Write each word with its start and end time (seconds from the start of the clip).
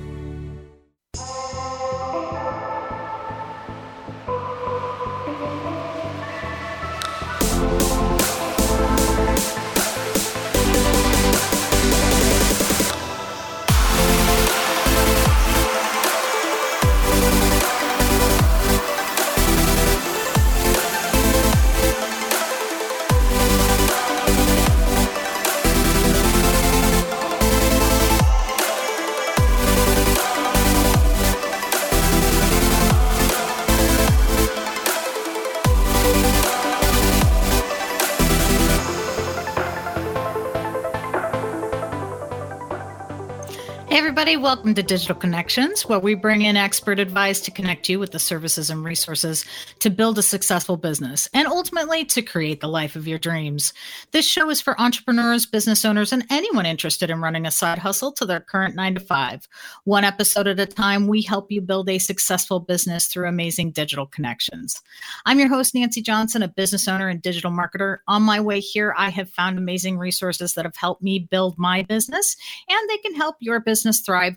Welcome 44.45 44.75
to 44.75 44.83
Digital 44.83 45.15
Connections, 45.15 45.87
where 45.87 45.99
we 45.99 46.15
bring 46.15 46.43
in 46.43 46.55
expert 46.55 46.99
advice 46.99 47.41
to 47.41 47.51
connect 47.51 47.89
you 47.89 47.99
with 47.99 48.11
the 48.11 48.19
services 48.19 48.69
and 48.69 48.85
resources 48.85 49.47
to 49.79 49.89
build 49.89 50.19
a 50.19 50.23
successful 50.23 50.77
business 50.77 51.31
and 51.33 51.49
ultimately 51.49 52.05
to 52.05 52.21
create 52.21 52.61
the 52.61 52.69
life 52.69 52.95
of 52.95 53.09
your 53.09 53.19
dreams. 53.19 53.73
This 54.13 54.29
show 54.29 54.51
is 54.51 54.61
for 54.61 54.79
entrepreneurs, 54.79 55.47
business 55.47 55.83
owners, 55.87 56.13
and 56.13 56.27
anyone 56.29 56.67
interested 56.67 57.09
in 57.09 57.23
running 57.23 57.47
a 57.47 57.51
side 57.51 57.79
hustle 57.79 58.13
to 58.13 58.27
their 58.27 58.39
current 58.39 58.75
nine 58.75 58.93
to 58.97 59.01
five. 59.01 59.49
One 59.85 60.05
episode 60.05 60.47
at 60.47 60.61
a 60.61 60.67
time, 60.67 61.09
we 61.09 61.23
help 61.23 61.51
you 61.51 61.63
build 61.63 61.89
a 61.89 61.99
successful 61.99 62.61
business 62.61 63.07
through 63.07 63.29
amazing 63.29 63.71
digital 63.71 64.05
connections. 64.05 64.83
I'm 65.25 65.39
your 65.39 65.49
host, 65.49 65.75
Nancee 65.75 66.03
Johnson, 66.03 66.43
a 66.43 66.49
business 66.49 66.87
owner 66.87 67.09
and 67.09 67.23
digital 67.23 67.51
marketer. 67.51 68.01
On 68.09 68.23
my 68.23 68.43
way 68.43 68.61
here, 68.61 68.95
I 68.95 69.09
have 69.09 69.31
found 69.31 69.57
amazing 69.57 69.97
resources 69.97 70.53
that 70.53 70.67
have 70.67 70.77
helped 70.77 71.03
me 71.03 71.19
build 71.19 71.57
my 71.57 71.81
business, 71.81 72.37
and 72.69 72.91
they 72.91 72.99
can 72.99 73.15
help 73.15 73.37
your 73.41 73.59
business 73.59 74.01
thrive 74.01 74.34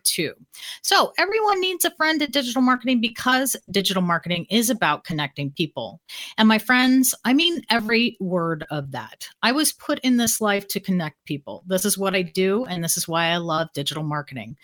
So, 0.82 1.14
everyone 1.18 1.62
needs 1.62 1.86
a 1.86 1.92
friend 1.92 2.22
at 2.22 2.32
digital 2.32 2.62
marketing 2.62 3.02
because 3.02 3.56
digital 3.72 4.02
marketing 4.02 4.46
is 4.50 4.70
about 4.70 5.04
connecting 5.04 5.52
people. 5.52 6.00
And 6.38 6.48
my 6.48 6.58
friends, 6.58 7.14
I 7.26 7.34
mean 7.34 7.62
every 7.70 8.18
word 8.20 8.66
of 8.72 8.92
that. 8.92 9.28
I 9.44 9.52
was 9.52 9.74
put 9.74 10.00
in 10.00 10.18
this 10.18 10.42
life 10.42 10.68
to 10.70 10.80
connect 10.80 11.24
people. 11.26 11.64
This 11.68 11.86
is 11.86 11.98
what 11.98 12.16
I 12.16 12.22
do, 12.22 12.66
and 12.66 12.84
this 12.84 12.98
is 12.98 13.08
why 13.08 13.28
I 13.28 13.38
love 13.38 13.74
digital 13.74 14.04
marketing. 14.04 14.58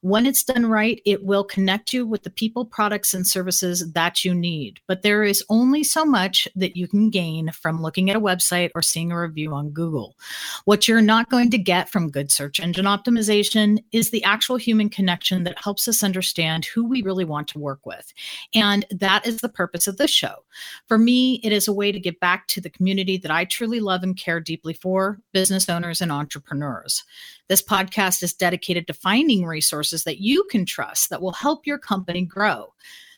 When 0.00 0.26
it's 0.26 0.44
done 0.44 0.66
right, 0.66 1.00
it 1.04 1.24
will 1.24 1.44
connect 1.44 1.92
you 1.92 2.06
with 2.06 2.22
the 2.22 2.30
people, 2.30 2.64
products, 2.64 3.14
and 3.14 3.26
services 3.26 3.92
that 3.92 4.24
you 4.24 4.34
need. 4.34 4.80
But 4.86 5.02
there 5.02 5.22
is 5.22 5.44
only 5.48 5.84
so 5.84 6.04
much 6.04 6.48
that 6.56 6.76
you 6.76 6.88
can 6.88 7.10
gain 7.10 7.50
from 7.52 7.82
looking 7.82 8.10
at 8.10 8.16
a 8.16 8.20
website 8.20 8.70
or 8.74 8.82
seeing 8.82 9.12
a 9.12 9.20
review 9.20 9.52
on 9.52 9.70
Google. 9.70 10.16
What 10.64 10.88
you're 10.88 11.00
not 11.00 11.30
going 11.30 11.50
to 11.50 11.58
get 11.58 11.88
from 11.88 12.10
good 12.10 12.30
search 12.30 12.60
engine 12.60 12.86
optimization 12.86 13.82
is 13.92 14.10
the 14.10 14.24
actual 14.24 14.56
human 14.68 14.90
connection 14.90 15.44
that 15.44 15.58
helps 15.58 15.88
us 15.88 16.02
understand 16.02 16.66
who 16.66 16.84
we 16.84 17.00
really 17.00 17.24
want 17.24 17.48
to 17.48 17.58
work 17.58 17.86
with. 17.86 18.12
And 18.54 18.84
that 18.90 19.26
is 19.26 19.38
the 19.38 19.48
purpose 19.48 19.86
of 19.86 19.96
this 19.96 20.10
show. 20.10 20.44
For 20.88 20.98
me, 20.98 21.40
it 21.42 21.52
is 21.52 21.66
a 21.66 21.72
way 21.72 21.90
to 21.90 21.98
give 21.98 22.20
back 22.20 22.46
to 22.48 22.60
the 22.60 22.68
community 22.68 23.16
that 23.16 23.30
I 23.30 23.46
truly 23.46 23.80
love 23.80 24.02
and 24.02 24.14
care 24.14 24.40
deeply 24.40 24.74
for 24.74 25.20
business 25.32 25.70
owners 25.70 26.02
and 26.02 26.12
entrepreneurs. 26.12 27.02
This 27.48 27.62
podcast 27.62 28.22
is 28.22 28.34
dedicated 28.34 28.86
to 28.88 28.92
finding 28.92 29.46
resources 29.46 30.04
that 30.04 30.20
you 30.20 30.44
can 30.50 30.66
trust 30.66 31.08
that 31.08 31.22
will 31.22 31.32
help 31.32 31.66
your 31.66 31.78
company 31.78 32.26
grow. 32.26 32.74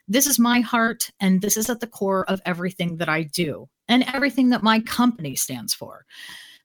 This 0.06 0.28
is 0.28 0.38
my 0.38 0.60
heart, 0.60 1.10
and 1.18 1.40
this 1.40 1.56
is 1.56 1.68
at 1.68 1.80
the 1.80 1.86
core 1.88 2.24
of 2.30 2.40
everything 2.44 2.98
that 2.98 3.08
I 3.08 3.24
do 3.24 3.68
and 3.88 4.04
everything 4.14 4.50
that 4.50 4.62
my 4.62 4.78
company 4.80 5.34
stands 5.34 5.74
for. 5.74 6.04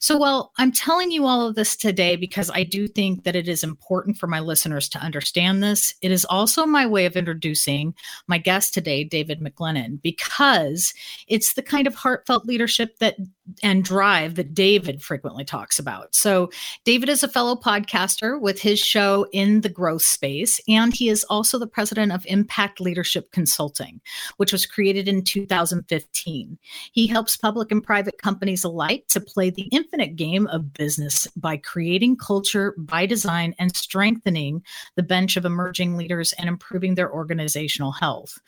So, 0.06 0.20
well, 0.20 0.52
I'm 0.60 0.72
telling 0.72 1.10
you 1.10 1.26
all 1.26 1.48
of 1.48 1.56
this 1.56 1.76
today 1.76 2.16
because 2.16 2.52
I 2.54 2.62
do 2.62 2.88
think 2.88 3.24
that 3.24 3.36
it 3.36 3.48
is 3.48 3.64
important 3.64 4.20
for 4.20 4.28
my 4.28 4.40
listeners 4.40 4.88
to 4.90 5.00
understand 5.00 5.64
this. 5.64 5.96
It 6.04 6.12
is 6.12 6.26
also 6.26 6.68
my 6.68 6.86
way 6.86 7.08
of 7.08 7.16
introducing 7.16 7.96
my 8.28 8.38
guest 8.38 8.72
today, 8.72 9.04
David 9.04 9.42
McGlennen, 9.42 10.00
because 10.04 10.94
it's 11.28 11.54
the 11.56 11.64
kind 11.64 11.88
of 11.88 11.96
heartfelt 11.96 12.46
leadership 12.46 13.00
that 13.00 13.18
and 13.62 13.84
drive 13.84 14.36
that 14.36 14.54
David 14.54 15.02
frequently 15.02 15.46
talks 15.46 15.80
about. 15.80 16.16
So, 16.16 16.50
David 16.84 17.10
is 17.10 17.24
a 17.24 17.28
fellow 17.28 17.56
podcaster 17.56 18.40
with 18.40 18.62
his 18.62 18.80
show 18.80 19.28
in 19.32 19.62
the 19.62 19.70
growth 19.70 20.02
space, 20.02 20.60
and 20.68 20.94
he 20.94 21.10
is 21.10 21.24
also 21.26 21.60
the 21.60 21.68
president 21.68 22.12
of 22.12 22.26
Impact 22.28 22.82
Leadership 22.82 23.32
Consulting, 23.32 24.02
which 24.38 24.52
was 24.52 24.66
created 24.66 25.08
in 25.08 25.24
2015. 25.24 26.58
He 26.92 27.08
helps 27.08 27.38
public 27.38 27.72
and 27.72 27.84
private 27.84 28.18
companies 28.18 28.64
alike 28.64 29.06
to 29.10 29.20
play 29.20 29.50
the 29.50 29.70
infinite 29.72 30.16
game 30.16 30.48
of 30.48 30.74
business 30.74 31.28
by 31.36 31.58
creating 31.58 32.18
culture 32.18 32.74
by 32.78 33.06
design 33.06 33.54
and 33.60 33.76
strengthening 33.76 34.64
the 34.96 35.04
bench 35.04 35.38
of 35.38 35.46
emerging 35.46 35.98
leaders 35.98 36.34
and 36.34 36.50
improving 36.50 36.96
their 36.96 37.12
organizational 37.12 37.92
health. 37.92 38.40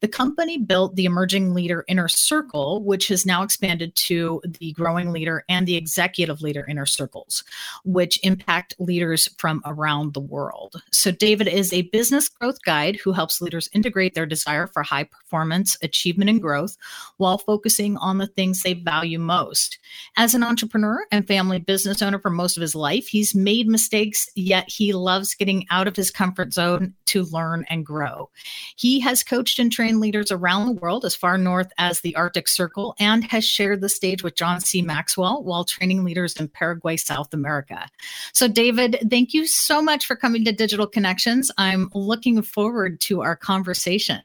The 0.00 0.08
company 0.08 0.58
built 0.58 0.96
the 0.96 1.04
Emerging 1.04 1.54
Leader 1.54 1.84
Inner 1.88 2.08
Circle, 2.08 2.84
which 2.84 3.08
has 3.08 3.26
now 3.26 3.42
expanded 3.42 3.94
to 3.96 4.40
the 4.44 4.72
growing 4.72 5.12
leader 5.12 5.44
and 5.48 5.66
the 5.66 5.76
executive 5.76 6.42
leader 6.42 6.66
inner 6.68 6.86
circles, 6.86 7.44
which 7.84 8.18
impact 8.22 8.74
leaders 8.78 9.28
from 9.38 9.62
around 9.64 10.14
the 10.14 10.20
world. 10.20 10.82
So, 10.90 11.10
David 11.10 11.48
is 11.48 11.72
a 11.72 11.82
business 11.82 12.28
growth 12.28 12.58
guide 12.64 12.96
who 12.96 13.12
helps 13.12 13.40
leaders 13.40 13.68
integrate 13.72 14.14
their 14.14 14.26
desire 14.26 14.66
for 14.66 14.82
high 14.82 15.04
performance, 15.04 15.76
achievement, 15.82 16.30
and 16.30 16.40
growth 16.40 16.76
while 17.16 17.38
focusing 17.38 17.96
on 17.98 18.18
the 18.18 18.26
things 18.26 18.62
they 18.62 18.74
value 18.74 19.18
most. 19.18 19.78
As 20.16 20.34
an 20.34 20.42
entrepreneur 20.42 21.06
and 21.10 21.26
family 21.26 21.58
business 21.58 22.02
owner 22.02 22.18
for 22.18 22.30
most 22.30 22.56
of 22.56 22.60
his 22.60 22.74
life, 22.74 23.06
he's 23.06 23.34
made 23.34 23.68
mistakes, 23.68 24.28
yet 24.34 24.68
he 24.68 24.92
loves 24.92 25.34
getting 25.34 25.66
out 25.70 25.88
of 25.88 25.96
his 25.96 26.10
comfort 26.10 26.52
zone 26.52 26.94
to 27.06 27.24
learn 27.24 27.64
and 27.68 27.84
grow. 27.84 28.30
He 28.76 29.00
has 29.00 29.22
coached 29.22 29.58
and 29.58 29.70
trained 29.70 30.00
leaders 30.00 30.32
around 30.32 30.66
the 30.66 30.80
world 30.80 31.04
as 31.04 31.14
far 31.14 31.36
north 31.38 31.70
as 31.78 32.00
the 32.00 32.16
Arctic 32.16 32.48
Circle 32.48 32.94
and 32.98 33.24
has 33.24 33.44
shared 33.44 33.80
the 33.80 33.88
stage 33.88 34.22
with 34.22 34.31
with 34.32 34.38
John 34.38 34.60
C. 34.60 34.82
Maxwell 34.82 35.42
while 35.42 35.64
training 35.64 36.04
leaders 36.04 36.36
in 36.36 36.48
Paraguay, 36.48 36.96
South 36.96 37.32
America. 37.34 37.86
So, 38.32 38.48
David, 38.48 38.98
thank 39.10 39.34
you 39.34 39.46
so 39.46 39.82
much 39.82 40.06
for 40.06 40.16
coming 40.16 40.44
to 40.44 40.52
Digital 40.52 40.86
Connections. 40.86 41.50
I'm 41.58 41.90
looking 41.94 42.40
forward 42.42 43.00
to 43.02 43.22
our 43.22 43.36
conversation. 43.36 44.22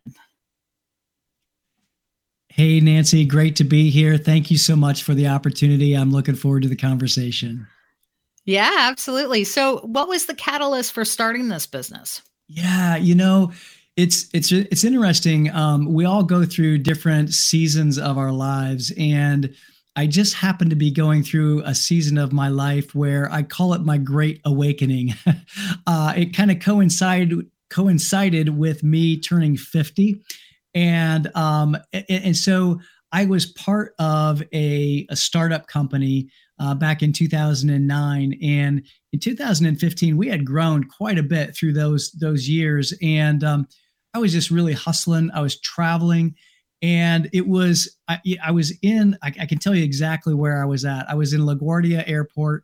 Hey, 2.49 2.79
Nancee, 2.79 3.27
great 3.27 3.55
to 3.57 3.63
be 3.63 3.89
here. 3.89 4.17
Thank 4.17 4.49
you 4.49 4.57
so 4.57 4.75
much 4.75 5.03
for 5.03 5.13
the 5.13 5.27
opportunity. 5.27 5.93
I'm 5.93 6.11
looking 6.11 6.35
forward 6.35 6.63
to 6.63 6.69
the 6.69 6.75
conversation. 6.75 7.67
Yeah, 8.45 8.73
absolutely. 8.79 9.43
So, 9.43 9.79
what 9.79 10.07
was 10.07 10.25
the 10.25 10.33
catalyst 10.33 10.93
for 10.93 11.03
starting 11.03 11.49
this 11.49 11.67
business? 11.67 12.21
Yeah, 12.47 12.95
you 12.95 13.13
know, 13.13 13.51
it's 13.97 14.27
it's 14.31 14.51
it's 14.51 14.83
interesting. 14.83 15.51
Um, 15.51 15.91
we 15.91 16.05
all 16.05 16.23
go 16.23 16.45
through 16.45 16.77
different 16.77 17.33
seasons 17.33 17.97
of 17.97 18.17
our 18.17 18.31
lives, 18.31 18.93
and 18.95 19.53
I 19.97 20.05
just 20.05 20.35
happened 20.35 20.69
to 20.69 20.75
be 20.75 20.91
going 20.91 21.23
through 21.23 21.63
a 21.65 21.73
season 21.73 22.19
of 22.19 22.31
my 22.31 22.49
life 22.49 22.93
where 22.93 23.31
I 23.31 23.41
call 23.41 23.73
it 23.73 23.81
my 23.81 23.97
great 23.97 24.39
awakening. 24.45 25.15
uh, 25.87 26.13
it 26.15 26.35
kind 26.35 26.51
of 26.51 26.59
coincided 26.59 27.49
coincided 27.71 28.57
with 28.57 28.83
me 28.83 29.19
turning 29.19 29.57
50. 29.57 30.21
And 30.75 31.35
um, 31.35 31.75
and, 31.91 32.05
and 32.09 32.37
so 32.37 32.79
I 33.11 33.25
was 33.25 33.47
part 33.47 33.95
of 33.97 34.43
a, 34.53 35.07
a 35.09 35.15
startup 35.15 35.65
company 35.65 36.29
uh, 36.59 36.75
back 36.75 37.01
in 37.01 37.11
2009. 37.11 38.37
And 38.43 38.85
in 39.11 39.19
2015, 39.19 40.15
we 40.15 40.27
had 40.27 40.45
grown 40.45 40.83
quite 40.83 41.17
a 41.17 41.23
bit 41.23 41.55
through 41.55 41.73
those 41.73 42.11
those 42.11 42.47
years. 42.47 42.93
And 43.01 43.43
um, 43.43 43.67
I 44.13 44.19
was 44.19 44.31
just 44.31 44.51
really 44.51 44.73
hustling. 44.73 45.31
I 45.33 45.41
was 45.41 45.59
traveling 45.59 46.35
and 46.81 47.29
it 47.33 47.47
was 47.47 47.97
I, 48.07 48.19
I 48.43 48.51
was 48.51 48.73
in 48.81 49.17
I, 49.23 49.33
I, 49.41 49.45
can 49.45 49.57
tell 49.57 49.75
you 49.75 49.83
exactly 49.83 50.33
where 50.33 50.61
I 50.61 50.65
was 50.65 50.85
at. 50.85 51.09
I 51.09 51.15
was 51.15 51.33
in 51.33 51.41
LaGuardia 51.41 52.07
Airport, 52.07 52.63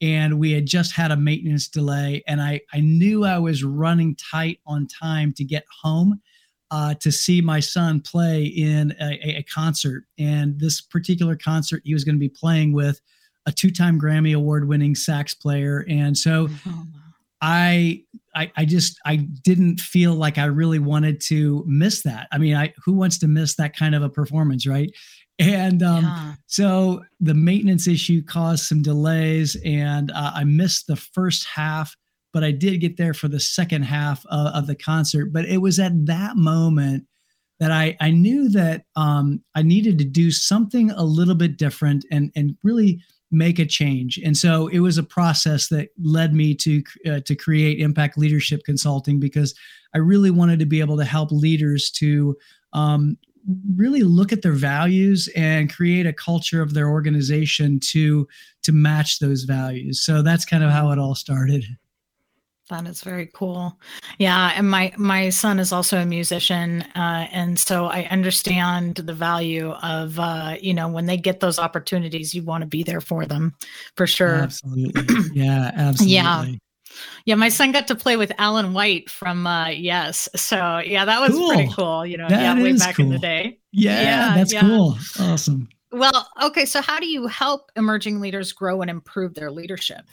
and 0.00 0.38
we 0.38 0.52
had 0.52 0.66
just 0.66 0.92
had 0.92 1.12
a 1.12 1.16
maintenance 1.16 1.68
delay 1.68 2.24
and 2.26 2.42
i 2.42 2.60
i 2.72 2.80
knew 2.80 3.24
i 3.24 3.38
was 3.38 3.62
running 3.62 4.16
tight 4.16 4.58
on 4.66 4.88
time 4.88 5.32
to 5.32 5.44
get 5.44 5.64
home 5.82 6.20
uh, 6.72 6.94
to 6.94 7.12
see 7.12 7.42
my 7.42 7.60
son 7.60 8.00
play 8.00 8.44
in 8.44 8.96
a, 8.98 9.38
a, 9.38 9.42
concert. 9.42 10.04
And 10.18 10.58
this 10.58 10.80
particular 10.80 11.36
concert 11.36 11.82
he 11.84 11.92
was 11.92 12.02
going 12.02 12.14
to 12.14 12.18
be 12.18 12.30
playing 12.30 12.72
with 12.72 12.98
a 13.44 13.52
two-time 13.52 14.00
grammy 14.00 14.34
award-winning 14.34 14.94
sax 14.94 15.34
player. 15.34 15.84
And 15.86 16.16
so 16.16 16.48
oh, 16.66 16.86
I, 17.42 18.04
I 18.34 18.50
I 18.56 18.64
just 18.64 18.98
I 19.04 19.16
didn't 19.16 19.80
feel 19.80 20.14
like 20.14 20.38
I 20.38 20.44
really 20.46 20.78
wanted 20.78 21.20
to 21.22 21.64
miss 21.66 22.02
that. 22.02 22.28
I 22.32 22.38
mean, 22.38 22.54
I 22.54 22.72
who 22.84 22.92
wants 22.94 23.18
to 23.18 23.28
miss 23.28 23.56
that 23.56 23.76
kind 23.76 23.94
of 23.94 24.02
a 24.02 24.08
performance, 24.08 24.66
right? 24.66 24.90
And 25.38 25.82
um, 25.82 26.04
yeah. 26.04 26.34
so 26.46 27.02
the 27.20 27.34
maintenance 27.34 27.88
issue 27.88 28.22
caused 28.22 28.64
some 28.64 28.82
delays, 28.82 29.56
and 29.64 30.10
uh, 30.12 30.32
I 30.34 30.44
missed 30.44 30.86
the 30.86 30.96
first 30.96 31.46
half, 31.46 31.96
but 32.32 32.44
I 32.44 32.50
did 32.50 32.80
get 32.80 32.96
there 32.96 33.14
for 33.14 33.28
the 33.28 33.40
second 33.40 33.82
half 33.82 34.24
of, 34.26 34.54
of 34.54 34.66
the 34.66 34.76
concert. 34.76 35.32
But 35.32 35.46
it 35.46 35.58
was 35.58 35.78
at 35.78 36.06
that 36.06 36.36
moment 36.36 37.06
that 37.60 37.70
I 37.70 37.96
I 38.00 38.10
knew 38.10 38.48
that 38.50 38.84
um, 38.96 39.42
I 39.54 39.62
needed 39.62 39.98
to 39.98 40.04
do 40.04 40.30
something 40.30 40.90
a 40.90 41.04
little 41.04 41.34
bit 41.34 41.56
different 41.56 42.04
and 42.10 42.30
and 42.34 42.56
really 42.62 43.00
make 43.32 43.58
a 43.58 43.66
change. 43.66 44.18
And 44.18 44.36
so 44.36 44.68
it 44.68 44.80
was 44.80 44.98
a 44.98 45.02
process 45.02 45.68
that 45.68 45.88
led 46.00 46.34
me 46.34 46.54
to 46.56 46.82
uh, 47.06 47.20
to 47.20 47.34
create 47.34 47.80
Impact 47.80 48.18
Leadership 48.18 48.62
Consulting 48.64 49.18
because 49.18 49.54
I 49.94 49.98
really 49.98 50.30
wanted 50.30 50.58
to 50.60 50.66
be 50.66 50.80
able 50.80 50.98
to 50.98 51.04
help 51.04 51.32
leaders 51.32 51.90
to 51.92 52.36
um, 52.72 53.16
really 53.74 54.02
look 54.02 54.32
at 54.32 54.42
their 54.42 54.52
values 54.52 55.28
and 55.34 55.72
create 55.72 56.06
a 56.06 56.12
culture 56.12 56.62
of 56.62 56.74
their 56.74 56.88
organization 56.88 57.80
to 57.80 58.28
to 58.62 58.72
match 58.72 59.18
those 59.18 59.44
values. 59.44 60.04
So 60.04 60.22
that's 60.22 60.44
kind 60.44 60.62
of 60.62 60.70
how 60.70 60.92
it 60.92 60.98
all 60.98 61.14
started. 61.14 61.64
That 62.72 62.86
is 62.86 63.02
very 63.02 63.28
cool. 63.34 63.78
Yeah, 64.18 64.52
and 64.56 64.70
my 64.70 64.94
my 64.96 65.28
son 65.28 65.58
is 65.58 65.72
also 65.72 65.98
a 65.98 66.06
musician, 66.06 66.80
uh, 66.94 67.28
and 67.30 67.58
so 67.58 67.84
I 67.84 68.04
understand 68.04 68.94
the 68.96 69.12
value 69.12 69.72
of 69.72 70.18
uh, 70.18 70.56
you 70.58 70.72
know 70.72 70.88
when 70.88 71.04
they 71.04 71.18
get 71.18 71.40
those 71.40 71.58
opportunities, 71.58 72.34
you 72.34 72.42
want 72.42 72.62
to 72.62 72.66
be 72.66 72.82
there 72.82 73.02
for 73.02 73.26
them, 73.26 73.54
for 73.94 74.06
sure. 74.06 74.36
Absolutely. 74.36 75.02
Yeah, 75.34 75.70
absolutely. 75.74 76.14
yeah. 76.14 76.46
Yeah, 77.26 77.34
my 77.34 77.50
son 77.50 77.72
got 77.72 77.88
to 77.88 77.94
play 77.94 78.16
with 78.16 78.32
Alan 78.38 78.72
White 78.72 79.10
from 79.10 79.46
uh 79.46 79.68
Yes. 79.68 80.28
So 80.34 80.78
yeah, 80.78 81.04
that 81.04 81.20
was 81.20 81.32
cool. 81.32 81.48
pretty 81.52 81.72
cool, 81.74 82.06
you 82.06 82.16
know, 82.16 82.28
that 82.28 82.40
yeah, 82.40 82.62
way 82.62 82.72
back 82.76 82.96
cool. 82.96 83.06
in 83.06 83.12
the 83.12 83.18
day. 83.18 83.58
Yeah, 83.70 84.00
yeah 84.00 84.34
that's 84.34 84.52
yeah. 84.52 84.62
cool. 84.62 84.96
Awesome. 85.20 85.68
Well, 85.90 86.26
okay, 86.42 86.64
so 86.64 86.80
how 86.80 86.98
do 86.98 87.06
you 87.06 87.26
help 87.26 87.70
emerging 87.76 88.20
leaders 88.20 88.52
grow 88.52 88.80
and 88.80 88.90
improve 88.90 89.34
their 89.34 89.50
leadership? 89.50 90.06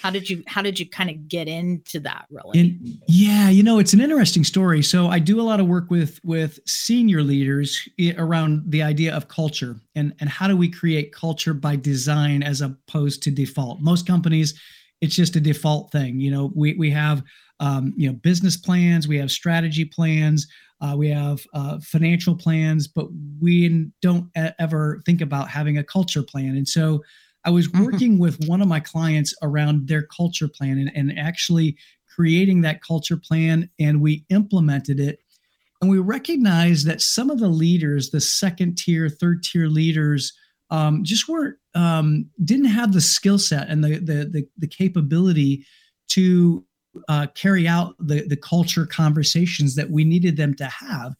How 0.00 0.10
did 0.10 0.28
you 0.28 0.42
how 0.46 0.62
did 0.62 0.78
you 0.78 0.88
kind 0.88 1.10
of 1.10 1.28
get 1.28 1.48
into 1.48 2.00
that 2.00 2.26
really? 2.30 2.58
In, 2.58 2.98
yeah 3.08 3.48
you 3.48 3.62
know 3.62 3.78
it's 3.78 3.92
an 3.92 4.00
interesting 4.00 4.44
story. 4.44 4.82
So 4.82 5.08
i 5.08 5.18
do 5.18 5.40
a 5.40 5.42
lot 5.42 5.60
of 5.60 5.66
work 5.66 5.90
with 5.90 6.20
with 6.24 6.58
senior 6.66 7.22
leaders 7.22 7.88
around 8.16 8.62
the 8.66 8.82
idea 8.82 9.14
of 9.14 9.28
culture 9.28 9.76
and 9.94 10.14
and 10.20 10.28
how 10.28 10.48
do 10.48 10.56
we 10.56 10.70
create 10.70 11.12
culture 11.12 11.54
by 11.54 11.76
design 11.76 12.42
as 12.42 12.60
opposed 12.60 13.22
to 13.24 13.30
default? 13.30 13.80
Most 13.80 14.06
companies 14.06 14.58
it's 15.00 15.16
just 15.16 15.34
a 15.34 15.40
default 15.40 15.90
thing 15.90 16.20
you 16.20 16.30
know 16.30 16.52
we 16.54 16.74
we 16.74 16.90
have 16.90 17.22
um, 17.60 17.92
you 17.96 18.08
know 18.08 18.14
business 18.14 18.56
plans 18.56 19.08
we 19.08 19.18
have 19.18 19.30
strategy 19.30 19.84
plans 19.84 20.46
uh, 20.82 20.96
we 20.96 21.08
have 21.08 21.44
uh, 21.54 21.78
financial 21.80 22.34
plans 22.34 22.88
but 22.88 23.06
we 23.40 23.88
don't 24.00 24.28
ever 24.58 25.00
think 25.06 25.20
about 25.20 25.48
having 25.48 25.78
a 25.78 25.84
culture 25.84 26.22
plan. 26.22 26.56
And 26.56 26.68
so 26.68 27.02
I 27.44 27.50
was 27.50 27.68
mm-hmm. 27.68 27.84
working 27.84 28.18
with 28.18 28.44
one 28.46 28.62
of 28.62 28.68
my 28.68 28.80
clients 28.80 29.34
around 29.42 29.88
their 29.88 30.02
culture 30.02 30.48
plan 30.48 30.78
and, 30.78 30.90
and 30.94 31.18
actually 31.18 31.76
creating 32.08 32.60
that 32.60 32.82
culture 32.82 33.16
plan, 33.16 33.70
and 33.78 34.00
we 34.00 34.24
implemented 34.28 35.00
it. 35.00 35.18
And 35.80 35.90
we 35.90 35.98
recognized 35.98 36.86
that 36.86 37.00
some 37.00 37.30
of 37.30 37.40
the 37.40 37.48
leaders, 37.48 38.10
the 38.10 38.20
second 38.20 38.78
tier, 38.78 39.08
third 39.08 39.42
tier 39.42 39.66
leaders, 39.66 40.32
um, 40.70 41.04
just 41.04 41.28
weren't 41.28 41.56
um, 41.74 42.30
didn't 42.44 42.66
have 42.66 42.92
the 42.92 43.00
skill 43.00 43.38
set 43.38 43.68
and 43.68 43.82
the, 43.82 43.98
the 43.98 44.24
the 44.24 44.48
the, 44.58 44.66
capability 44.66 45.66
to 46.08 46.64
uh, 47.08 47.26
carry 47.34 47.66
out 47.66 47.94
the 47.98 48.26
the 48.26 48.36
culture 48.36 48.86
conversations 48.86 49.74
that 49.74 49.90
we 49.90 50.04
needed 50.04 50.36
them 50.36 50.54
to 50.54 50.66
have. 50.66 51.14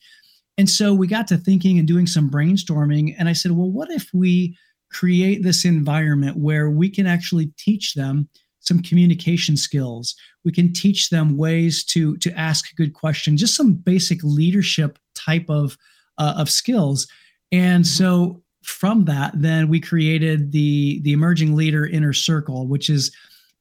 And 0.57 0.71
so 0.71 0.95
we 0.95 1.07
got 1.07 1.27
to 1.29 1.37
thinking 1.37 1.79
and 1.79 1.89
doing 1.89 2.07
some 2.07 2.31
brainstorming. 2.31 3.15
And 3.19 3.29
I 3.29 3.33
said, 3.33 3.53
well, 3.53 3.71
what 3.71 3.91
if 3.91 4.09
we 4.13 4.57
create 4.93 5.43
this 5.43 5.65
environment 5.65 6.37
where 6.37 6.71
we 6.71 6.89
can 6.89 7.07
actually 7.07 7.53
teach 7.59 7.95
them 7.95 8.29
some 8.61 8.81
communication 8.81 9.57
skills. 9.57 10.15
We 10.45 10.53
can 10.53 10.73
teach 10.73 11.11
them 11.11 11.37
ways 11.37 11.85
to 11.87 12.17
to 12.19 12.33
ask 12.39 12.75
good 12.77 12.95
questions 12.95 13.41
just 13.41 13.57
some 13.57 13.75
basic 13.75 14.23
leadership 14.23 14.99
type 15.15 15.47
of 15.49 15.77
uh, 16.19 16.35
of 16.37 16.51
skills. 16.51 17.07
And 17.51 17.87
so 17.87 18.43
from 18.63 19.05
that 19.07 19.33
then 19.35 19.69
we 19.69 19.81
created 19.81 20.53
the 20.53 21.01
the 21.03 21.13
emerging 21.13 21.57
leader 21.57 21.85
inner 21.85 22.13
circle 22.13 22.69
which 22.69 22.89
is 22.89 23.11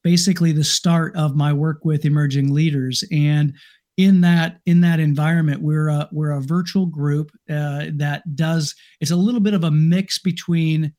basically 0.03 0.51
the 0.51 0.63
start 0.63 1.15
of 1.15 1.35
my 1.35 1.51
work 1.51 1.83
with 1.83 2.05
emerging 2.05 2.53
leaders. 2.53 3.03
And 3.11 3.53
in 3.97 4.21
that 4.21 4.59
in 4.65 4.81
that 4.81 4.99
environment 4.99 5.61
we're 5.61 5.89
a 5.89 6.07
we're 6.11 6.31
a 6.31 6.41
virtual 6.41 6.85
group 6.85 7.31
uh, 7.49 7.85
that 7.93 8.23
does 8.35 8.73
it's 8.99 9.11
a 9.11 9.15
little 9.15 9.41
bit 9.41 9.53
of 9.53 9.63
a 9.63 9.71
mix 9.71 10.17
between 10.17 10.93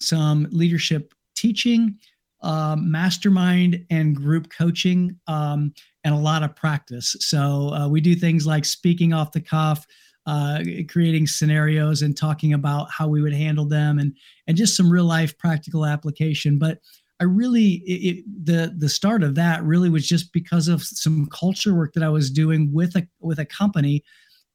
some 0.00 0.46
leadership 0.50 1.14
teaching, 1.34 1.98
um, 2.42 2.90
mastermind, 2.90 3.84
and 3.90 4.16
group 4.16 4.50
coaching, 4.50 5.18
um, 5.26 5.72
and 6.04 6.14
a 6.14 6.18
lot 6.18 6.42
of 6.42 6.54
practice. 6.54 7.16
So 7.20 7.72
uh, 7.74 7.88
we 7.88 8.00
do 8.00 8.14
things 8.14 8.46
like 8.46 8.64
speaking 8.64 9.12
off 9.12 9.32
the 9.32 9.40
cuff. 9.40 9.86
Uh, 10.28 10.60
creating 10.88 11.24
scenarios 11.24 12.02
and 12.02 12.16
talking 12.16 12.52
about 12.52 12.88
how 12.90 13.06
we 13.06 13.22
would 13.22 13.32
handle 13.32 13.64
them 13.64 14.00
and 14.00 14.12
and 14.48 14.56
just 14.56 14.76
some 14.76 14.90
real 14.90 15.04
life 15.04 15.38
practical 15.38 15.86
application 15.86 16.58
but 16.58 16.80
i 17.20 17.22
really 17.22 17.74
it, 17.86 18.24
the 18.44 18.74
the 18.76 18.88
start 18.88 19.22
of 19.22 19.36
that 19.36 19.62
really 19.62 19.88
was 19.88 20.04
just 20.04 20.32
because 20.32 20.66
of 20.66 20.82
some 20.82 21.26
culture 21.26 21.76
work 21.76 21.92
that 21.92 22.02
i 22.02 22.08
was 22.08 22.28
doing 22.28 22.72
with 22.72 22.96
a 22.96 23.06
with 23.20 23.38
a 23.38 23.46
company 23.46 24.02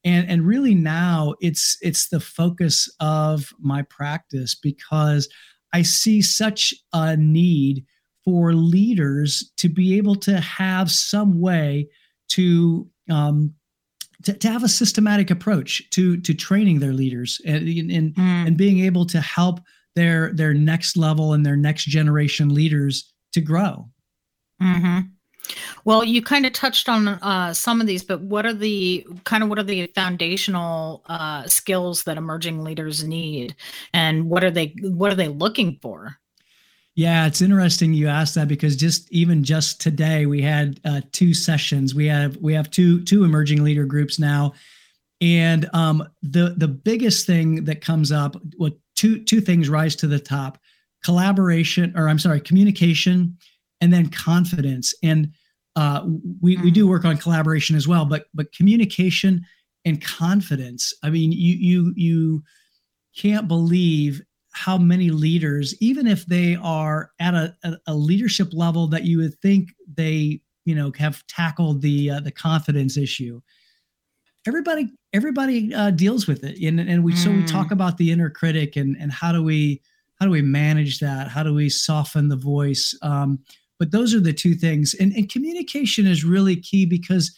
and 0.04 0.30
and 0.30 0.46
really 0.46 0.76
now 0.76 1.34
it's 1.42 1.78
it's 1.82 2.10
the 2.10 2.20
focus 2.20 2.90
of 3.00 3.54
my 3.60 3.82
practice 3.84 4.56
because 4.56 5.28
i 5.74 5.82
see 5.82 6.22
such 6.22 6.74
a 6.94 7.16
need 7.18 7.86
for 8.24 8.54
leaders 8.54 9.52
to 9.58 9.68
be 9.70 9.98
able 9.98 10.16
to 10.16 10.40
have 10.40 10.92
some 10.92 11.40
way 11.40 11.88
to 12.30 12.88
um, 13.10 13.54
to, 14.24 14.34
to 14.34 14.50
have 14.50 14.64
a 14.64 14.70
systematic 14.70 15.32
approach 15.32 15.90
to 15.92 16.18
to 16.22 16.34
training 16.34 16.80
their 16.80 16.94
leaders 16.94 17.42
and 17.46 17.68
and, 17.68 18.16
mm. 18.16 18.48
and 18.48 18.58
being 18.58 18.80
able 18.80 19.06
to 19.06 19.20
help 19.20 19.60
their 19.96 20.32
their 20.34 20.54
next 20.54 20.96
level 20.96 21.34
and 21.34 21.46
their 21.46 21.58
next 21.58 21.86
generation 21.86 22.54
leaders 22.54 23.12
to 23.34 23.42
grow. 23.42 23.90
Mm-hmm. 24.62 25.00
Well, 25.86 26.04
you 26.04 26.22
kind 26.22 26.46
of 26.46 26.54
touched 26.54 26.90
on 26.90 27.08
uh, 27.08 27.54
some 27.54 27.82
of 27.82 27.88
these, 27.88 28.04
but 28.04 28.22
what 28.22 28.46
are 28.46 28.54
the 28.54 29.06
kind 29.24 29.44
of 29.44 29.50
what 29.50 29.60
are 29.60 29.64
the 29.64 29.88
foundational 29.88 31.04
uh, 31.08 31.48
skills 31.48 32.04
that 32.04 32.18
emerging 32.18 32.64
leaders 32.64 33.04
need, 33.04 33.56
and 33.94 34.30
what 34.30 34.44
are 34.44 34.52
they 34.52 34.76
what 34.82 35.12
are 35.12 35.16
they 35.16 35.28
looking 35.28 35.78
for? 35.82 36.18
Yeah, 36.96 37.26
it's 37.26 37.42
interesting 37.42 37.94
you 37.94 38.08
asked 38.08 38.36
that 38.36 38.48
because 38.48 38.76
just 38.76 39.12
even 39.12 39.44
just 39.44 39.80
today 39.80 40.26
we 40.26 40.42
had 40.42 40.80
uh, 40.84 41.02
two 41.12 41.34
sessions. 41.34 41.96
We 41.96 42.08
have 42.08 42.38
we 42.38 42.54
have 42.54 42.70
two 42.70 43.04
two 43.04 43.24
emerging 43.24 43.64
leader 43.64 43.86
groups 43.86 44.20
now, 44.20 44.54
and 45.22 45.70
um, 45.74 46.08
the 46.22 46.56
the 46.58 46.68
biggest 46.68 47.26
thing 47.26 47.66
that 47.66 47.82
comes 47.82 48.12
up, 48.12 48.36
well, 48.58 48.72
two 48.96 49.24
two 49.24 49.42
things 49.42 49.70
rise 49.70 49.96
to 49.98 50.08
the 50.08 50.20
top: 50.20 50.58
collaboration, 51.04 51.94
or 51.96 52.10
I'm 52.10 52.20
sorry, 52.20 52.42
communication 52.42 53.38
and 53.82 53.92
then 53.92 54.10
confidence. 54.10 54.94
And 55.04 55.34
uh, 55.76 56.06
we 56.42 56.58
we 56.58 56.72
do 56.72 56.88
work 56.88 57.06
on 57.06 57.18
collaboration 57.18 57.76
as 57.76 57.88
well, 57.88 58.06
but 58.06 58.26
but 58.34 58.52
communication 58.52 59.46
and 59.86 60.04
confidence. 60.04 60.94
I 61.04 61.10
mean, 61.10 61.32
you 61.32 61.56
you 61.56 61.94
you 61.96 62.44
can't 63.16 63.48
believe 63.48 64.22
how 64.54 64.78
many 64.78 65.12
leaders, 65.12 65.74
even 65.80 66.08
if 66.08 66.26
they 66.26 66.58
are 66.62 67.12
at 67.20 67.34
a, 67.34 67.56
a, 67.64 67.78
a 67.88 67.96
leadership 67.96 68.50
level 68.52 68.88
that 68.88 69.06
you 69.06 69.20
would 69.20 69.40
think 69.42 69.70
they 69.94 70.42
you 70.66 70.76
know 70.76 70.92
have 70.98 71.26
tackled 71.28 71.82
the 71.82 72.12
uh, 72.12 72.20
the 72.20 72.32
confidence 72.32 72.98
issue. 72.98 73.42
Everybody 74.46 74.90
everybody 75.14 75.74
uh, 75.74 75.92
deals 75.92 76.28
with 76.28 76.44
it, 76.44 76.62
and 76.62 76.80
and 76.80 77.04
we 77.04 77.14
mm. 77.14 77.18
so 77.18 77.32
we 77.32 77.46
talk 77.46 77.68
mm. 77.68 77.72
about 77.72 77.98
the 77.98 78.12
inner 78.12 78.30
critic 78.30 78.76
and 78.76 78.98
and 79.00 79.12
how 79.12 79.32
do 79.32 79.42
we 79.42 79.82
how 80.20 80.26
do 80.26 80.32
we 80.32 80.42
manage 80.42 81.00
that? 81.00 81.30
How 81.30 81.44
do 81.44 81.54
we 81.54 81.70
soften 81.70 82.28
the 82.28 82.36
voice? 82.36 82.96
Um, 83.02 83.40
but 83.82 83.90
those 83.90 84.14
are 84.14 84.20
the 84.20 84.32
two 84.32 84.54
things. 84.54 84.94
And, 84.94 85.12
and 85.14 85.28
communication 85.28 86.06
is 86.06 86.24
really 86.24 86.56
key 86.56 86.86
because 86.86 87.36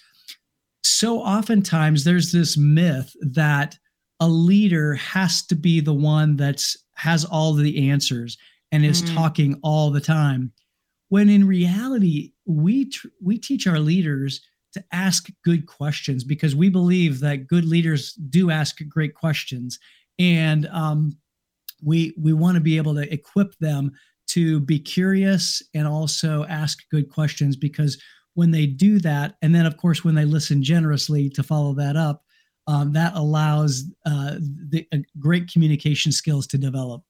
so 0.84 1.20
oftentimes 1.20 2.04
there's 2.04 2.34
this 2.34 2.58
myth 2.58 3.16
that 3.22 3.78
a 4.20 4.28
leader 4.28 4.96
has 4.96 5.46
to 5.46 5.56
be 5.56 5.80
the 5.80 5.94
one 5.94 6.36
that's 6.36 6.76
has 6.96 7.24
all 7.24 7.54
the 7.54 7.90
answers 7.90 8.38
and 8.74 8.84
is 8.84 9.02
mm. 9.02 9.16
talking 9.16 9.58
all 9.64 9.90
the 9.90 10.02
time 10.02 10.52
when 11.08 11.30
in 11.30 11.48
reality 11.48 12.34
we 12.46 12.90
tr- 12.90 13.08
we 13.22 13.38
teach 13.38 13.66
our 13.66 13.80
leaders 13.80 14.42
to 14.74 14.84
ask 14.92 15.30
good 15.46 15.66
questions 15.66 16.26
because 16.26 16.58
we 16.58 16.68
believe 16.68 17.22
that 17.22 17.48
good 17.48 17.64
leaders 17.64 18.16
do 18.30 18.52
ask 18.52 18.80
great 18.90 19.16
questions 19.16 19.80
and 20.20 20.68
um, 20.74 21.18
we 21.82 22.14
we 22.20 22.34
want 22.34 22.56
to 22.56 22.62
be 22.62 22.76
able 22.76 22.96
to 22.96 23.14
equip 23.14 23.58
them 23.60 23.94
to 24.34 24.60
be 24.60 24.80
curious 24.80 25.62
and 25.74 25.88
also 25.88 26.46
ask 26.46 26.80
good 26.90 27.10
questions 27.10 27.56
because 27.56 28.02
when 28.34 28.52
they 28.52 28.66
do 28.66 29.00
that 29.00 29.36
and 29.42 29.54
then 29.54 29.66
of 29.66 29.78
course 29.78 30.04
when 30.04 30.16
they 30.16 30.26
listen 30.26 30.64
generously 30.64 31.30
to 31.30 31.44
follow 31.44 31.74
that 31.74 31.96
up 31.96 32.24
um, 32.68 32.94
that 32.94 33.14
allows 33.16 33.84
uh, 34.06 34.36
the 34.40 34.88
uh, 34.94 34.98
great 35.20 35.52
communication 35.52 36.12
skills 36.12 36.48
to 36.48 36.58
develop. 36.58 37.04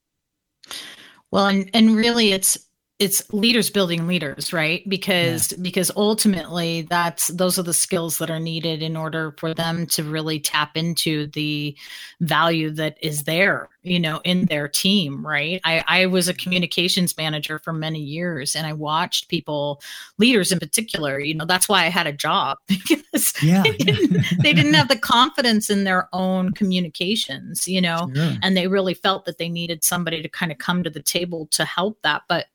Well 1.31 1.47
and 1.47 1.69
and 1.73 1.95
really 1.95 2.31
it's 2.31 2.57
it's 2.99 3.31
leaders 3.33 3.69
building 3.69 4.07
leaders 4.07 4.53
right? 4.53 4.87
Because 4.87 5.51
yeah. 5.51 5.57
because 5.61 5.91
ultimately 5.95 6.83
that's 6.83 7.27
those 7.27 7.57
are 7.57 7.63
the 7.63 7.73
skills 7.73 8.17
that 8.17 8.29
are 8.29 8.39
needed 8.39 8.81
in 8.81 8.97
order 8.97 9.35
for 9.37 9.53
them 9.53 9.85
to 9.87 10.03
really 10.03 10.39
tap 10.39 10.75
into 10.75 11.27
the 11.27 11.77
value 12.19 12.71
that 12.71 12.97
is 13.01 13.23
there 13.23 13.69
you 13.83 13.99
know 13.99 14.21
in 14.23 14.45
their 14.45 14.67
team 14.67 15.25
right 15.25 15.61
i 15.63 15.83
i 15.87 16.05
was 16.05 16.27
a 16.27 16.33
communications 16.33 17.15
manager 17.17 17.59
for 17.59 17.73
many 17.73 17.99
years 17.99 18.55
and 18.55 18.65
i 18.65 18.73
watched 18.73 19.27
people 19.27 19.81
leaders 20.17 20.51
in 20.51 20.59
particular 20.59 21.19
you 21.19 21.33
know 21.33 21.45
that's 21.45 21.69
why 21.69 21.83
i 21.85 21.89
had 21.89 22.07
a 22.07 22.13
job 22.13 22.57
because 22.67 23.33
yeah. 23.43 23.61
they, 23.61 23.71
didn't, 23.71 24.25
they, 24.41 24.53
didn't, 24.53 24.73
have 24.73 24.87
the 24.87 24.97
confidence 24.97 25.69
in 25.69 25.83
their 25.83 26.07
own 26.13 26.51
communications 26.51 27.67
you 27.67 27.81
know 27.81 28.09
sure. 28.15 28.33
and 28.41 28.57
they 28.57 28.67
really 28.67 28.93
felt 28.93 29.25
that 29.25 29.37
they 29.37 29.49
needed 29.49 29.83
somebody 29.83 30.21
to 30.21 30.29
kind 30.29 30.51
of 30.51 30.57
come 30.57 30.83
to 30.83 30.89
the 30.89 31.01
table 31.01 31.47
to 31.47 31.65
help 31.65 32.01
that 32.01 32.23
but 32.27 32.47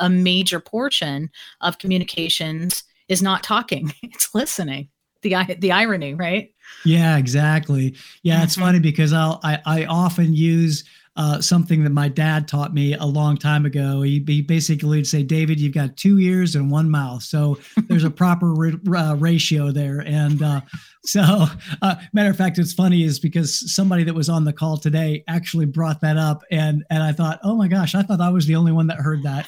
a 0.00 0.10
major 0.10 0.60
portion 0.60 1.30
of 1.60 1.78
communications 1.78 2.84
is 3.08 3.22
not 3.22 3.42
talking 3.42 3.92
it's 4.02 4.34
listening 4.34 4.88
the 5.22 5.56
the 5.58 5.72
irony 5.72 6.14
right 6.14 6.51
yeah, 6.84 7.16
exactly. 7.16 7.96
Yeah, 8.22 8.42
it's 8.42 8.54
mm-hmm. 8.54 8.62
funny 8.62 8.78
because 8.80 9.12
I'll 9.12 9.40
I, 9.42 9.60
I 9.64 9.84
often 9.84 10.34
use 10.34 10.84
uh, 11.16 11.40
something 11.40 11.84
that 11.84 11.90
my 11.90 12.08
dad 12.08 12.48
taught 12.48 12.72
me 12.72 12.94
a 12.94 13.04
long 13.04 13.36
time 13.36 13.66
ago. 13.66 14.00
He, 14.02 14.24
he 14.26 14.40
basically 14.40 14.96
would 14.96 15.06
say, 15.06 15.22
David, 15.22 15.60
you've 15.60 15.74
got 15.74 15.96
two 15.96 16.18
ears 16.18 16.54
and 16.54 16.70
one 16.70 16.90
mouth. 16.90 17.22
So 17.22 17.58
there's 17.88 18.04
a 18.04 18.10
proper 18.22 18.72
uh, 18.96 19.16
ratio 19.18 19.70
there. 19.72 20.00
And 20.00 20.42
uh, 20.42 20.62
so, 21.04 21.46
uh, 21.82 21.96
matter 22.14 22.30
of 22.30 22.36
fact, 22.36 22.58
it's 22.58 22.72
funny 22.72 23.02
is 23.02 23.20
because 23.20 23.74
somebody 23.74 24.04
that 24.04 24.14
was 24.14 24.30
on 24.30 24.44
the 24.44 24.52
call 24.52 24.78
today 24.78 25.22
actually 25.28 25.66
brought 25.66 26.00
that 26.00 26.16
up. 26.16 26.44
And, 26.50 26.82
and 26.88 27.02
I 27.02 27.12
thought, 27.12 27.40
oh 27.42 27.56
my 27.56 27.68
gosh, 27.68 27.94
I 27.94 28.02
thought 28.02 28.20
I 28.20 28.30
was 28.30 28.46
the 28.46 28.56
only 28.56 28.72
one 28.72 28.86
that 28.86 28.98
heard 28.98 29.22
that. 29.24 29.46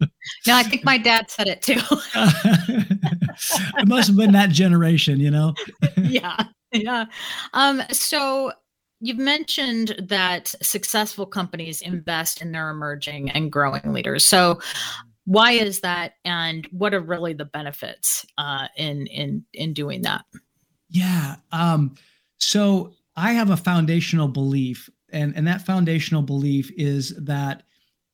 no, 0.46 0.54
I 0.54 0.62
think 0.62 0.84
my 0.84 0.98
dad 0.98 1.30
said 1.30 1.48
it 1.48 1.62
too. 1.62 1.80
it 3.78 3.88
must 3.88 4.08
have 4.08 4.16
been 4.16 4.32
that 4.32 4.50
generation, 4.50 5.20
you 5.20 5.30
know? 5.30 5.54
yeah. 5.96 6.44
Yeah. 6.72 7.06
Um, 7.52 7.82
so 7.90 8.52
You've 9.02 9.18
mentioned 9.18 9.96
that 9.98 10.54
successful 10.60 11.24
companies 11.24 11.80
invest 11.80 12.42
in 12.42 12.52
their 12.52 12.68
emerging 12.68 13.30
and 13.30 13.50
growing 13.50 13.94
leaders. 13.94 14.26
So, 14.26 14.60
why 15.24 15.52
is 15.52 15.80
that, 15.80 16.14
and 16.24 16.66
what 16.70 16.92
are 16.92 17.00
really 17.00 17.32
the 17.32 17.46
benefits 17.46 18.26
uh, 18.36 18.68
in 18.76 19.06
in 19.06 19.44
in 19.54 19.72
doing 19.72 20.02
that? 20.02 20.26
Yeah. 20.90 21.36
Um, 21.50 21.94
so 22.36 22.92
I 23.16 23.32
have 23.32 23.50
a 23.50 23.56
foundational 23.56 24.28
belief, 24.28 24.90
and 25.12 25.34
and 25.34 25.46
that 25.46 25.64
foundational 25.64 26.22
belief 26.22 26.70
is 26.76 27.14
that 27.24 27.62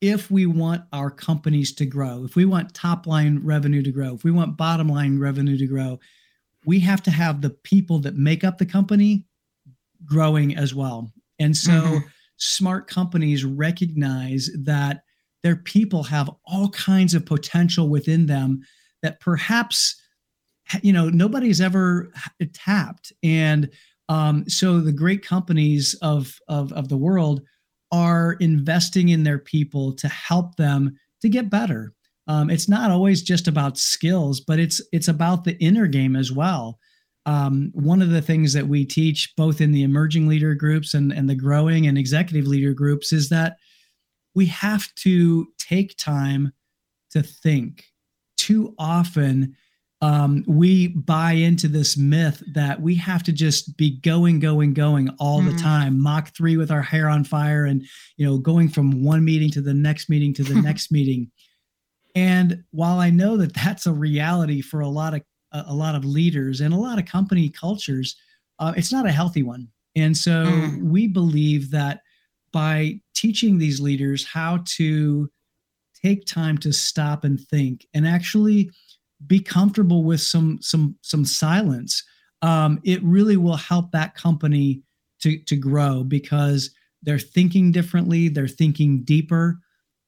if 0.01 0.31
we 0.31 0.47
want 0.47 0.83
our 0.93 1.11
companies 1.11 1.75
to 1.75 1.87
grow, 1.87 2.25
if 2.25 2.37
we 2.37 2.45
want 2.45 2.75
top 2.75 3.07
line 3.07 3.41
revenue 3.43 3.83
to 3.83 3.91
grow, 3.91 4.15
if 4.15 4.25
we 4.25 4.31
want 4.31 4.57
bottom 4.57 4.89
line 4.89 5.19
revenue 5.19 5.57
to 5.57 5.67
grow, 5.67 5.99
we 6.67 6.81
have 6.81 7.03
to 7.05 7.11
have 7.11 7.41
the 7.41 7.51
people 7.51 7.99
that 8.01 8.17
make 8.17 8.45
up 8.45 8.59
the 8.59 8.67
company 8.67 9.25
growing 10.05 10.57
as 10.57 10.75
well. 10.75 11.11
And 11.39 11.57
so 11.57 11.73
mm-hmm. 11.73 12.07
smart 12.37 12.89
companies 12.89 13.45
recognize 13.45 14.51
that 14.65 15.03
their 15.43 15.57
people 15.57 16.03
have 16.03 16.31
all 16.45 16.71
kinds 16.71 17.15
of 17.15 17.25
potential 17.25 17.89
within 17.89 18.27
them 18.27 18.63
that 19.03 19.21
perhaps 19.21 20.01
you 20.83 20.93
know 20.93 21.09
nobody's 21.09 21.61
ever 21.61 22.11
tapped 22.53 23.13
and 23.23 23.71
um, 24.09 24.49
so 24.49 24.81
the 24.81 24.93
great 24.93 25.25
companies 25.25 25.95
of, 26.03 26.39
of 26.49 26.73
of 26.73 26.89
the 26.89 26.97
world 26.97 27.43
are 27.93 28.33
investing 28.41 29.11
in 29.11 29.23
their 29.23 29.39
people 29.39 29.93
to 29.95 30.09
help 30.09 30.57
them 30.57 30.97
to 31.21 31.29
get 31.29 31.51
better 31.51 31.93
um, 32.29 32.51
it's 32.51 32.69
not 32.69 32.91
always 32.91 33.23
just 33.23 33.49
about 33.49 33.79
skills 33.79 34.41
but 34.41 34.59
it's 34.59 34.81
it's 34.93 35.09
about 35.09 35.45
the 35.45 35.57
inner 35.59 35.87
game 35.87 36.17
as 36.17 36.33
well 36.33 36.79
um, 37.27 37.73
one 37.75 38.03
of 38.03 38.11
the 38.11 38.23
things 38.23 38.53
that 38.53 38.69
we 38.69 38.85
teach 38.85 39.35
both 39.37 39.61
in 39.61 39.73
the 39.73 39.83
emerging 39.83 40.29
leader 40.29 40.55
groups 40.55 40.95
and, 40.95 41.13
and 41.13 41.29
the 41.29 41.35
growing 41.35 41.89
and 41.89 41.99
executive 41.99 42.47
leader 42.47 42.73
groups 42.73 43.13
is 43.13 43.29
that 43.31 43.57
we 44.37 44.47
have 44.47 44.95
to 44.97 45.49
take 45.59 45.97
time 45.97 46.53
to 47.11 47.23
think. 47.23 47.85
Too 48.37 48.75
often, 48.79 49.57
um, 50.03 50.45
we 50.47 50.89
buy 50.89 51.33
into 51.33 51.69
this 51.69 51.97
myth 51.97 52.43
that 52.53 52.81
we 52.81 52.95
have 52.97 53.23
to 53.25 53.33
just 53.33 53.77
be 53.77 53.99
going, 54.01 54.41
going, 54.41 54.75
going 54.75 55.09
all 55.19 55.41
mm. 55.41 55.51
the 55.51 55.59
time, 55.59 56.01
Mach 56.01 56.35
three 56.37 56.57
with 56.57 56.71
our 56.71 56.83
hair 56.83 57.09
on 57.09 57.25
fire, 57.25 57.65
and 57.65 57.83
you 58.17 58.27
know, 58.27 58.37
going 58.37 58.69
from 58.69 59.03
one 59.03 59.25
meeting 59.25 59.51
to 59.53 59.63
the 59.63 59.73
next 59.75 60.11
meeting 60.11 60.35
to 60.35 60.45
the 60.45 60.55
next 60.63 60.93
meeting. 60.93 61.31
And 62.15 62.65
while 62.71 62.99
I 62.99 63.11
know 63.11 63.37
that 63.39 63.55
that's 63.55 63.87
a 63.87 63.93
reality 63.93 64.61
for 64.61 64.81
a 64.81 64.89
lot 64.89 65.15
of 65.15 65.23
a, 65.53 65.65
a 65.69 65.75
lot 65.75 65.95
of 65.95 66.05
leaders 66.05 66.61
and 66.61 66.75
a 66.75 66.79
lot 66.79 66.99
of 66.99 67.07
company 67.07 67.49
cultures, 67.49 68.17
uh, 68.59 68.75
it's 68.77 68.93
not 68.93 69.07
a 69.07 69.13
healthy 69.13 69.43
one. 69.43 69.69
And 69.95 70.15
so 70.15 70.45
mm. 70.45 70.83
we 70.83 71.07
believe 71.07 71.71
that 71.71 72.01
by 72.53 73.01
teaching 73.15 73.57
these 73.57 73.81
leaders 73.81 74.27
how 74.27 74.63
to 74.77 75.31
take 76.03 76.27
time 76.27 76.59
to 76.59 76.73
stop 76.73 77.25
and 77.25 77.41
think 77.41 77.87
and 77.95 78.07
actually 78.07 78.71
be 79.27 79.41
comfortable 79.41 80.05
with 80.05 80.21
some 80.21 80.59
some 80.61 80.97
some 81.03 81.25
silence 81.25 82.03
um, 82.43 82.81
it 82.85 83.03
really 83.03 83.37
will 83.37 83.57
help 83.57 83.91
that 83.93 84.15
company 84.15 84.83
to 85.21 85.39
to 85.45 85.57
grow 85.57 86.03
because 86.05 86.71
they're 87.03 87.19
thinking 87.19 87.73
differently 87.73 88.29
they're 88.29 88.49
thinking 88.49 89.03
deeper 89.03 89.59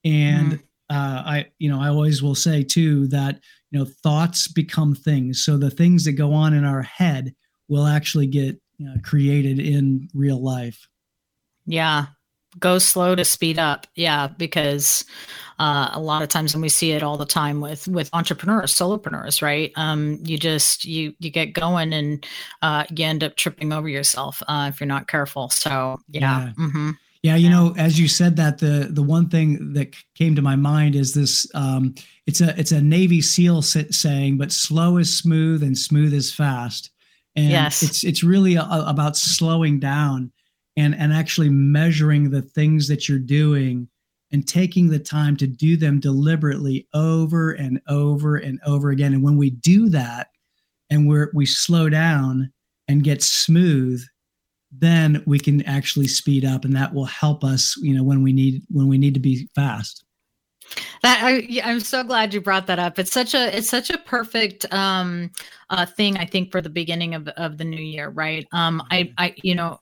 and 0.05 0.53
mm 0.53 0.62
uh, 0.91 1.23
I, 1.25 1.47
you 1.59 1.71
know, 1.71 1.81
I 1.81 1.88
always 1.88 2.23
will 2.23 2.35
say 2.35 2.62
too 2.62 3.07
that 3.09 3.41
you 3.71 3.79
know 3.79 3.85
thoughts 4.03 4.49
become 4.49 4.95
things. 4.95 5.45
So 5.45 5.57
the 5.57 5.71
things 5.71 6.05
that 6.05 6.12
go 6.12 6.33
on 6.33 6.55
in 6.55 6.65
our 6.65 6.83
head 6.83 7.35
will 7.69 7.87
actually 7.87 8.27
get 8.27 8.59
you 8.79 8.87
know, 8.87 8.95
created 9.03 9.59
in 9.59 10.09
real 10.15 10.43
life. 10.43 10.88
Yeah, 11.67 12.07
go 12.59 12.79
slow 12.79 13.15
to 13.15 13.25
speed 13.25 13.59
up. 13.59 13.87
Yeah, 13.95 14.29
because 14.29 15.05
uh, 15.59 15.91
a 15.93 16.00
lot 16.00 16.23
of 16.23 16.29
times, 16.29 16.55
and 16.55 16.62
we 16.62 16.69
see 16.69 16.93
it 16.93 17.03
all 17.03 17.17
the 17.17 17.27
time 17.27 17.61
with 17.61 17.88
with 17.88 18.11
entrepreneurs, 18.12 18.73
solopreneurs, 18.73 19.43
right? 19.43 19.73
Um, 19.77 20.19
you 20.23 20.38
just 20.38 20.85
you 20.85 21.15
you 21.19 21.31
get 21.31 21.53
going 21.53 21.93
and 21.93 22.27
uh, 22.62 22.85
you 22.95 23.05
end 23.05 23.25
up 23.25 23.37
tripping 23.37 23.73
over 23.73 23.88
yourself 23.88 24.43
uh, 24.49 24.71
if 24.73 24.81
you're 24.81 24.87
not 24.87 25.09
careful. 25.09 25.50
So 25.50 25.99
yeah. 26.09 26.21
yeah. 26.21 26.53
Mm-hmm. 26.59 26.91
Yeah, 27.25 27.35
you 27.35 27.50
know, 27.50 27.75
as 27.77 27.99
you 27.99 28.07
said 28.07 28.37
that, 28.37 28.59
the 28.59 28.88
the 28.91 29.03
one 29.03 29.29
thing 29.29 29.73
that 29.73 29.97
came 30.15 30.37
to 30.37 30.43
my 30.43 30.55
mind 30.55 30.95
is 30.95 31.15
this. 31.15 31.50
Um, 31.55 31.95
it's 32.27 32.41
a 32.41 32.59
it's 32.59 32.73
a 32.73 32.81
Navy 32.81 33.21
SEAL 33.21 33.62
saying, 33.62 34.38
but 34.38 34.53
slow 34.53 34.99
is 34.99 35.17
smooth 35.17 35.62
and 35.62 35.77
smooth 35.77 36.15
is 36.15 36.33
fast. 36.33 36.91
And 37.35 37.50
yes. 37.50 37.83
it's 37.83 38.05
it's 38.05 38.23
really 38.23 38.55
a, 38.55 38.65
about 38.65 39.17
slowing 39.17 39.81
down 39.81 40.31
and 40.78 40.94
and 40.94 41.12
actually 41.12 41.50
measuring 41.50 42.30
the 42.30 42.42
things 42.42 42.88
that 42.88 43.08
you're 43.08 43.18
doing 43.18 43.88
and 44.32 44.47
taking 44.47 44.88
the 44.88 44.99
time 44.99 45.37
to 45.37 45.47
do 45.47 45.76
them 45.76 46.00
deliberately 46.00 46.87
over 46.94 47.52
and 47.52 47.80
over 47.88 48.37
and 48.37 48.61
over 48.64 48.90
again. 48.90 49.14
And 49.14 49.23
when 49.23 49.37
we 49.37 49.50
do 49.50 49.88
that, 49.90 50.28
and 50.90 51.08
we're 51.08 51.30
we 51.35 51.44
slow 51.44 51.88
down 51.88 52.50
and 52.88 53.04
get 53.04 53.23
smooth 53.23 54.02
then 54.70 55.23
we 55.26 55.38
can 55.38 55.62
actually 55.62 56.06
speed 56.06 56.44
up 56.44 56.64
and 56.64 56.76
that 56.76 56.92
will 56.92 57.06
help 57.06 57.42
us 57.42 57.76
you 57.78 57.94
know 57.94 58.02
when 58.02 58.23
we 58.23 58.32
need 58.32 58.62
when 58.70 58.88
we 58.88 58.99
need 58.99 59.14
to 59.14 59.20
be 59.20 59.49
fast. 59.54 60.04
That 61.02 61.20
I, 61.23 61.61
i'm 61.64 61.80
so 61.80 62.04
glad 62.04 62.35
you 62.35 62.42
brought 62.42 62.66
that 62.66 62.78
up. 62.78 62.99
It's 62.99 63.12
such 63.12 63.35
a 63.35 63.56
it's 63.56 63.68
such 63.68 63.88
a 63.90 63.99
perfect 63.99 64.70
um 64.73 65.30
uh 65.70 65.87
thing 65.87 66.18
i 66.18 66.26
think 66.26 66.52
for 66.52 66.61
the 66.61 66.68
beginning 66.70 67.14
of 67.14 67.28
of 67.28 67.56
the 67.56 67.64
new 67.64 67.80
year 67.80 68.11
right? 68.11 68.47
Um 68.52 68.82
i 68.90 69.12
i 69.16 69.35
you 69.42 69.54
know 69.54 69.78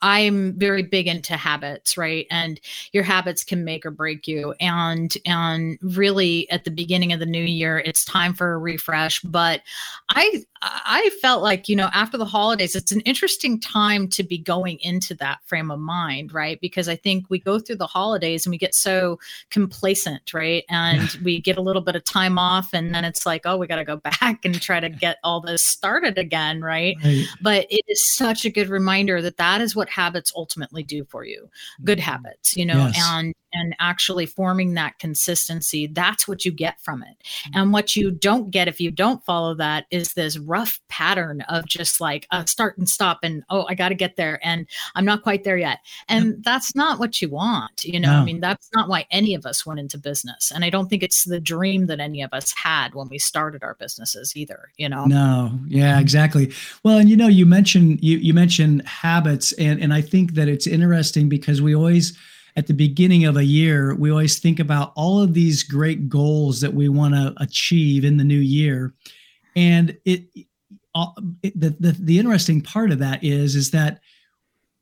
I'm 0.00 0.58
very 0.58 0.82
big 0.82 1.06
into 1.06 1.36
habits, 1.36 1.96
right? 1.96 2.26
And 2.30 2.60
your 2.92 3.04
habits 3.04 3.44
can 3.44 3.64
make 3.64 3.84
or 3.84 3.90
break 3.90 4.28
you. 4.28 4.54
And 4.60 5.12
and 5.24 5.78
really 5.82 6.50
at 6.50 6.64
the 6.64 6.70
beginning 6.70 7.12
of 7.12 7.20
the 7.20 7.26
new 7.26 7.44
year, 7.44 7.78
it's 7.78 8.04
time 8.04 8.34
for 8.34 8.52
a 8.52 8.58
refresh. 8.58 9.20
But 9.20 9.62
I 10.10 10.44
I 10.64 11.10
felt 11.20 11.42
like, 11.42 11.68
you 11.68 11.74
know, 11.74 11.90
after 11.92 12.16
the 12.16 12.24
holidays, 12.24 12.76
it's 12.76 12.92
an 12.92 13.00
interesting 13.00 13.58
time 13.58 14.06
to 14.08 14.22
be 14.22 14.38
going 14.38 14.78
into 14.80 15.12
that 15.16 15.40
frame 15.44 15.72
of 15.72 15.80
mind, 15.80 16.32
right? 16.32 16.60
Because 16.60 16.88
I 16.88 16.94
think 16.94 17.26
we 17.28 17.40
go 17.40 17.58
through 17.58 17.76
the 17.76 17.86
holidays 17.88 18.46
and 18.46 18.52
we 18.52 18.58
get 18.58 18.74
so 18.74 19.18
complacent, 19.50 20.32
right? 20.32 20.64
And 20.68 21.10
we 21.24 21.40
get 21.40 21.56
a 21.56 21.62
little 21.62 21.82
bit 21.82 21.96
of 21.96 22.04
time 22.04 22.38
off 22.38 22.72
and 22.72 22.94
then 22.94 23.04
it's 23.04 23.26
like, 23.26 23.42
oh, 23.44 23.56
we 23.56 23.66
got 23.66 23.76
to 23.76 23.84
go 23.84 23.96
back 24.20 24.44
and 24.44 24.60
try 24.60 24.78
to 24.78 24.88
get 24.88 25.18
all 25.24 25.40
this 25.40 25.64
started 25.64 26.16
again, 26.16 26.60
right? 26.60 26.96
right? 27.04 27.26
But 27.40 27.66
it 27.68 27.84
is 27.88 28.14
such 28.14 28.44
a 28.44 28.50
good 28.50 28.68
reminder 28.68 29.20
that 29.20 29.38
that 29.38 29.60
is 29.60 29.74
what 29.74 29.88
habits 29.88 30.32
ultimately 30.36 30.84
do 30.84 31.04
for 31.06 31.24
you. 31.24 31.50
Good 31.82 31.98
mm-hmm. 31.98 32.10
habits, 32.10 32.56
you 32.56 32.66
know, 32.66 32.86
yes. 32.86 33.02
and 33.04 33.34
and 33.52 33.74
actually 33.80 34.26
forming 34.26 34.74
that 34.74 34.98
consistency, 34.98 35.86
that's 35.86 36.26
what 36.26 36.44
you 36.44 36.52
get 36.52 36.80
from 36.80 37.02
it. 37.02 37.16
Mm-hmm. 37.24 37.58
And 37.58 37.72
what 37.72 37.96
you 37.96 38.10
don't 38.10 38.50
get 38.50 38.68
if 38.68 38.80
you 38.80 38.90
don't 38.90 39.24
follow 39.24 39.54
that 39.54 39.86
is 39.90 40.14
this 40.14 40.38
rough 40.38 40.80
pattern 40.88 41.42
of 41.42 41.66
just 41.66 42.00
like 42.00 42.26
a 42.30 42.46
start 42.46 42.78
and 42.78 42.88
stop 42.88 43.20
and 43.22 43.42
oh, 43.50 43.66
I 43.68 43.74
got 43.74 43.90
to 43.90 43.94
get 43.94 44.16
there 44.16 44.40
and 44.42 44.66
I'm 44.94 45.04
not 45.04 45.22
quite 45.22 45.44
there 45.44 45.56
yet. 45.56 45.78
And 46.08 46.42
that's 46.44 46.74
not 46.74 46.98
what 46.98 47.20
you 47.20 47.28
want, 47.28 47.84
you 47.84 48.00
know. 48.00 48.12
No. 48.12 48.18
I 48.18 48.24
mean, 48.24 48.40
that's 48.40 48.68
not 48.74 48.88
why 48.88 49.06
any 49.10 49.34
of 49.34 49.46
us 49.46 49.66
went 49.66 49.80
into 49.80 49.98
business. 49.98 50.50
And 50.54 50.64
I 50.64 50.70
don't 50.70 50.88
think 50.88 51.02
it's 51.02 51.24
the 51.24 51.40
dream 51.40 51.86
that 51.86 52.00
any 52.00 52.22
of 52.22 52.32
us 52.32 52.52
had 52.52 52.94
when 52.94 53.08
we 53.08 53.18
started 53.18 53.62
our 53.62 53.74
businesses 53.74 54.36
either, 54.36 54.70
you 54.76 54.88
know. 54.88 55.04
No. 55.04 55.58
Yeah, 55.68 55.98
exactly. 56.00 56.52
Well, 56.82 56.98
and 56.98 57.08
you 57.08 57.16
know, 57.16 57.28
you 57.28 57.46
mentioned 57.46 58.02
you 58.02 58.18
you 58.18 58.34
mentioned 58.34 58.86
habits 58.86 59.52
and 59.52 59.80
and 59.80 59.92
I 59.92 60.00
think 60.00 60.34
that 60.34 60.48
it's 60.48 60.66
interesting 60.66 61.28
because 61.28 61.60
we 61.62 61.74
always 61.74 62.16
at 62.56 62.66
the 62.66 62.74
beginning 62.74 63.24
of 63.24 63.36
a 63.36 63.44
year, 63.44 63.94
we 63.94 64.10
always 64.10 64.38
think 64.38 64.60
about 64.60 64.92
all 64.94 65.22
of 65.22 65.34
these 65.34 65.62
great 65.62 66.08
goals 66.08 66.60
that 66.60 66.74
we 66.74 66.88
want 66.88 67.14
to 67.14 67.34
achieve 67.38 68.04
in 68.04 68.16
the 68.16 68.24
new 68.24 68.38
year. 68.38 68.94
And 69.56 69.96
it, 70.04 70.24
it 70.34 70.46
the, 70.94 71.74
the 71.80 71.96
the 71.98 72.18
interesting 72.18 72.60
part 72.60 72.90
of 72.90 72.98
that 72.98 73.24
is 73.24 73.54
is 73.54 73.70
that 73.70 74.00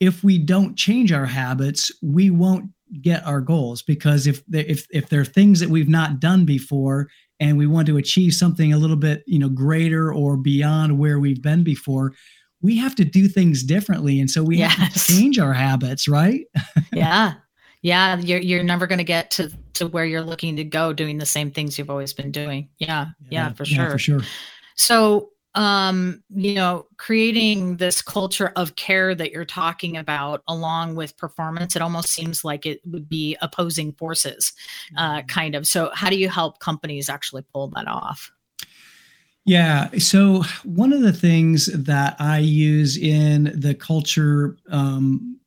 if 0.01 0.25
we 0.25 0.39
don't 0.39 0.77
change 0.77 1.13
our 1.13 1.27
habits, 1.27 1.93
we 2.03 2.31
won't 2.31 2.71
get 3.01 3.25
our 3.25 3.41
goals 3.41 3.83
because 3.83 4.27
if 4.27 4.43
if 4.53 4.87
if 4.91 5.09
there 5.09 5.21
are 5.21 5.25
things 5.25 5.61
that 5.61 5.69
we've 5.69 5.89
not 5.89 6.19
done 6.19 6.45
before 6.45 7.09
and 7.39 7.57
we 7.57 7.67
want 7.67 7.87
to 7.87 7.97
achieve 7.97 8.35
something 8.35 8.73
a 8.73 8.79
little 8.79 8.97
bit 8.97 9.23
you 9.27 9.39
know 9.39 9.49
greater 9.49 10.13
or 10.13 10.37
beyond 10.37 10.99
where 10.99 11.21
we've 11.21 11.41
been 11.41 11.63
before 11.63 12.13
we 12.63 12.77
have 12.77 12.97
to 12.97 13.05
do 13.05 13.29
things 13.29 13.63
differently 13.63 14.19
and 14.19 14.29
so 14.29 14.43
we 14.43 14.57
yes. 14.57 14.75
have 14.75 14.93
to 14.93 14.99
change 14.99 15.39
our 15.39 15.53
habits 15.53 16.09
right 16.09 16.47
yeah 16.93 17.35
yeah 17.83 18.17
you're, 18.19 18.41
you're 18.41 18.63
never 18.63 18.87
going 18.87 18.99
to 18.99 19.05
get 19.05 19.31
to 19.31 19.51
to 19.75 19.87
where 19.87 20.05
you're 20.05 20.23
looking 20.23 20.57
to 20.57 20.65
go 20.65 20.93
doing 20.93 21.19
the 21.19 21.27
same 21.27 21.51
things 21.51 21.79
you've 21.79 21.91
always 21.91 22.13
been 22.13 22.31
doing 22.31 22.69
yeah 22.79 23.07
yeah, 23.29 23.49
yeah 23.49 23.53
for 23.53 23.65
sure 23.65 23.85
yeah, 23.85 23.91
for 23.91 23.99
sure 23.99 24.21
so 24.75 25.31
um 25.55 26.23
you 26.31 26.55
know 26.55 26.87
creating 26.97 27.77
this 27.79 28.01
culture 28.03 28.53
of 28.55 28.77
care 28.77 29.15
that 29.15 29.33
you're 29.33 29.45
talking 29.45 29.97
about 29.97 30.43
along 30.47 30.95
with 30.95 31.17
performance 31.17 31.75
it 31.75 31.83
almost 31.83 32.09
seems 32.09 32.45
like 32.45 32.67
it 32.67 32.81
would 32.87 33.09
be 33.09 33.37
opposing 33.43 33.93
forces 33.93 34.53
uh 34.97 35.17
mm-hmm. 35.17 35.27
kind 35.27 35.55
of 35.55 35.67
so 35.67 35.91
how 35.95 36.09
do 36.09 36.17
you 36.17 36.29
help 36.29 36.61
companies 36.61 37.09
actually 37.09 37.43
pull 37.53 37.69
that 37.69 37.89
off 37.89 38.31
yeah. 39.47 39.89
So 39.99 40.43
one 40.65 40.93
of 40.93 41.01
the 41.01 41.13
things 41.15 41.67
that 41.67 42.15
I 42.21 42.39
use 42.39 42.97
in 42.97 43.51
the 43.59 43.75
culture 43.75 44.57
um, 44.69 45.40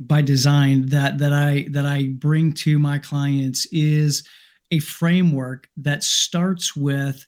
by 0.00 0.22
design 0.22 0.86
that 0.86 1.18
that 1.18 1.32
I 1.32 1.66
that 1.70 1.86
I 1.86 2.08
bring 2.14 2.52
to 2.54 2.78
my 2.78 2.98
clients 2.98 3.66
is 3.72 4.26
a 4.70 4.78
framework 4.78 5.68
that 5.76 6.02
starts 6.04 6.76
with 6.76 7.26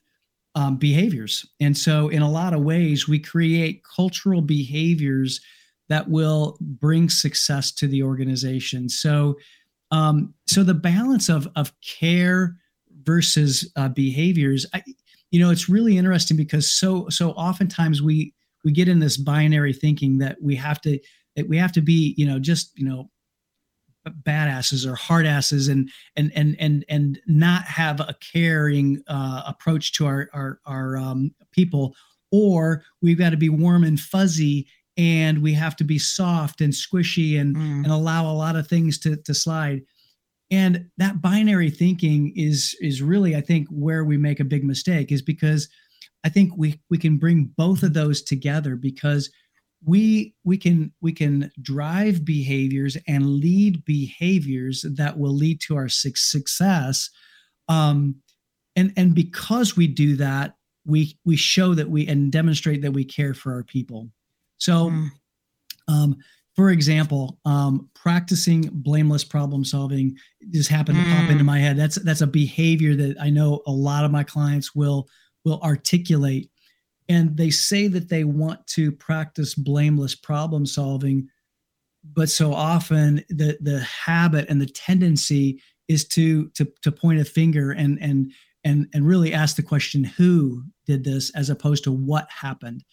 um, 0.55 0.77
behaviors. 0.77 1.45
And 1.59 1.77
so, 1.77 2.07
in 2.07 2.21
a 2.21 2.31
lot 2.31 2.53
of 2.53 2.61
ways, 2.61 3.07
we 3.07 3.19
create 3.19 3.83
cultural 3.83 4.41
behaviors 4.41 5.41
that 5.89 6.09
will 6.09 6.57
bring 6.61 7.09
success 7.09 7.71
to 7.73 7.87
the 7.87 8.01
organization. 8.01 8.89
So, 8.89 9.35
um, 9.91 10.33
so 10.47 10.63
the 10.63 10.73
balance 10.73 11.29
of 11.29 11.47
of 11.55 11.73
care 11.81 12.55
versus 13.03 13.71
uh, 13.75 13.89
behaviors, 13.89 14.65
I, 14.73 14.81
you 15.31 15.39
know, 15.39 15.51
it's 15.51 15.69
really 15.69 15.97
interesting 15.97 16.37
because 16.37 16.71
so 16.71 17.09
so 17.09 17.31
oftentimes 17.31 18.01
we 18.01 18.33
we 18.63 18.71
get 18.71 18.87
in 18.87 18.99
this 18.99 19.17
binary 19.17 19.73
thinking 19.73 20.17
that 20.19 20.37
we 20.41 20.55
have 20.55 20.81
to 20.81 20.99
that 21.35 21.47
we 21.49 21.57
have 21.57 21.71
to 21.73 21.81
be 21.81 22.13
you 22.17 22.25
know 22.25 22.39
just 22.39 22.71
you 22.77 22.85
know 22.85 23.09
badasses 24.09 24.85
or 24.85 24.95
hard 24.95 25.25
asses 25.25 25.67
and 25.67 25.89
and 26.15 26.31
and 26.35 26.55
and 26.59 26.85
and 26.89 27.19
not 27.27 27.63
have 27.63 27.99
a 27.99 28.15
caring 28.31 29.01
uh, 29.07 29.43
approach 29.45 29.93
to 29.93 30.05
our 30.05 30.29
our, 30.33 30.59
our 30.65 30.97
um, 30.97 31.33
people 31.51 31.95
or 32.31 32.83
we've 33.01 33.17
got 33.17 33.31
to 33.31 33.37
be 33.37 33.49
warm 33.49 33.83
and 33.83 33.99
fuzzy 33.99 34.67
and 34.97 35.41
we 35.41 35.53
have 35.53 35.75
to 35.75 35.83
be 35.83 35.99
soft 35.99 36.61
and 36.61 36.73
squishy 36.73 37.39
and 37.39 37.55
mm. 37.55 37.83
and 37.83 37.87
allow 37.87 38.29
a 38.29 38.33
lot 38.33 38.55
of 38.55 38.67
things 38.67 38.97
to 38.99 39.15
to 39.17 39.33
slide 39.33 39.81
and 40.51 40.85
that 40.97 41.21
binary 41.21 41.69
thinking 41.69 42.31
is 42.35 42.75
is 42.81 43.01
really 43.01 43.35
i 43.35 43.41
think 43.41 43.67
where 43.69 44.03
we 44.03 44.17
make 44.17 44.39
a 44.39 44.45
big 44.45 44.63
mistake 44.63 45.11
is 45.11 45.21
because 45.21 45.67
i 46.23 46.29
think 46.29 46.51
we 46.55 46.79
we 46.89 46.97
can 46.97 47.17
bring 47.17 47.51
both 47.57 47.83
of 47.83 47.93
those 47.93 48.21
together 48.21 48.75
because 48.75 49.29
we 49.85 50.33
we 50.43 50.57
can 50.57 50.91
we 51.01 51.13
can 51.13 51.51
drive 51.61 52.25
behaviors 52.25 52.97
and 53.07 53.29
lead 53.39 53.85
behaviors 53.85 54.85
that 54.95 55.17
will 55.17 55.33
lead 55.33 55.61
to 55.61 55.75
our 55.75 55.87
success 55.87 57.09
um 57.69 58.15
and 58.75 58.91
and 58.97 59.13
because 59.13 59.77
we 59.77 59.87
do 59.87 60.15
that 60.15 60.55
we 60.85 61.17
we 61.23 61.35
show 61.35 61.73
that 61.73 61.89
we 61.89 62.07
and 62.07 62.31
demonstrate 62.31 62.81
that 62.81 62.91
we 62.91 63.05
care 63.05 63.33
for 63.33 63.53
our 63.53 63.63
people 63.63 64.09
so 64.57 64.89
mm. 64.89 65.07
um 65.87 66.15
for 66.55 66.71
example 66.71 67.37
um 67.45 67.87
practicing 67.93 68.69
blameless 68.71 69.23
problem 69.23 69.63
solving 69.63 70.15
just 70.51 70.69
happened 70.69 70.97
mm. 70.97 71.03
to 71.03 71.09
pop 71.11 71.29
into 71.29 71.43
mm. 71.43 71.47
my 71.47 71.59
head 71.59 71.77
that's 71.77 71.95
that's 71.97 72.21
a 72.21 72.27
behavior 72.27 72.95
that 72.95 73.15
i 73.21 73.29
know 73.29 73.61
a 73.67 73.71
lot 73.71 74.03
of 74.03 74.11
my 74.11 74.23
clients 74.23 74.73
will 74.73 75.07
will 75.43 75.61
articulate 75.61 76.49
and 77.07 77.37
they 77.37 77.49
say 77.49 77.87
that 77.87 78.09
they 78.09 78.23
want 78.23 78.65
to 78.67 78.91
practice 78.91 79.55
blameless 79.55 80.15
problem 80.15 80.65
solving 80.65 81.27
but 82.13 82.29
so 82.29 82.53
often 82.53 83.23
the 83.29 83.57
the 83.61 83.79
habit 83.81 84.47
and 84.49 84.61
the 84.61 84.67
tendency 84.67 85.61
is 85.87 86.07
to 86.07 86.49
to 86.49 86.67
to 86.81 86.91
point 86.91 87.19
a 87.19 87.25
finger 87.25 87.71
and 87.71 87.97
and 88.01 88.31
and 88.63 88.87
and 88.93 89.07
really 89.07 89.33
ask 89.33 89.55
the 89.55 89.63
question 89.63 90.03
who 90.03 90.63
did 90.85 91.03
this 91.03 91.31
as 91.35 91.49
opposed 91.49 91.83
to 91.83 91.91
what 91.91 92.27
happened 92.29 92.83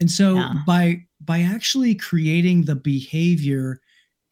and 0.00 0.10
so 0.10 0.34
yeah. 0.34 0.54
by 0.66 1.00
by 1.20 1.40
actually 1.40 1.94
creating 1.94 2.62
the 2.62 2.76
behavior 2.76 3.80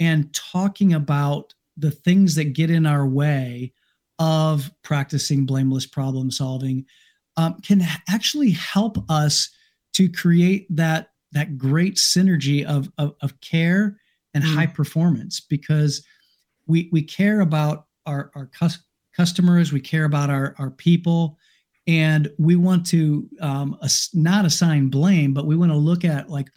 and 0.00 0.32
talking 0.34 0.92
about 0.92 1.54
the 1.76 1.90
things 1.90 2.34
that 2.34 2.52
get 2.52 2.70
in 2.70 2.86
our 2.86 3.06
way 3.06 3.72
of 4.18 4.70
practicing 4.82 5.44
blameless 5.44 5.86
problem 5.86 6.30
solving 6.30 6.84
um, 7.36 7.60
can 7.60 7.82
actually 8.08 8.50
help 8.50 8.98
us 9.10 9.50
to 9.94 10.10
create 10.10 10.66
that 10.74 11.10
that 11.32 11.58
great 11.58 11.96
synergy 11.96 12.64
of 12.64 12.90
of, 12.98 13.14
of 13.20 13.38
care 13.40 13.98
and 14.34 14.44
mm. 14.44 14.54
high 14.54 14.66
performance 14.66 15.40
because 15.40 16.04
we 16.66 16.88
we 16.92 17.02
care 17.02 17.40
about 17.40 17.86
our 18.06 18.30
our 18.34 18.46
cus- 18.46 18.84
customers 19.14 19.72
we 19.72 19.80
care 19.80 20.04
about 20.04 20.30
our 20.30 20.54
our 20.58 20.70
people 20.70 21.38
and 21.86 22.30
we 22.38 22.56
want 22.56 22.84
to 22.84 23.28
um, 23.40 23.78
ass- 23.82 24.10
not 24.12 24.44
assign 24.44 24.88
blame 24.88 25.32
but 25.32 25.46
we 25.46 25.56
want 25.56 25.70
to 25.70 25.78
look 25.78 26.04
at 26.04 26.30
like 26.30 26.48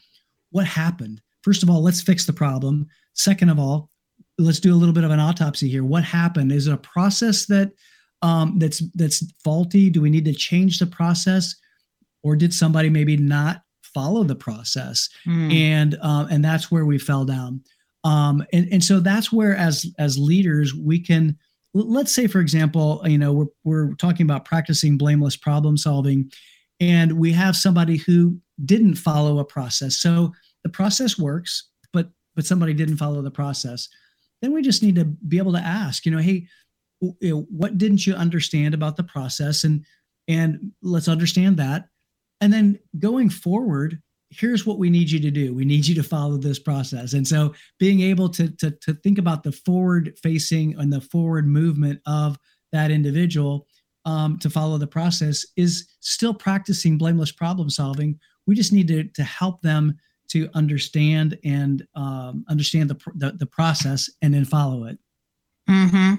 what 0.51 0.65
happened. 0.65 1.21
First 1.43 1.63
of 1.63 1.69
all 1.69 1.81
let's 1.81 2.01
fix 2.01 2.25
the 2.25 2.33
problem. 2.33 2.87
Second 3.13 3.49
of 3.49 3.59
all 3.59 3.89
let's 4.37 4.59
do 4.59 4.73
a 4.73 4.77
little 4.77 4.93
bit 4.93 5.03
of 5.03 5.11
an 5.11 5.19
autopsy 5.19 5.69
here. 5.69 5.83
What 5.83 6.03
happened? 6.03 6.51
Is 6.51 6.67
it 6.67 6.73
a 6.73 6.77
process 6.77 7.45
that 7.47 7.71
um, 8.21 8.59
that's 8.59 8.81
that's 8.95 9.23
faulty? 9.43 9.89
Do 9.89 10.01
we 10.01 10.09
need 10.09 10.25
to 10.25 10.33
change 10.33 10.79
the 10.79 10.87
process, 10.87 11.55
or 12.23 12.35
did 12.35 12.53
somebody 12.53 12.89
maybe 12.89 13.17
not 13.17 13.61
follow 13.81 14.23
the 14.23 14.35
process? 14.35 15.09
Mm. 15.25 15.53
And 15.53 15.97
uh, 16.01 16.27
and 16.29 16.43
that's 16.43 16.71
where 16.71 16.85
we 16.85 16.97
fell 16.97 17.25
down. 17.25 17.63
Um, 18.03 18.45
and 18.53 18.67
and 18.71 18.83
so 18.83 18.99
that's 18.99 19.31
where 19.31 19.55
as 19.55 19.85
as 19.97 20.17
leaders 20.17 20.73
we 20.73 20.99
can 20.99 21.37
let's 21.73 22.13
say 22.13 22.27
for 22.27 22.39
example 22.39 23.01
you 23.05 23.17
know 23.17 23.33
we're 23.33 23.45
we're 23.63 23.93
talking 23.95 24.25
about 24.25 24.45
practicing 24.45 24.97
blameless 24.97 25.35
problem 25.35 25.77
solving 25.77 26.31
and 26.79 27.11
we 27.13 27.31
have 27.31 27.55
somebody 27.55 27.97
who 27.97 28.39
didn't 28.65 28.95
follow 28.95 29.39
a 29.39 29.45
process 29.45 29.97
so 29.97 30.33
the 30.63 30.69
process 30.69 31.17
works 31.19 31.69
but 31.93 32.09
but 32.35 32.45
somebody 32.45 32.73
didn't 32.73 32.97
follow 32.97 33.21
the 33.21 33.29
process 33.29 33.87
then 34.41 34.53
we 34.53 34.61
just 34.61 34.81
need 34.81 34.95
to 34.95 35.05
be 35.05 35.37
able 35.37 35.53
to 35.53 35.59
ask 35.59 36.05
you 36.05 36.11
know 36.11 36.17
hey 36.17 36.47
you 37.01 37.15
know, 37.21 37.45
what 37.49 37.77
didn't 37.77 38.05
you 38.05 38.13
understand 38.13 38.73
about 38.73 38.97
the 38.97 39.03
process? 39.03 39.63
And 39.63 39.85
and 40.27 40.71
let's 40.81 41.07
understand 41.07 41.57
that. 41.57 41.89
And 42.41 42.53
then 42.53 42.79
going 42.99 43.29
forward 43.29 44.01
here's 44.31 44.65
what 44.65 44.77
we 44.77 44.89
need 44.89 45.09
you 45.09 45.19
to 45.19 45.31
do. 45.31 45.53
We 45.53 45.65
need 45.65 45.87
you 45.87 45.95
to 45.95 46.03
follow 46.03 46.37
this 46.37 46.59
process. 46.59 47.13
And 47.13 47.27
so 47.27 47.53
being 47.79 48.01
able 48.01 48.29
to 48.29 48.49
to, 48.57 48.71
to 48.71 48.93
think 48.93 49.17
about 49.17 49.43
the 49.43 49.51
forward 49.51 50.17
facing 50.21 50.77
and 50.77 50.93
the 50.93 51.01
forward 51.01 51.47
movement 51.47 52.01
of 52.05 52.37
that 52.71 52.91
individual 52.91 53.67
um, 54.05 54.37
to 54.39 54.49
follow 54.49 54.77
the 54.77 54.87
process 54.87 55.45
is 55.55 55.87
still 55.99 56.33
practicing 56.33 56.97
blameless 56.97 57.31
problem 57.31 57.69
solving. 57.69 58.19
We 58.45 58.55
just 58.55 58.73
need 58.73 58.87
to, 58.89 59.03
to 59.03 59.23
help 59.23 59.61
them 59.61 59.97
to 60.29 60.49
understand 60.53 61.37
and 61.43 61.85
um, 61.95 62.45
understand 62.47 62.89
the, 62.89 62.99
the, 63.15 63.31
the 63.31 63.45
process 63.45 64.09
and 64.21 64.33
then 64.33 64.45
follow 64.45 64.85
it. 64.85 64.99
Mm-hmm. 65.69 66.15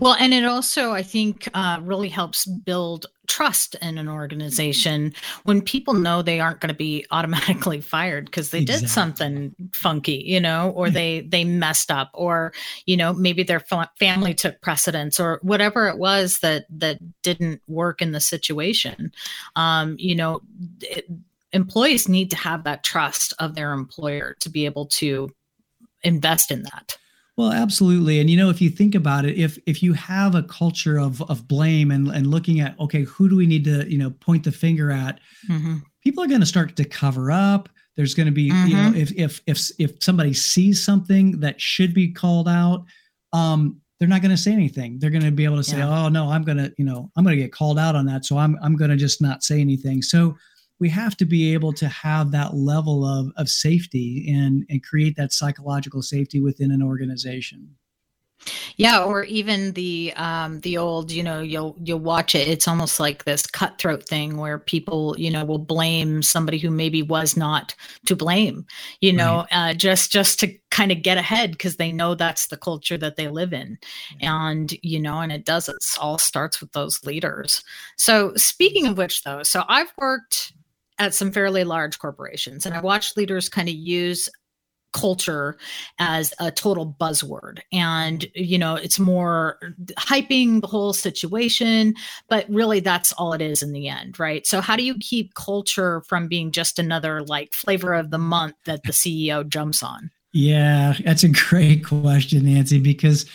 Well, 0.00 0.14
and 0.18 0.32
it 0.32 0.44
also, 0.44 0.92
I 0.92 1.02
think, 1.02 1.48
uh, 1.52 1.80
really 1.82 2.08
helps 2.08 2.46
build 2.46 3.06
trust 3.26 3.74
in 3.82 3.98
an 3.98 4.08
organization 4.08 5.12
when 5.42 5.60
people 5.60 5.92
know 5.94 6.22
they 6.22 6.38
aren't 6.38 6.60
going 6.60 6.68
to 6.68 6.74
be 6.74 7.04
automatically 7.10 7.80
fired 7.80 8.26
because 8.26 8.50
they 8.50 8.60
exactly. 8.60 8.86
did 8.86 8.90
something 8.90 9.54
funky, 9.72 10.22
you 10.24 10.40
know, 10.40 10.70
or 10.70 10.88
they 10.88 11.22
they 11.22 11.44
messed 11.44 11.90
up, 11.90 12.10
or 12.14 12.52
you 12.86 12.96
know, 12.96 13.12
maybe 13.12 13.42
their 13.42 13.60
fa- 13.60 13.90
family 13.98 14.34
took 14.34 14.60
precedence, 14.60 15.18
or 15.18 15.40
whatever 15.42 15.88
it 15.88 15.98
was 15.98 16.38
that 16.40 16.66
that 16.70 16.98
didn't 17.22 17.60
work 17.66 18.00
in 18.00 18.12
the 18.12 18.20
situation. 18.20 19.10
Um, 19.56 19.96
you 19.98 20.14
know, 20.14 20.42
it, 20.80 21.06
employees 21.52 22.08
need 22.08 22.30
to 22.30 22.36
have 22.36 22.64
that 22.64 22.84
trust 22.84 23.34
of 23.40 23.54
their 23.56 23.72
employer 23.72 24.36
to 24.40 24.48
be 24.48 24.64
able 24.64 24.86
to 24.86 25.30
invest 26.02 26.52
in 26.52 26.62
that. 26.62 26.98
Well, 27.36 27.52
absolutely. 27.52 28.18
And 28.18 28.30
you 28.30 28.36
know, 28.36 28.48
if 28.48 28.62
you 28.62 28.70
think 28.70 28.94
about 28.94 29.26
it, 29.26 29.36
if 29.36 29.58
if 29.66 29.82
you 29.82 29.92
have 29.92 30.34
a 30.34 30.42
culture 30.42 30.98
of 30.98 31.20
of 31.30 31.46
blame 31.46 31.90
and 31.90 32.08
and 32.08 32.28
looking 32.28 32.60
at 32.60 32.78
okay, 32.80 33.02
who 33.02 33.28
do 33.28 33.36
we 33.36 33.46
need 33.46 33.64
to, 33.64 33.90
you 33.90 33.98
know, 33.98 34.10
point 34.10 34.44
the 34.44 34.52
finger 34.52 34.90
at? 34.90 35.20
Mm-hmm. 35.48 35.76
People 36.02 36.24
are 36.24 36.28
going 36.28 36.40
to 36.40 36.46
start 36.46 36.76
to 36.76 36.84
cover 36.84 37.30
up. 37.30 37.68
There's 37.96 38.14
going 38.14 38.26
to 38.26 38.32
be, 38.32 38.50
mm-hmm. 38.50 38.68
you 38.68 38.76
know, 38.76 38.90
mm-hmm. 38.90 38.96
if 38.96 39.12
if 39.12 39.40
if 39.46 39.70
if 39.78 40.02
somebody 40.02 40.32
sees 40.32 40.82
something 40.82 41.40
that 41.40 41.60
should 41.60 41.92
be 41.92 42.10
called 42.10 42.48
out, 42.48 42.84
um, 43.34 43.80
they're 43.98 44.08
not 44.08 44.22
going 44.22 44.30
to 44.30 44.36
say 44.36 44.52
anything. 44.52 44.98
They're 44.98 45.10
going 45.10 45.24
to 45.24 45.30
be 45.30 45.44
able 45.44 45.56
to 45.56 45.64
say, 45.64 45.78
yeah. 45.78 46.04
"Oh 46.04 46.08
no, 46.08 46.30
I'm 46.30 46.42
going 46.42 46.58
to, 46.58 46.72
you 46.78 46.84
know, 46.84 47.10
I'm 47.16 47.24
going 47.24 47.36
to 47.36 47.42
get 47.42 47.52
called 47.52 47.78
out 47.78 47.96
on 47.96 48.06
that, 48.06 48.24
so 48.24 48.38
I'm 48.38 48.58
I'm 48.62 48.76
going 48.76 48.90
to 48.90 48.96
just 48.96 49.20
not 49.20 49.42
say 49.42 49.60
anything." 49.60 50.00
So 50.00 50.36
we 50.78 50.88
have 50.90 51.16
to 51.16 51.24
be 51.24 51.54
able 51.54 51.72
to 51.74 51.88
have 51.88 52.30
that 52.32 52.54
level 52.54 53.04
of, 53.04 53.32
of 53.36 53.48
safety 53.48 54.26
and, 54.28 54.66
and 54.68 54.84
create 54.84 55.16
that 55.16 55.32
psychological 55.32 56.02
safety 56.02 56.40
within 56.40 56.70
an 56.70 56.82
organization. 56.82 57.76
Yeah 58.76 59.02
or 59.02 59.24
even 59.24 59.72
the 59.72 60.12
um 60.16 60.60
the 60.60 60.76
old 60.76 61.10
you 61.10 61.22
know 61.22 61.40
you'll 61.40 61.76
you'll 61.82 61.98
watch 61.98 62.34
it. 62.34 62.46
It's 62.46 62.68
almost 62.68 63.00
like 63.00 63.24
this 63.24 63.46
cutthroat 63.46 64.06
thing 64.06 64.36
where 64.36 64.58
people 64.58 65.16
you 65.18 65.30
know 65.30 65.44
will 65.44 65.58
blame 65.58 66.22
somebody 66.22 66.58
who 66.58 66.70
maybe 66.70 67.02
was 67.02 67.36
not 67.36 67.74
to 68.04 68.14
blame 68.14 68.66
you 69.00 69.12
know 69.12 69.46
right. 69.50 69.70
uh, 69.70 69.74
just 69.74 70.12
just 70.12 70.38
to 70.40 70.54
kind 70.70 70.92
of 70.92 71.02
get 71.02 71.16
ahead 71.16 71.52
because 71.52 71.76
they 71.76 71.90
know 71.90 72.14
that's 72.14 72.48
the 72.48 72.56
culture 72.56 72.98
that 72.98 73.16
they 73.16 73.28
live 73.28 73.52
in. 73.52 73.78
And 74.20 74.72
you 74.82 75.00
know 75.00 75.20
and 75.20 75.32
it 75.32 75.44
does 75.44 75.68
it 75.68 75.76
all 75.98 76.18
starts 76.18 76.60
with 76.60 76.72
those 76.72 77.04
leaders. 77.04 77.64
So 77.96 78.34
speaking 78.36 78.86
of 78.86 78.98
which 78.98 79.22
though 79.22 79.42
so 79.42 79.64
i've 79.68 79.92
worked 79.96 80.52
at 80.98 81.14
some 81.14 81.30
fairly 81.30 81.64
large 81.64 81.98
corporations 81.98 82.66
and 82.66 82.74
i 82.74 82.80
watched 82.80 83.16
leaders 83.16 83.48
kind 83.48 83.68
of 83.68 83.74
use 83.74 84.28
culture 84.96 85.58
as 85.98 86.32
a 86.40 86.50
total 86.50 86.96
buzzword 86.98 87.58
and 87.70 88.26
you 88.34 88.56
know 88.56 88.76
it's 88.76 88.98
more 88.98 89.58
hyping 89.98 90.62
the 90.62 90.66
whole 90.66 90.94
situation 90.94 91.94
but 92.30 92.46
really 92.48 92.80
that's 92.80 93.12
all 93.12 93.34
it 93.34 93.42
is 93.42 93.62
in 93.62 93.72
the 93.72 93.88
end 93.88 94.18
right? 94.18 94.46
So 94.46 94.62
how 94.62 94.74
do 94.74 94.82
you 94.82 94.96
keep 94.98 95.34
culture 95.34 96.00
from 96.08 96.28
being 96.28 96.50
just 96.50 96.78
another 96.78 97.22
like 97.22 97.52
flavor 97.52 97.92
of 97.92 98.10
the 98.10 98.18
month 98.18 98.54
that 98.64 98.84
the 98.84 98.92
ceo 98.92 99.46
jumps 99.46 99.82
on? 99.82 100.10
Yeah 100.32 100.94
that's 101.04 101.24
a 101.24 101.28
great 101.28 101.84
question 101.84 102.44
Nancee 102.44 102.82
because 102.82 103.26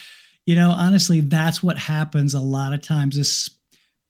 you 0.48 0.56
know 0.56 0.72
honestly 0.72 1.22
that's 1.22 1.62
what 1.62 1.78
happens 1.78 2.34
a 2.34 2.40
lot 2.40 2.74
of 2.74 2.82
times 2.82 3.20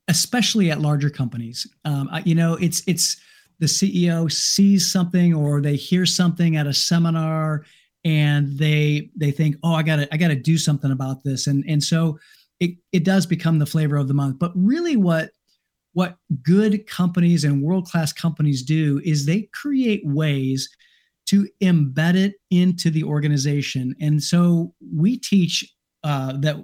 especially 0.08 0.72
at 0.72 0.82
larger 0.82 1.10
companies. 1.10 1.68
Um, 1.86 2.10
you 2.24 2.36
know 2.36 2.56
it's 2.56 2.82
it's 2.88 3.18
the 3.62 3.68
CEO 3.68 4.30
sees 4.30 4.92
something 4.92 5.34
or 5.34 5.62
they 5.62 5.76
hear 5.76 6.06
something 6.06 6.58
at 6.58 6.68
a 6.68 6.74
seminar 6.74 7.64
and 8.04 8.58
they 8.58 9.12
they 9.16 9.30
think, 9.30 9.56
oh, 9.64 9.74
I 9.74 9.84
gotta 9.84 10.12
I 10.12 10.18
gotta 10.18 10.36
do 10.36 10.58
something 10.58 10.92
about 10.92 11.24
this, 11.24 11.46
and 11.46 11.64
and 11.68 11.84
so 11.84 12.18
it 12.60 12.72
it 12.92 13.04
does 13.04 13.28
become 13.28 13.60
the 13.60 13.66
flavor 13.68 13.96
of 13.96 14.08
the 14.08 14.16
month. 14.16 14.40
But 14.40 14.52
really, 14.56 14.96
what 14.96 15.30
what 15.94 16.18
good 16.42 16.88
companies 16.88 17.44
and 17.44 17.62
world 17.62 17.86
class 17.86 18.12
companies 18.12 18.64
do 18.64 19.00
is 19.04 19.26
they 19.26 19.44
create 19.54 20.02
ways 20.04 20.68
to 21.28 21.48
embed 21.62 22.16
it 22.16 22.34
into 22.50 22.90
the 22.90 23.04
organization, 23.04 23.94
and 24.02 24.24
so 24.24 24.74
we 24.92 25.20
teach 25.20 25.72
uh, 26.04 26.34
that 26.38 26.56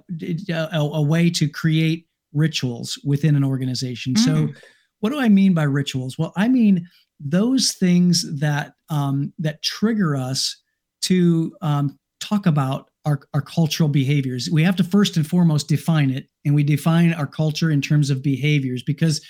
uh, 0.52 0.68
a, 0.72 0.80
a, 0.80 1.02
way 1.02 1.30
to 1.30 1.48
create 1.48 2.08
rituals 2.32 2.98
within 3.04 3.36
an 3.36 3.44
organization. 3.44 4.14
Mm. 4.14 4.18
So 4.24 4.60
what 5.00 5.10
do 5.10 5.20
I 5.20 5.28
mean 5.28 5.54
by 5.54 5.64
rituals? 5.64 6.18
Well, 6.18 6.32
I 6.36 6.48
mean 6.48 6.88
those 7.20 7.72
things 7.72 8.24
that 8.40 8.74
um, 8.90 9.32
that 9.38 9.62
trigger 9.62 10.16
us 10.16 10.56
to 11.02 11.54
um, 11.60 11.98
talk 12.20 12.46
about 12.46 12.90
our, 13.04 13.20
our 13.32 13.40
cultural 13.40 13.88
behaviors. 13.88 14.48
We 14.52 14.62
have 14.64 14.76
to 14.76 14.84
first 14.84 15.16
and 15.16 15.26
foremost 15.26 15.68
define 15.68 16.10
it, 16.10 16.28
and 16.44 16.54
we 16.54 16.62
define 16.62 17.12
our 17.14 17.26
culture 17.26 17.70
in 17.70 17.80
terms 17.80 18.10
of 18.10 18.22
behaviors 18.22 18.82
because, 18.82 19.24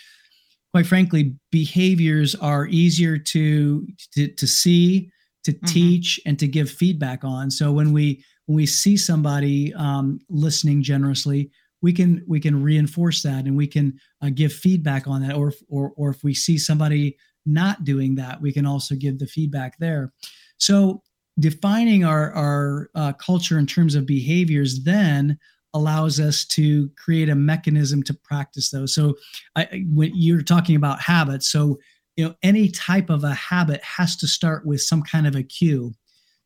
quite 0.73 0.87
frankly, 0.87 1.35
behaviors 1.51 2.35
are 2.35 2.67
easier 2.67 3.19
to 3.19 3.87
to, 4.15 4.29
to 4.29 4.47
see, 4.47 5.11
to 5.45 5.53
mm-hmm. 5.53 5.67
teach, 5.67 6.21
and 6.27 6.39
to 6.39 6.49
give 6.49 6.71
feedback 6.71 7.25
on. 7.25 7.51
So 7.51 7.73
when 7.73 7.93
we 7.93 8.25
when 8.47 8.57
we 8.57 8.67
see 8.67 8.97
somebody 8.97 9.73
um, 9.75 10.19
listening 10.29 10.83
generously, 10.83 11.51
we 11.83 11.93
can 11.93 12.25
we 12.27 12.41
can 12.41 12.63
reinforce 12.63 13.23
that 13.23 13.45
and 13.45 13.57
we 13.57 13.67
can 13.67 13.99
uh, 14.23 14.31
give 14.35 14.53
feedback 14.53 15.07
on 15.07 15.23
that. 15.23 15.37
Or, 15.37 15.53
or 15.69 15.93
or 15.97 16.11
if 16.11 16.25
we 16.25 16.35
see 16.35 16.59
somebody 16.59 17.17
not 17.47 17.85
doing 17.85 18.15
that 18.17 18.41
we 18.43 18.53
can 18.53 18.67
also 18.67 18.95
give 18.95 19.19
the 19.19 19.27
feedback 19.27 19.79
there. 19.79 20.13
So 20.59 21.03
defining 21.39 22.05
our 22.05 22.33
our 22.33 22.91
uh, 22.95 23.13
culture 23.15 23.59
in 23.59 23.67
terms 23.67 23.95
of 23.95 24.07
behaviors 24.07 24.83
then 24.85 25.39
allows 25.75 26.19
us 26.19 26.45
to 26.47 26.89
create 26.97 27.29
a 27.29 27.35
mechanism 27.35 28.03
to 28.03 28.15
practice 28.15 28.71
those. 28.71 28.95
So 28.95 29.17
I, 29.55 29.85
when 29.93 30.13
you're 30.15 30.43
talking 30.43 30.77
about 30.77 31.01
habits 31.01 31.49
so 31.49 31.79
you 32.17 32.25
know 32.25 32.35
any 32.43 32.69
type 32.69 33.11
of 33.11 33.23
a 33.23 33.35
habit 33.35 33.83
has 33.85 34.17
to 34.17 34.27
start 34.27 34.67
with 34.67 34.81
some 34.83 35.03
kind 35.03 35.27
of 35.27 35.37
a 35.37 35.43
cue. 35.43 35.95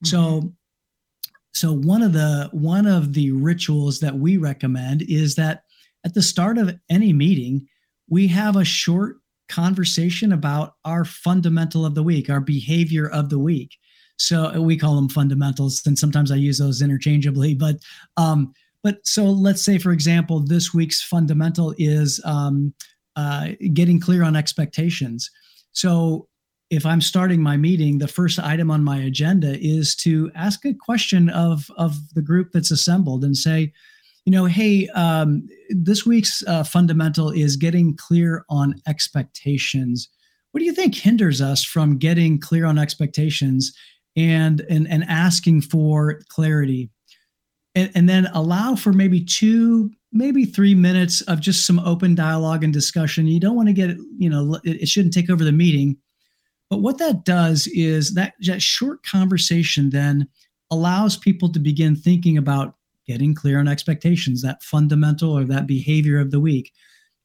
Mm-hmm. 0.04 0.06
so 0.06 0.52
so 1.52 1.72
one 1.72 2.02
of 2.02 2.12
the 2.12 2.48
one 2.52 2.86
of 2.86 3.12
the 3.12 3.30
rituals 3.32 4.00
that 4.00 4.16
we 4.18 4.36
recommend 4.36 5.02
is 5.02 5.34
that 5.36 5.64
at 6.04 6.14
the 6.14 6.22
start 6.22 6.58
of 6.58 6.78
any 6.90 7.12
meeting, 7.12 7.66
we 8.08 8.26
have 8.28 8.56
a 8.56 8.64
short 8.64 9.16
conversation 9.48 10.32
about 10.32 10.74
our 10.84 11.04
fundamental 11.04 11.84
of 11.84 11.94
the 11.94 12.02
week, 12.02 12.30
our 12.30 12.40
behavior 12.40 13.08
of 13.08 13.28
the 13.28 13.38
week. 13.38 13.76
So 14.16 14.60
we 14.60 14.76
call 14.76 14.96
them 14.96 15.08
fundamentals, 15.08 15.82
and 15.84 15.98
sometimes 15.98 16.30
I 16.30 16.36
use 16.36 16.58
those 16.58 16.80
interchangeably. 16.80 17.54
But 17.54 17.76
um, 18.16 18.52
but 18.82 19.06
so 19.06 19.24
let's 19.24 19.64
say, 19.64 19.78
for 19.78 19.92
example, 19.92 20.40
this 20.40 20.74
week's 20.74 21.02
fundamental 21.02 21.74
is 21.78 22.20
um, 22.24 22.74
uh, 23.14 23.48
getting 23.72 24.00
clear 24.00 24.24
on 24.24 24.36
expectations. 24.36 25.30
So 25.72 26.28
if 26.72 26.86
I'm 26.86 27.02
starting 27.02 27.42
my 27.42 27.58
meeting, 27.58 27.98
the 27.98 28.08
first 28.08 28.38
item 28.38 28.70
on 28.70 28.82
my 28.82 28.96
agenda 28.96 29.58
is 29.60 29.94
to 29.96 30.32
ask 30.34 30.64
a 30.64 30.72
question 30.72 31.28
of, 31.28 31.70
of 31.76 31.96
the 32.14 32.22
group 32.22 32.50
that's 32.50 32.70
assembled 32.70 33.24
and 33.24 33.36
say, 33.36 33.74
you 34.24 34.32
know, 34.32 34.46
hey, 34.46 34.88
um, 34.94 35.46
this 35.68 36.06
week's 36.06 36.42
uh, 36.46 36.64
fundamental 36.64 37.28
is 37.28 37.56
getting 37.56 37.94
clear 37.94 38.46
on 38.48 38.80
expectations. 38.88 40.08
What 40.52 40.60
do 40.60 40.64
you 40.64 40.72
think 40.72 40.94
hinders 40.94 41.42
us 41.42 41.62
from 41.62 41.98
getting 41.98 42.40
clear 42.40 42.64
on 42.64 42.78
expectations 42.78 43.76
and 44.16 44.62
and, 44.70 44.88
and 44.88 45.04
asking 45.04 45.62
for 45.62 46.20
clarity? 46.30 46.88
And, 47.74 47.90
and 47.94 48.08
then 48.08 48.30
allow 48.32 48.76
for 48.76 48.94
maybe 48.94 49.22
two, 49.22 49.90
maybe 50.10 50.46
three 50.46 50.74
minutes 50.74 51.20
of 51.22 51.40
just 51.40 51.66
some 51.66 51.80
open 51.80 52.14
dialogue 52.14 52.64
and 52.64 52.72
discussion. 52.72 53.26
You 53.26 53.40
don't 53.40 53.56
want 53.56 53.68
to 53.68 53.74
get, 53.74 53.96
you 54.16 54.30
know, 54.30 54.58
it, 54.64 54.82
it 54.82 54.88
shouldn't 54.88 55.12
take 55.12 55.28
over 55.28 55.44
the 55.44 55.52
meeting 55.52 55.98
but 56.72 56.80
what 56.80 56.96
that 56.96 57.26
does 57.26 57.66
is 57.66 58.14
that, 58.14 58.32
that 58.46 58.62
short 58.62 59.04
conversation 59.04 59.90
then 59.90 60.26
allows 60.70 61.18
people 61.18 61.52
to 61.52 61.58
begin 61.58 61.94
thinking 61.94 62.38
about 62.38 62.76
getting 63.06 63.34
clear 63.34 63.58
on 63.58 63.68
expectations, 63.68 64.40
that 64.40 64.62
fundamental 64.62 65.36
or 65.36 65.44
that 65.44 65.66
behavior 65.66 66.18
of 66.18 66.30
the 66.30 66.40
week. 66.40 66.72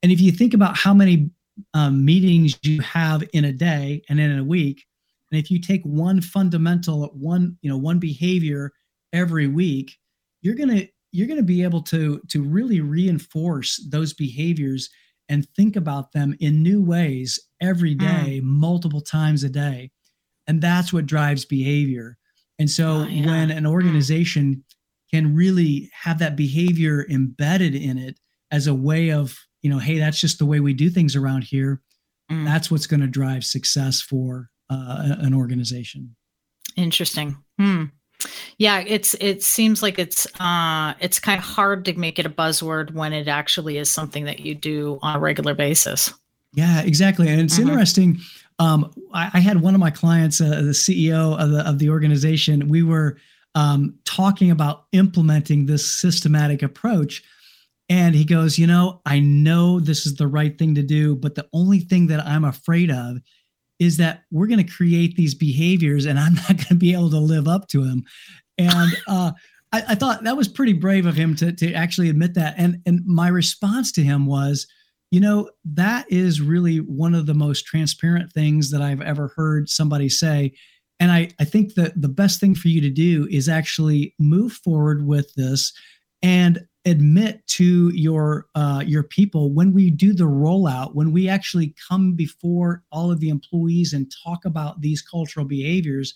And 0.03 0.11
if 0.11 0.19
you 0.19 0.33
think 0.33 0.53
about 0.53 0.75
how 0.75 0.93
many 0.93 1.29
um, 1.73 2.03
meetings 2.03 2.59
you 2.61 2.81
have 2.81 3.23
in 3.31 3.45
a 3.45 3.53
day 3.53 4.01
and 4.09 4.19
in 4.19 4.37
a 4.37 4.43
week, 4.43 4.83
and 5.31 5.39
if 5.39 5.49
you 5.49 5.61
take 5.61 5.83
one 5.83 6.19
fundamental, 6.19 7.05
one 7.13 7.57
you 7.61 7.69
know 7.69 7.77
one 7.77 7.99
behavior 7.99 8.73
every 9.13 9.47
week, 9.47 9.95
you're 10.41 10.55
gonna 10.55 10.81
you're 11.13 11.25
gonna 11.25 11.41
be 11.41 11.63
able 11.63 11.83
to 11.83 12.19
to 12.27 12.43
really 12.43 12.81
reinforce 12.81 13.77
those 13.91 14.11
behaviors 14.11 14.89
and 15.29 15.47
think 15.55 15.75
about 15.75 16.11
them 16.11 16.35
in 16.39 16.63
new 16.63 16.81
ways 16.81 17.39
every 17.61 17.95
day, 17.95 18.39
mm. 18.39 18.41
mm. 18.41 18.43
multiple 18.43 19.01
times 19.01 19.43
a 19.43 19.49
day. 19.49 19.91
and 20.47 20.61
that's 20.61 20.93
what 20.93 21.05
drives 21.05 21.45
behavior 21.45 22.17
and 22.59 22.69
so 22.69 22.87
oh, 22.87 23.03
yeah. 23.03 23.25
when 23.25 23.51
an 23.51 23.63
mm. 23.63 23.69
organization 23.69 24.63
can 25.11 25.35
really 25.35 25.89
have 25.93 26.19
that 26.19 26.35
behavior 26.35 27.05
embedded 27.09 27.75
in 27.75 27.97
it 27.97 28.19
as 28.51 28.67
a 28.67 28.73
way 28.73 29.11
of 29.11 29.37
you 29.61 29.69
know 29.69 29.79
hey 29.79 29.99
that's 29.99 30.19
just 30.19 30.39
the 30.39 30.45
way 30.45 30.59
we 30.59 30.73
do 30.73 30.89
things 30.89 31.15
around 31.15 31.43
here 31.43 31.81
mm. 32.31 32.45
that's 32.45 32.71
what's 32.71 32.87
going 32.87 32.99
to 32.99 33.07
drive 33.07 33.43
success 33.43 34.01
for 34.01 34.49
uh, 34.69 35.15
an 35.19 35.33
organization 35.33 36.15
interesting 36.75 37.37
hmm. 37.59 37.85
Yeah 38.57 38.83
it's 38.85 39.13
it 39.15 39.43
seems 39.43 39.83
like 39.83 39.99
it's 39.99 40.25
uh 40.39 40.93
it's 40.99 41.19
kind 41.19 41.37
of 41.37 41.43
hard 41.43 41.85
to 41.85 41.93
make 41.93 42.17
it 42.17 42.25
a 42.25 42.29
buzzword 42.29 42.91
when 42.93 43.13
it 43.13 43.27
actually 43.27 43.77
is 43.77 43.91
something 43.91 44.25
that 44.25 44.39
you 44.39 44.55
do 44.55 44.97
on 45.01 45.15
a 45.15 45.19
regular 45.19 45.53
basis 45.53 46.13
yeah 46.53 46.81
exactly 46.81 47.27
and 47.27 47.41
it's 47.41 47.59
mm-hmm. 47.59 47.69
interesting 47.69 48.19
um, 48.59 48.93
I, 49.13 49.29
I, 49.35 49.39
had 49.39 49.61
one 49.61 49.75
of 49.75 49.79
my 49.79 49.91
clients, 49.91 50.41
uh, 50.41 50.49
the 50.49 50.73
CEO 50.73 51.39
of 51.39 51.51
the 51.51 51.67
of 51.67 51.79
the 51.79 51.89
organization. 51.89 52.69
We 52.69 52.81
were 52.81 53.17
um, 53.53 53.95
talking 54.05 54.49
about 54.49 54.85
implementing 54.93 55.65
this 55.65 55.89
systematic 55.89 56.63
approach, 56.63 57.23
and 57.87 58.15
he 58.15 58.25
goes, 58.25 58.57
"You 58.57 58.65
know, 58.65 59.01
I 59.05 59.19
know 59.19 59.79
this 59.79 60.05
is 60.07 60.15
the 60.15 60.27
right 60.27 60.57
thing 60.57 60.73
to 60.75 60.81
do, 60.81 61.15
but 61.15 61.35
the 61.35 61.47
only 61.53 61.81
thing 61.81 62.07
that 62.07 62.25
I'm 62.25 62.45
afraid 62.45 62.89
of 62.89 63.17
is 63.79 63.97
that 63.97 64.23
we're 64.31 64.47
going 64.47 64.65
to 64.65 64.71
create 64.71 65.15
these 65.15 65.35
behaviors, 65.35 66.05
and 66.05 66.19
I'm 66.19 66.33
not 66.47 66.47
going 66.47 66.67
to 66.67 66.75
be 66.75 66.93
able 66.93 67.09
to 67.11 67.19
live 67.19 67.47
up 67.47 67.67
to 67.69 67.85
them." 67.85 68.03
And 68.57 68.97
uh, 69.07 69.31
I, 69.71 69.83
I 69.89 69.95
thought 69.95 70.23
that 70.23 70.37
was 70.37 70.47
pretty 70.47 70.73
brave 70.73 71.05
of 71.05 71.15
him 71.15 71.35
to 71.37 71.51
to 71.51 71.73
actually 71.73 72.09
admit 72.09 72.33
that. 72.35 72.55
And 72.57 72.81
and 72.85 73.05
my 73.05 73.27
response 73.27 73.91
to 73.93 74.03
him 74.03 74.25
was 74.25 74.67
you 75.11 75.19
know, 75.19 75.49
that 75.63 76.05
is 76.11 76.41
really 76.41 76.77
one 76.77 77.15
of 77.15 77.25
the 77.25 77.33
most 77.33 77.65
transparent 77.65 78.31
things 78.31 78.71
that 78.71 78.81
I've 78.81 79.01
ever 79.01 79.31
heard 79.35 79.69
somebody 79.69 80.09
say. 80.09 80.53
And 80.99 81.11
I, 81.11 81.29
I 81.39 81.45
think 81.45 81.75
that 81.75 82.01
the 82.01 82.09
best 82.09 82.39
thing 82.39 82.55
for 82.55 82.67
you 82.67 82.81
to 82.81 82.89
do 82.89 83.27
is 83.31 83.47
actually 83.47 84.15
move 84.19 84.53
forward 84.53 85.05
with 85.05 85.33
this 85.35 85.71
and 86.21 86.65
admit 86.87 87.45
to 87.47 87.89
your 87.89 88.47
uh, 88.55 88.83
your 88.85 89.03
people 89.03 89.51
when 89.51 89.73
we 89.73 89.89
do 89.89 90.13
the 90.13 90.23
rollout, 90.23 90.95
when 90.95 91.11
we 91.11 91.29
actually 91.29 91.75
come 91.87 92.13
before 92.13 92.83
all 92.91 93.11
of 93.11 93.19
the 93.19 93.29
employees 93.29 93.93
and 93.93 94.11
talk 94.23 94.45
about 94.45 94.81
these 94.81 95.01
cultural 95.01 95.45
behaviors. 95.45 96.13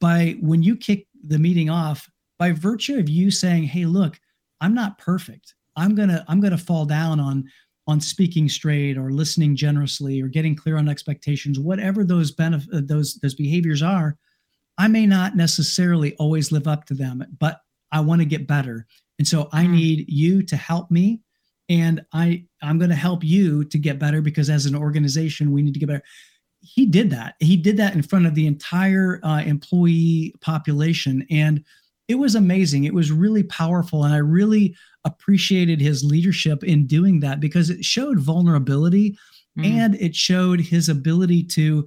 By 0.00 0.36
when 0.40 0.62
you 0.62 0.76
kick 0.76 1.06
the 1.22 1.38
meeting 1.38 1.70
off, 1.70 2.08
by 2.38 2.52
virtue 2.52 2.98
of 2.98 3.08
you 3.08 3.30
saying, 3.30 3.64
"Hey, 3.64 3.86
look, 3.86 4.18
I'm 4.60 4.74
not 4.74 4.98
perfect. 4.98 5.54
I'm 5.76 5.94
gonna 5.94 6.24
I'm 6.28 6.40
gonna 6.40 6.58
fall 6.58 6.84
down 6.84 7.20
on 7.20 7.44
on 7.86 8.00
speaking 8.00 8.48
straight 8.48 8.96
or 8.96 9.10
listening 9.10 9.56
generously 9.56 10.20
or 10.20 10.28
getting 10.28 10.54
clear 10.54 10.76
on 10.76 10.88
expectations 10.88 11.58
whatever 11.58 12.04
those 12.04 12.30
benefit 12.30 12.72
uh, 12.72 12.80
those 12.84 13.16
those 13.16 13.34
behaviors 13.34 13.82
are 13.82 14.16
i 14.78 14.86
may 14.86 15.04
not 15.04 15.36
necessarily 15.36 16.14
always 16.16 16.52
live 16.52 16.68
up 16.68 16.84
to 16.84 16.94
them 16.94 17.24
but 17.40 17.60
i 17.90 18.00
want 18.00 18.20
to 18.20 18.24
get 18.24 18.46
better 18.46 18.86
and 19.18 19.26
so 19.26 19.48
i 19.52 19.64
mm. 19.64 19.70
need 19.70 20.04
you 20.08 20.42
to 20.42 20.56
help 20.56 20.90
me 20.90 21.20
and 21.68 22.04
i 22.12 22.44
i'm 22.62 22.78
going 22.78 22.90
to 22.90 22.96
help 22.96 23.22
you 23.24 23.64
to 23.64 23.78
get 23.78 23.98
better 23.98 24.20
because 24.20 24.50
as 24.50 24.66
an 24.66 24.74
organization 24.74 25.52
we 25.52 25.62
need 25.62 25.74
to 25.74 25.80
get 25.80 25.88
better 25.88 26.04
he 26.60 26.86
did 26.86 27.10
that 27.10 27.34
he 27.40 27.56
did 27.56 27.76
that 27.76 27.94
in 27.94 28.02
front 28.02 28.26
of 28.26 28.34
the 28.34 28.46
entire 28.46 29.20
uh, 29.22 29.42
employee 29.44 30.32
population 30.40 31.26
and 31.30 31.64
it 32.08 32.16
was 32.16 32.34
amazing 32.34 32.84
it 32.84 32.94
was 32.94 33.10
really 33.10 33.42
powerful 33.44 34.04
and 34.04 34.14
i 34.14 34.18
really 34.18 34.74
appreciated 35.04 35.80
his 35.80 36.04
leadership 36.04 36.62
in 36.62 36.86
doing 36.86 37.20
that 37.20 37.40
because 37.40 37.70
it 37.70 37.84
showed 37.84 38.20
vulnerability 38.20 39.16
mm. 39.58 39.66
and 39.66 39.94
it 39.96 40.14
showed 40.14 40.60
his 40.60 40.88
ability 40.88 41.42
to 41.42 41.86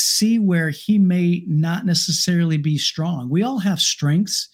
see 0.00 0.38
where 0.38 0.70
he 0.70 0.98
may 0.98 1.44
not 1.46 1.86
necessarily 1.86 2.56
be 2.56 2.78
strong. 2.78 3.28
We 3.28 3.42
all 3.42 3.58
have 3.58 3.80
strengths. 3.80 4.48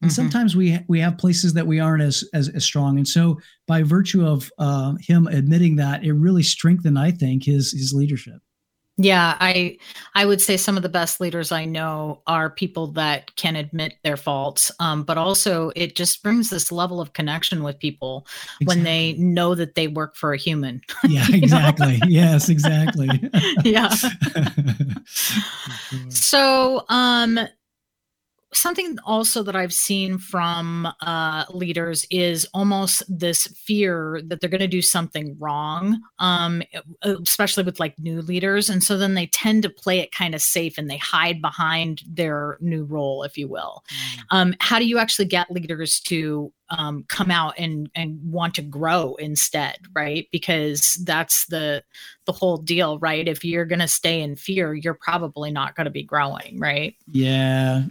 And 0.00 0.10
mm-hmm. 0.10 0.14
sometimes 0.14 0.54
we 0.54 0.78
we 0.88 1.00
have 1.00 1.18
places 1.18 1.54
that 1.54 1.66
we 1.66 1.80
aren't 1.80 2.02
as 2.02 2.24
as, 2.32 2.48
as 2.50 2.64
strong, 2.64 2.98
and 2.98 3.08
so 3.08 3.38
by 3.66 3.82
virtue 3.82 4.24
of 4.24 4.50
uh, 4.58 4.94
him 5.00 5.26
admitting 5.26 5.76
that, 5.76 6.04
it 6.04 6.12
really 6.12 6.42
strengthened, 6.42 6.98
I 6.98 7.10
think, 7.10 7.44
his 7.44 7.72
his 7.72 7.92
leadership. 7.92 8.40
Yeah, 9.00 9.36
I 9.38 9.78
I 10.16 10.26
would 10.26 10.40
say 10.40 10.56
some 10.56 10.76
of 10.76 10.82
the 10.82 10.88
best 10.88 11.20
leaders 11.20 11.52
I 11.52 11.64
know 11.64 12.20
are 12.26 12.50
people 12.50 12.88
that 12.92 13.34
can 13.36 13.54
admit 13.54 13.94
their 14.02 14.16
faults, 14.16 14.72
um, 14.80 15.04
but 15.04 15.16
also 15.16 15.70
it 15.76 15.94
just 15.94 16.20
brings 16.20 16.50
this 16.50 16.72
level 16.72 17.00
of 17.00 17.12
connection 17.12 17.62
with 17.62 17.78
people 17.78 18.26
exactly. 18.60 18.66
when 18.66 18.82
they 18.82 19.12
know 19.12 19.54
that 19.54 19.76
they 19.76 19.86
work 19.86 20.16
for 20.16 20.32
a 20.32 20.36
human. 20.36 20.80
Yeah, 21.08 21.26
exactly. 21.32 22.00
yes, 22.08 22.48
exactly. 22.48 23.08
yeah. 23.64 23.88
so, 26.08 26.84
um, 26.88 27.38
something 28.52 28.98
also 29.04 29.42
that 29.42 29.56
I've 29.56 29.72
seen 29.72 30.18
from 30.18 30.88
uh, 31.02 31.44
leaders 31.50 32.06
is 32.10 32.46
almost 32.54 33.02
this 33.08 33.46
fear 33.48 34.20
that 34.26 34.40
they're 34.40 34.50
going 34.50 34.60
to 34.60 34.66
do 34.66 34.82
something 34.82 35.36
wrong, 35.38 36.00
um, 36.18 36.62
especially 37.02 37.62
with 37.62 37.78
like 37.78 37.98
new 37.98 38.22
leaders. 38.22 38.68
And 38.70 38.82
so 38.82 38.96
then 38.96 39.14
they 39.14 39.26
tend 39.26 39.62
to 39.64 39.70
play 39.70 39.98
it 40.00 40.12
kind 40.12 40.34
of 40.34 40.42
safe 40.42 40.78
and 40.78 40.90
they 40.90 40.96
hide 40.96 41.42
behind 41.42 42.02
their 42.06 42.56
new 42.60 42.84
role, 42.84 43.22
if 43.22 43.36
you 43.36 43.48
will. 43.48 43.84
Mm. 43.92 44.22
Um, 44.30 44.54
how 44.60 44.78
do 44.78 44.86
you 44.86 44.98
actually 44.98 45.26
get 45.26 45.50
leaders 45.50 46.00
to 46.00 46.52
um, 46.70 47.04
come 47.08 47.30
out 47.30 47.54
and 47.58 47.90
and 47.94 48.18
want 48.22 48.54
to 48.56 48.62
grow 48.62 49.14
instead, 49.14 49.78
right? 49.94 50.26
Because 50.32 51.00
that's 51.04 51.46
the 51.46 51.82
the 52.26 52.32
whole 52.32 52.58
deal, 52.58 52.98
right? 52.98 53.26
If 53.26 53.44
you're 53.44 53.64
going 53.64 53.78
to 53.78 53.88
stay 53.88 54.20
in 54.20 54.36
fear, 54.36 54.74
you're 54.74 54.94
probably 54.94 55.50
not 55.50 55.74
going 55.74 55.86
to 55.86 55.90
be 55.90 56.02
growing, 56.02 56.58
right? 56.58 56.94
Yeah, 57.10 57.84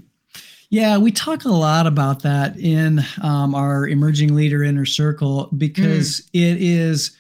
yeah, 0.69 0.97
we 0.97 1.12
talk 1.12 1.45
a 1.45 1.49
lot 1.49 1.88
about 1.88 2.23
that 2.23 2.60
in 2.60 3.01
um, 3.21 3.56
our 3.56 3.88
emerging 3.88 4.36
leader 4.36 4.63
inner 4.63 4.86
circle 4.86 5.49
because 5.58 6.21
mm. 6.21 6.30
it 6.34 6.62
is 6.62 7.15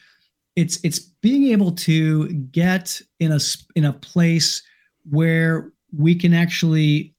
it's 0.55 0.79
it's 0.83 0.99
being 0.99 1.51
able 1.51 1.71
to 1.71 2.27
get 2.27 3.01
in 3.19 3.31
a 3.31 3.39
in 3.75 3.85
a 3.85 3.93
place 3.93 4.63
where 5.09 5.71
we 5.95 6.13
can 6.13 6.33
actually 6.33 7.15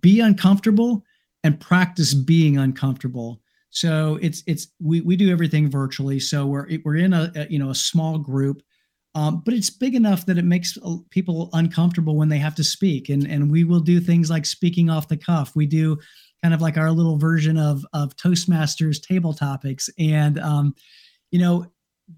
be 0.00 0.20
uncomfortable 0.20 1.04
and 1.42 1.58
practice 1.58 2.12
being 2.12 2.58
uncomfortable. 2.58 3.40
So 3.70 4.18
it's 4.20 4.42
it's 4.46 4.68
we 4.78 5.00
we 5.00 5.16
do 5.16 5.32
everything 5.32 5.70
virtually. 5.70 6.20
So 6.20 6.46
we're 6.46 6.68
we're 6.84 6.96
in 6.96 7.14
a, 7.14 7.32
a 7.34 7.46
you 7.48 7.58
know 7.58 7.70
a 7.70 7.74
small 7.74 8.18
group 8.18 8.62
um, 9.14 9.42
but 9.44 9.52
it's 9.54 9.70
big 9.70 9.94
enough 9.94 10.24
that 10.26 10.38
it 10.38 10.44
makes 10.44 10.78
people 11.10 11.50
uncomfortable 11.52 12.16
when 12.16 12.28
they 12.28 12.38
have 12.38 12.54
to 12.54 12.64
speak. 12.64 13.08
And, 13.10 13.26
and 13.26 13.50
we 13.50 13.64
will 13.64 13.80
do 13.80 14.00
things 14.00 14.30
like 14.30 14.46
speaking 14.46 14.88
off 14.88 15.08
the 15.08 15.16
cuff. 15.16 15.54
We 15.54 15.66
do 15.66 15.98
kind 16.42 16.54
of 16.54 16.62
like 16.62 16.78
our 16.78 16.90
little 16.90 17.18
version 17.18 17.58
of, 17.58 17.84
of 17.92 18.16
Toastmasters 18.16 19.02
table 19.02 19.34
topics. 19.34 19.90
And, 19.98 20.38
um, 20.38 20.74
you 21.30 21.38
know, 21.38 21.66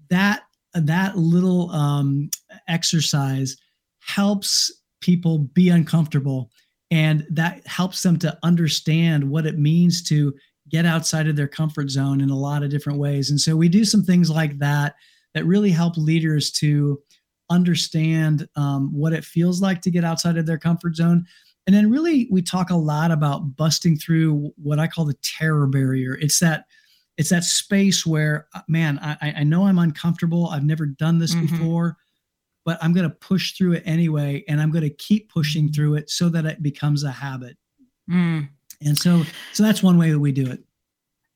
that, 0.09 0.43
that 0.73 1.17
little 1.17 1.69
um, 1.71 2.29
exercise 2.67 3.57
helps 3.99 4.71
people 5.01 5.39
be 5.39 5.69
uncomfortable. 5.69 6.49
And 6.91 7.25
that 7.29 7.65
helps 7.67 8.03
them 8.03 8.17
to 8.19 8.37
understand 8.41 9.29
what 9.29 9.45
it 9.45 9.59
means 9.59 10.01
to 10.03 10.33
get 10.69 10.85
outside 10.85 11.27
of 11.27 11.35
their 11.35 11.47
comfort 11.47 11.89
zone 11.89 12.21
in 12.21 12.29
a 12.29 12.37
lot 12.37 12.63
of 12.63 12.69
different 12.69 12.99
ways. 12.99 13.29
And 13.29 13.39
so 13.39 13.55
we 13.55 13.69
do 13.69 13.83
some 13.83 14.03
things 14.03 14.29
like 14.29 14.57
that 14.59 14.95
that 15.35 15.45
really 15.45 15.69
help 15.69 15.95
leaders 15.97 16.51
to 16.53 16.99
understand 17.51 18.47
um, 18.55 18.91
what 18.91 19.13
it 19.13 19.23
feels 19.23 19.61
like 19.61 19.81
to 19.81 19.91
get 19.91 20.03
outside 20.03 20.37
of 20.37 20.47
their 20.47 20.57
comfort 20.57 20.95
zone. 20.95 21.27
And 21.67 21.75
then, 21.75 21.91
really, 21.91 22.27
we 22.31 22.41
talk 22.41 22.71
a 22.71 22.75
lot 22.75 23.11
about 23.11 23.55
busting 23.55 23.97
through 23.97 24.51
what 24.55 24.79
I 24.79 24.87
call 24.87 25.05
the 25.05 25.17
terror 25.21 25.67
barrier. 25.67 26.17
It's 26.19 26.39
that 26.39 26.65
it's 27.17 27.29
that 27.29 27.43
space 27.43 28.05
where, 28.05 28.47
uh, 28.53 28.61
man, 28.67 28.99
I, 28.99 29.35
I 29.37 29.43
know 29.43 29.65
I'm 29.65 29.79
uncomfortable. 29.79 30.47
I've 30.47 30.65
never 30.65 30.85
done 30.85 31.19
this 31.19 31.33
mm-hmm. 31.33 31.45
before, 31.45 31.97
but 32.65 32.77
I'm 32.81 32.93
going 32.93 33.09
to 33.09 33.15
push 33.15 33.53
through 33.53 33.73
it 33.73 33.83
anyway, 33.85 34.43
and 34.47 34.61
I'm 34.61 34.71
going 34.71 34.83
to 34.83 34.89
keep 34.89 35.31
pushing 35.31 35.71
through 35.71 35.95
it 35.95 36.09
so 36.09 36.29
that 36.29 36.45
it 36.45 36.61
becomes 36.61 37.03
a 37.03 37.11
habit. 37.11 37.57
Mm. 38.09 38.49
And 38.81 38.97
so, 38.97 39.23
so 39.53 39.63
that's 39.63 39.81
one 39.81 39.97
way 39.97 40.11
that 40.11 40.19
we 40.19 40.33
do 40.33 40.49
it. 40.51 40.63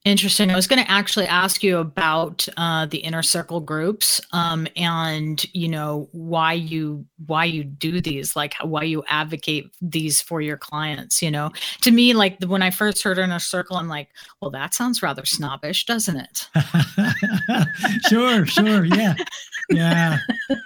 Interesting. 0.06 0.50
I 0.50 0.56
was 0.56 0.66
going 0.66 0.82
to 0.82 0.90
actually 0.90 1.28
ask 1.28 1.62
you 1.62 1.78
about 1.78 2.48
uh, 2.56 2.86
the 2.86 3.00
inner 3.00 3.22
circle 3.22 3.60
groups, 3.60 4.22
um, 4.32 4.66
and 4.78 5.44
you 5.54 5.68
know 5.68 6.08
why 6.14 6.54
you 6.54 7.06
why 7.26 7.44
you 7.44 7.66
do 7.66 8.00
these, 8.00 8.34
like 8.34 8.54
why 8.62 8.84
you 8.84 9.04
advocate 9.10 9.70
these 9.82 10.22
for 10.22 10.40
your 10.40 10.56
clients. 10.56 11.22
You 11.22 11.32
know, 11.32 11.52
to 11.82 11.92
me, 11.92 12.14
like 12.14 12.42
when 12.46 12.62
I 12.62 12.72
first 12.72 13.04
heard 13.04 13.18
inner 13.18 13.40
circle, 13.40 13.76
I'm 13.76 13.90
like, 13.90 14.08
well, 14.42 14.52
that 14.52 14.74
sounds 14.74 15.04
rather 15.04 15.26
snobbish, 15.26 15.86
doesn't 15.86 16.16
it? 16.16 16.50
sure, 18.08 18.46
sure, 18.46 18.86
yeah, 18.86 19.16
yeah. 19.70 20.20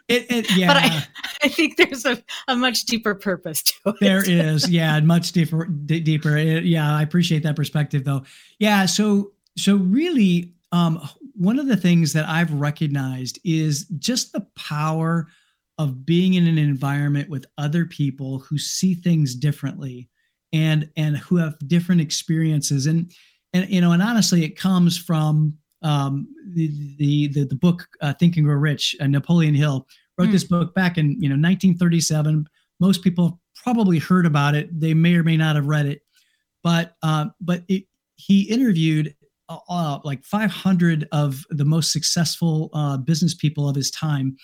It, 0.08 0.26
it 0.30 0.58
yeah. 0.58 0.68
But 0.74 0.78
I, 0.78 1.08
I 1.44 1.48
think 1.50 1.78
there's 1.78 2.06
a, 2.06 2.22
a 2.48 2.56
much 2.56 2.84
deeper 2.86 3.16
purpose 3.16 3.64
to 3.64 3.74
it. 3.90 3.96
There 4.00 4.24
is, 4.30 4.70
yeah, 4.70 5.00
much 5.02 5.32
deeper, 5.32 5.66
d- 5.66 6.00
deeper. 6.00 6.38
It, 6.38 6.64
yeah, 6.66 6.96
I 6.96 7.02
appreciate 7.02 7.44
that 7.44 7.56
perspective, 7.56 8.04
though. 8.04 8.24
Yeah, 8.60 8.86
so 8.86 9.32
so 9.58 9.76
really, 9.76 10.54
um, 10.72 11.08
one 11.36 11.60
of 11.60 11.68
the 11.68 11.78
things 11.78 12.14
that 12.14 12.28
I've 12.28 12.54
recognized 12.54 13.40
is 13.44 13.86
just 14.00 14.34
the 14.34 14.46
power 14.56 15.28
of 15.78 16.06
being 16.06 16.36
in 16.36 16.48
an 16.48 16.58
environment 16.58 17.30
with 17.30 17.46
other 17.58 17.86
people 17.86 18.40
who 18.40 18.58
see 18.58 18.94
things 18.94 19.36
differently 19.36 20.10
and 20.52 20.90
and 20.96 21.18
who 21.18 21.38
have 21.38 21.56
different 21.68 22.02
experiences 22.02 22.86
and 22.86 23.12
and 23.54 23.68
you 23.70 23.82
know 23.82 23.92
and 23.92 24.04
honestly 24.04 24.44
it 24.44 24.58
comes 24.58 24.98
from 24.98 25.58
um, 25.84 26.28
the, 26.54 26.72
the, 26.98 27.28
the 27.28 27.46
the 27.46 27.56
book 27.56 27.88
uh, 28.02 28.14
Think 28.14 28.38
and 28.38 28.46
Grow 28.46 28.56
Rich. 28.56 28.96
Uh, 29.00 29.08
Napoleon 29.08 29.54
Hill 29.54 29.88
wrote 30.18 30.30
mm. 30.30 30.32
this 30.32 30.44
book 30.44 30.74
back 30.74 30.98
in 30.98 31.12
you 31.22 31.30
know 31.30 31.36
1937. 31.36 32.48
Most 32.80 33.04
people 33.04 33.40
probably 33.56 34.00
heard 34.00 34.26
about 34.26 34.56
it. 34.56 34.80
They 34.80 34.94
may 34.94 35.16
or 35.16 35.24
may 35.24 35.38
not 35.38 35.56
have 35.56 35.68
read 35.68 35.86
it, 35.86 36.02
but 36.64 36.96
uh, 37.04 37.28
but 37.40 37.64
it, 37.68 37.84
he 38.16 38.44
interviewed 38.44 39.16
uh, 39.50 39.58
uh 39.70 40.00
like 40.04 40.24
500 40.24 41.08
of 41.12 41.44
the 41.50 41.66
most 41.66 41.92
successful 41.92 42.70
uh, 42.74 42.98
business 42.98 43.34
people 43.34 43.68
of 43.68 43.76
his 43.76 43.92
time, 43.92 44.38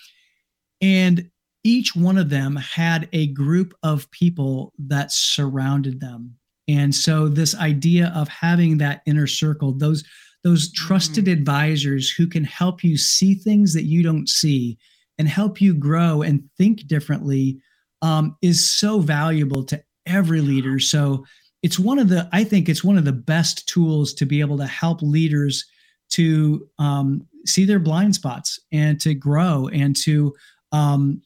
and 0.80 1.30
each 1.64 1.94
one 1.94 2.16
of 2.16 2.30
them 2.30 2.56
had 2.56 3.08
a 3.12 3.28
group 3.28 3.74
of 3.82 4.10
people 4.10 4.72
that 4.78 5.12
surrounded 5.12 6.00
them. 6.00 6.36
And 6.68 6.94
so 6.94 7.28
this 7.28 7.54
idea 7.54 8.12
of 8.14 8.28
having 8.28 8.78
that 8.78 9.02
inner 9.04 9.26
circle, 9.26 9.72
those 9.72 10.04
those 10.42 10.72
trusted 10.72 11.24
mm-hmm. 11.24 11.32
advisors 11.34 12.10
who 12.10 12.26
can 12.26 12.44
help 12.44 12.82
you 12.82 12.96
see 12.96 13.34
things 13.34 13.74
that 13.74 13.84
you 13.84 14.02
don't 14.02 14.28
see 14.28 14.78
and 15.18 15.28
help 15.28 15.60
you 15.60 15.74
grow 15.74 16.22
and 16.22 16.48
think 16.56 16.86
differently 16.86 17.60
um, 18.02 18.36
is 18.40 18.72
so 18.72 19.00
valuable 19.00 19.62
to 19.64 19.82
every 20.06 20.40
leader. 20.40 20.78
So 20.78 21.24
it's 21.62 21.78
one 21.78 21.98
of 21.98 22.08
the, 22.08 22.28
I 22.32 22.44
think 22.44 22.68
it's 22.68 22.82
one 22.82 22.96
of 22.96 23.04
the 23.04 23.12
best 23.12 23.68
tools 23.68 24.14
to 24.14 24.24
be 24.24 24.40
able 24.40 24.56
to 24.58 24.66
help 24.66 25.02
leaders 25.02 25.66
to 26.12 26.66
um, 26.78 27.26
see 27.46 27.64
their 27.64 27.78
blind 27.78 28.14
spots 28.14 28.58
and 28.72 28.98
to 29.00 29.14
grow 29.14 29.68
and 29.68 29.94
to 29.96 30.34
um, 30.72 31.20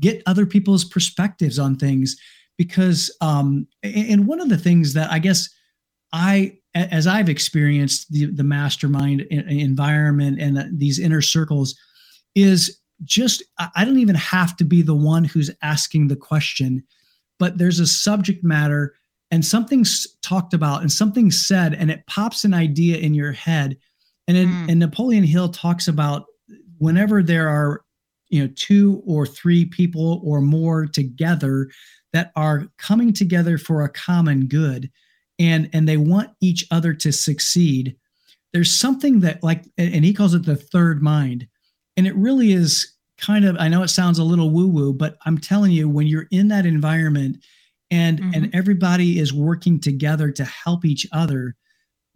get 0.00 0.22
other 0.26 0.44
people's 0.44 0.84
perspectives 0.84 1.58
on 1.58 1.76
things. 1.76 2.16
Because, 2.58 3.14
um, 3.20 3.68
and 3.82 4.26
one 4.26 4.40
of 4.40 4.48
the 4.48 4.58
things 4.58 4.94
that 4.94 5.12
I 5.12 5.18
guess 5.18 5.48
I 6.12 6.58
as 6.76 7.06
I've 7.06 7.28
experienced 7.28 8.12
the, 8.12 8.26
the 8.26 8.44
mastermind 8.44 9.22
environment 9.22 10.40
and 10.40 10.78
these 10.78 10.98
inner 10.98 11.22
circles 11.22 11.74
is 12.34 12.78
just, 13.02 13.42
I 13.74 13.84
don't 13.84 13.98
even 13.98 14.14
have 14.14 14.56
to 14.58 14.64
be 14.64 14.82
the 14.82 14.94
one 14.94 15.24
who's 15.24 15.50
asking 15.62 16.08
the 16.08 16.16
question, 16.16 16.84
but 17.38 17.58
there's 17.58 17.80
a 17.80 17.86
subject 17.86 18.44
matter 18.44 18.94
and 19.30 19.44
something's 19.44 20.06
talked 20.22 20.54
about 20.54 20.82
and 20.82 20.92
something 20.92 21.30
said, 21.30 21.74
and 21.74 21.90
it 21.90 22.06
pops 22.06 22.44
an 22.44 22.54
idea 22.54 22.98
in 22.98 23.14
your 23.14 23.32
head. 23.32 23.76
And, 24.28 24.36
mm. 24.36 24.70
and 24.70 24.78
Napoleon 24.78 25.24
Hill 25.24 25.48
talks 25.48 25.88
about 25.88 26.26
whenever 26.78 27.22
there 27.22 27.48
are, 27.48 27.82
you 28.28 28.42
know, 28.42 28.52
two 28.54 29.02
or 29.06 29.26
three 29.26 29.64
people 29.64 30.20
or 30.24 30.40
more 30.40 30.86
together 30.86 31.70
that 32.12 32.32
are 32.36 32.66
coming 32.76 33.12
together 33.12 33.56
for 33.58 33.82
a 33.82 33.88
common 33.88 34.46
good 34.46 34.90
and 35.38 35.68
and 35.72 35.88
they 35.88 35.96
want 35.96 36.30
each 36.40 36.66
other 36.70 36.94
to 36.94 37.12
succeed 37.12 37.96
there's 38.52 38.74
something 38.74 39.20
that 39.20 39.42
like 39.42 39.64
and 39.76 40.04
he 40.04 40.14
calls 40.14 40.32
it 40.32 40.46
the 40.46 40.56
third 40.56 41.02
mind. 41.02 41.46
And 41.98 42.06
it 42.06 42.16
really 42.16 42.52
is 42.52 42.90
kind 43.18 43.46
of 43.46 43.56
i 43.58 43.68
know 43.68 43.82
it 43.82 43.88
sounds 43.88 44.18
a 44.18 44.24
little 44.24 44.50
woo 44.50 44.68
woo 44.68 44.92
but 44.92 45.16
i'm 45.24 45.38
telling 45.38 45.72
you 45.72 45.88
when 45.88 46.06
you're 46.06 46.28
in 46.30 46.48
that 46.48 46.66
environment 46.66 47.42
and 47.90 48.20
mm-hmm. 48.20 48.30
and 48.34 48.54
everybody 48.54 49.18
is 49.18 49.32
working 49.32 49.80
together 49.80 50.30
to 50.30 50.44
help 50.44 50.84
each 50.84 51.06
other 51.12 51.56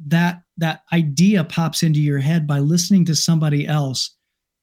that 0.07 0.43
that 0.57 0.83
idea 0.93 1.45
pops 1.45 1.83
into 1.83 2.01
your 2.01 2.19
head 2.19 2.47
by 2.47 2.59
listening 2.59 3.05
to 3.07 3.15
somebody 3.15 3.67
else. 3.67 4.15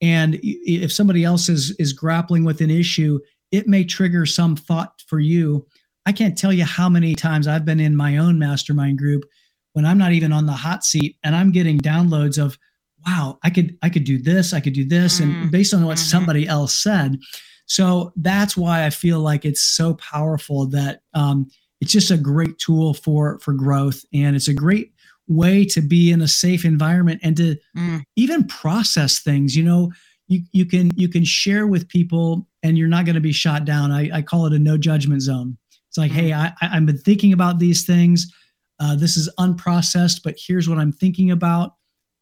And 0.02 0.40
if 0.42 0.92
somebody 0.92 1.24
else 1.24 1.50
is 1.50 1.76
is 1.80 1.94
grappling 1.94 2.44
with 2.44 2.62
an 2.62 2.70
issue 2.70 3.20
it 3.52 3.68
may 3.68 3.84
trigger 3.84 4.26
some 4.26 4.56
thought 4.56 5.02
for 5.08 5.20
you 5.20 5.66
I 6.08 6.14
can't 6.14 6.38
tell 6.38 6.54
you 6.54 6.64
how 6.64 6.88
many 6.88 7.16
times 7.16 7.48
I've 7.48 7.66
been 7.66 7.82
in 7.82 7.94
my 7.94 8.16
own 8.16 8.40
mastermind 8.40 8.98
group 8.98 9.26
when 9.74 9.86
I'm 9.86 9.98
not 9.98 10.14
even 10.14 10.32
on 10.32 10.46
the 10.46 10.54
hot 10.54 10.86
seat 10.86 11.18
and 11.22 11.36
I'm 11.36 11.52
getting 11.52 11.78
downloads 11.80 12.42
of, 12.42 12.58
wow, 13.06 13.38
I 13.44 13.50
could 13.50 13.78
I 13.84 13.90
could 13.90 14.06
do 14.06 14.18
this, 14.18 14.54
I 14.54 14.62
could 14.62 14.72
do 14.72 14.86
this, 14.86 15.20
mm-hmm. 15.20 15.42
and 15.42 15.52
based 15.52 15.74
on 15.74 15.84
what 15.84 15.98
mm-hmm. 15.98 16.08
somebody 16.08 16.48
else 16.48 16.82
said. 16.82 17.18
So 17.66 18.14
that's 18.16 18.56
why 18.56 18.86
I 18.86 18.90
feel 18.90 19.20
like 19.20 19.44
it's 19.44 19.62
so 19.62 19.96
powerful 19.96 20.66
that 20.68 21.02
um, 21.14 21.50
it's 21.82 21.92
just 21.92 22.10
a 22.10 22.18
great 22.18 22.58
tool 22.58 22.94
for 22.94 23.38
for 23.40 23.54
growth, 23.54 24.06
and 24.14 24.34
it's 24.34 24.48
a 24.48 24.54
great 24.54 24.94
way 25.28 25.66
to 25.66 25.82
be 25.82 26.10
in 26.10 26.22
a 26.22 26.28
safe 26.28 26.64
environment 26.64 27.20
and 27.22 27.36
to 27.36 27.58
mm. 27.78 28.02
even 28.16 28.48
process 28.48 29.20
things. 29.20 29.58
You 29.58 29.66
know, 29.66 29.92
you 30.30 30.44
you 30.54 30.66
can 30.66 30.90
you 30.96 31.10
can 31.10 31.26
share 31.26 31.68
with 31.68 31.90
people, 31.90 32.48
and 32.64 32.78
you're 32.78 32.88
not 32.88 33.04
going 33.04 33.16
to 33.16 33.22
be 33.22 33.34
shot 33.34 33.66
down. 33.66 33.92
I, 33.92 34.10
I 34.14 34.22
call 34.22 34.46
it 34.46 34.54
a 34.54 34.60
no 34.60 34.78
judgment 34.78 35.22
zone. 35.22 35.58
It's 35.98 36.02
like, 36.04 36.12
hey, 36.12 36.32
I, 36.32 36.54
I've 36.62 36.86
been 36.86 37.00
thinking 37.00 37.34
about 37.34 37.58
these 37.58 37.84
things. 37.84 38.32
Uh, 38.80 38.96
this 38.96 39.18
is 39.18 39.34
unprocessed, 39.40 40.22
but 40.24 40.36
here's 40.38 40.70
what 40.70 40.78
I'm 40.78 40.92
thinking 40.92 41.32
about. 41.32 41.72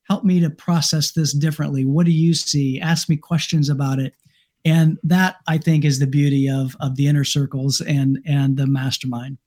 Help 0.07 0.23
me 0.23 0.39
to 0.39 0.49
process 0.49 1.11
this 1.11 1.33
differently. 1.33 1.83
What 1.83 2.05
do 2.05 2.13
you 2.13 2.33
see? 2.33 2.79
Ask 2.79 3.09
me 3.09 3.17
questions 3.17 3.67
about 3.67 3.99
it. 3.99 4.15
And 4.63 4.97
that 5.03 5.37
I 5.47 5.57
think 5.57 5.83
is 5.83 5.99
the 5.99 6.07
beauty 6.07 6.49
of 6.49 6.77
of 6.79 6.95
the 6.95 7.07
inner 7.07 7.25
circles 7.25 7.81
and 7.81 8.19
and 8.25 8.55
the 8.55 8.65
mastermind. 8.65 9.39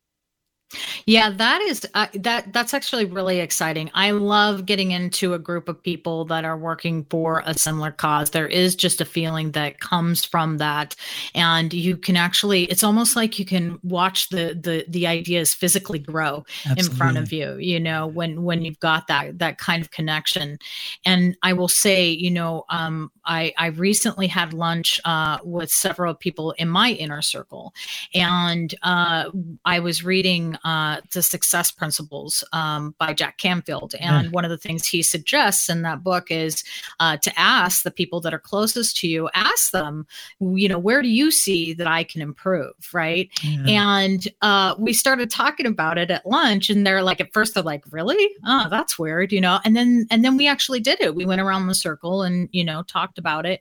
Yeah, 1.06 1.30
that 1.30 1.62
is 1.62 1.86
uh, 1.94 2.08
that 2.14 2.52
that's 2.52 2.74
actually 2.74 3.06
really 3.06 3.40
exciting. 3.40 3.90
I 3.94 4.10
love 4.10 4.66
getting 4.66 4.90
into 4.90 5.32
a 5.32 5.38
group 5.38 5.66
of 5.66 5.82
people 5.82 6.26
that 6.26 6.44
are 6.44 6.58
working 6.58 7.06
for 7.08 7.42
a 7.46 7.54
similar 7.54 7.90
cause. 7.90 8.30
There 8.30 8.46
is 8.46 8.74
just 8.76 9.00
a 9.00 9.06
feeling 9.06 9.52
that 9.52 9.80
comes 9.80 10.26
from 10.26 10.58
that 10.58 10.94
and 11.34 11.72
you 11.72 11.96
can 11.96 12.16
actually 12.16 12.64
it's 12.64 12.84
almost 12.84 13.16
like 13.16 13.38
you 13.38 13.46
can 13.46 13.78
watch 13.82 14.28
the 14.28 14.58
the 14.60 14.84
the 14.88 15.06
ideas 15.06 15.54
physically 15.54 15.98
grow 15.98 16.44
Absolutely. 16.66 16.84
in 16.84 16.96
front 16.96 17.16
of 17.16 17.32
you, 17.32 17.56
you 17.56 17.80
know, 17.80 18.06
when 18.06 18.42
when 18.42 18.62
you've 18.62 18.80
got 18.80 19.06
that 19.06 19.38
that 19.38 19.56
kind 19.56 19.82
of 19.82 19.90
connection. 19.90 20.58
And 21.06 21.34
I 21.42 21.54
will 21.54 21.68
say, 21.68 22.10
you 22.10 22.30
know, 22.30 22.64
um 22.68 23.10
I 23.24 23.54
I 23.56 23.68
recently 23.68 24.26
had 24.26 24.52
lunch 24.52 25.00
uh 25.06 25.38
with 25.42 25.70
several 25.70 26.12
people 26.12 26.52
in 26.52 26.68
my 26.68 26.90
inner 26.90 27.22
circle 27.22 27.72
and 28.12 28.74
uh 28.82 29.30
I 29.64 29.78
was 29.80 30.04
reading 30.04 30.57
uh, 30.64 31.00
The 31.12 31.22
Success 31.22 31.70
Principles 31.70 32.44
um, 32.52 32.94
by 32.98 33.12
Jack 33.12 33.38
Canfield. 33.38 33.94
And 34.00 34.28
mm. 34.28 34.32
one 34.32 34.44
of 34.44 34.50
the 34.50 34.58
things 34.58 34.86
he 34.86 35.02
suggests 35.02 35.68
in 35.68 35.82
that 35.82 36.02
book 36.02 36.30
is 36.30 36.64
uh, 37.00 37.16
to 37.18 37.32
ask 37.38 37.82
the 37.82 37.90
people 37.90 38.20
that 38.20 38.34
are 38.34 38.38
closest 38.38 38.96
to 38.98 39.08
you, 39.08 39.28
ask 39.34 39.70
them, 39.70 40.06
you 40.40 40.68
know, 40.68 40.78
where 40.78 41.02
do 41.02 41.08
you 41.08 41.30
see 41.30 41.72
that 41.74 41.86
I 41.86 42.04
can 42.04 42.22
improve? 42.22 42.74
Right. 42.92 43.30
And 43.66 44.26
uh, 44.42 44.74
we 44.78 44.92
started 44.92 45.30
talking 45.30 45.66
about 45.66 45.98
it 45.98 46.10
at 46.10 46.26
lunch, 46.26 46.70
and 46.70 46.86
they're 46.86 47.02
like, 47.02 47.20
at 47.20 47.32
first, 47.32 47.54
they're 47.54 47.62
like, 47.62 47.84
really? 47.90 48.30
Oh, 48.46 48.66
that's 48.70 48.98
weird, 48.98 49.32
you 49.32 49.40
know? 49.40 49.60
And 49.64 49.76
then, 49.76 50.06
and 50.10 50.24
then 50.24 50.36
we 50.36 50.46
actually 50.46 50.80
did 50.80 51.00
it. 51.00 51.14
We 51.14 51.26
went 51.26 51.40
around 51.40 51.66
the 51.66 51.74
circle 51.74 52.22
and, 52.22 52.48
you 52.52 52.64
know, 52.64 52.82
talked 52.82 53.18
about 53.18 53.46
it. 53.46 53.60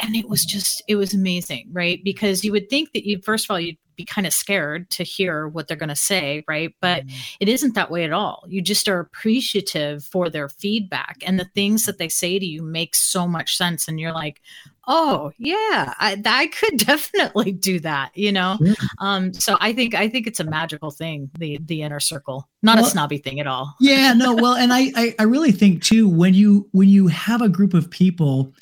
And 0.00 0.16
it 0.16 0.28
was 0.28 0.44
just, 0.44 0.82
it 0.88 0.96
was 0.96 1.14
amazing, 1.14 1.68
right? 1.72 2.02
Because 2.02 2.44
you 2.44 2.52
would 2.52 2.70
think 2.70 2.92
that 2.92 3.06
you, 3.06 3.20
first 3.22 3.46
of 3.46 3.50
all, 3.50 3.60
you'd 3.60 3.76
be 3.96 4.04
kind 4.04 4.26
of 4.26 4.32
scared 4.32 4.90
to 4.90 5.02
hear 5.02 5.48
what 5.48 5.68
they're 5.68 5.76
going 5.76 5.88
to 5.88 5.96
say, 5.96 6.44
right? 6.48 6.74
But 6.80 7.06
mm-hmm. 7.06 7.16
it 7.40 7.48
isn't 7.48 7.74
that 7.74 7.90
way 7.90 8.04
at 8.04 8.12
all. 8.12 8.44
You 8.48 8.62
just 8.62 8.88
are 8.88 9.00
appreciative 9.00 10.04
for 10.04 10.28
their 10.28 10.48
feedback 10.48 11.22
and 11.26 11.38
the 11.38 11.44
things 11.54 11.86
that 11.86 11.98
they 11.98 12.08
say 12.08 12.38
to 12.38 12.46
you 12.46 12.62
make 12.62 12.94
so 12.94 13.26
much 13.26 13.56
sense. 13.56 13.88
And 13.88 13.98
you're 14.00 14.12
like, 14.12 14.40
oh 14.86 15.32
yeah, 15.38 15.94
I, 15.98 16.20
I 16.24 16.46
could 16.48 16.78
definitely 16.86 17.52
do 17.52 17.80
that, 17.80 18.10
you 18.14 18.32
know? 18.32 18.58
Yeah. 18.60 18.74
Um, 18.98 19.32
so 19.34 19.56
I 19.60 19.72
think, 19.72 19.94
I 19.94 20.08
think 20.08 20.26
it's 20.26 20.40
a 20.40 20.44
magical 20.44 20.90
thing, 20.90 21.30
the, 21.38 21.58
the 21.64 21.82
inner 21.82 22.00
circle, 22.00 22.48
not 22.62 22.76
well, 22.76 22.86
a 22.86 22.90
snobby 22.90 23.18
thing 23.18 23.40
at 23.40 23.46
all. 23.46 23.74
yeah, 23.80 24.12
no. 24.12 24.34
Well, 24.34 24.54
and 24.54 24.72
I, 24.72 24.92
I, 24.94 25.14
I 25.18 25.22
really 25.24 25.52
think 25.52 25.82
too, 25.82 26.08
when 26.08 26.34
you, 26.34 26.68
when 26.72 26.88
you 26.88 27.06
have 27.08 27.42
a 27.42 27.48
group 27.48 27.74
of 27.74 27.90
people 27.90 28.52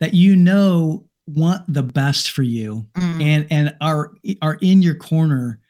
that 0.00 0.14
you 0.14 0.34
know 0.34 1.04
want 1.26 1.72
the 1.72 1.82
best 1.82 2.30
for 2.30 2.42
you 2.42 2.86
mm. 2.94 3.22
and 3.22 3.46
and 3.50 3.74
are 3.80 4.12
are 4.40 4.58
in 4.60 4.82
your 4.82 4.94
corner 4.94 5.60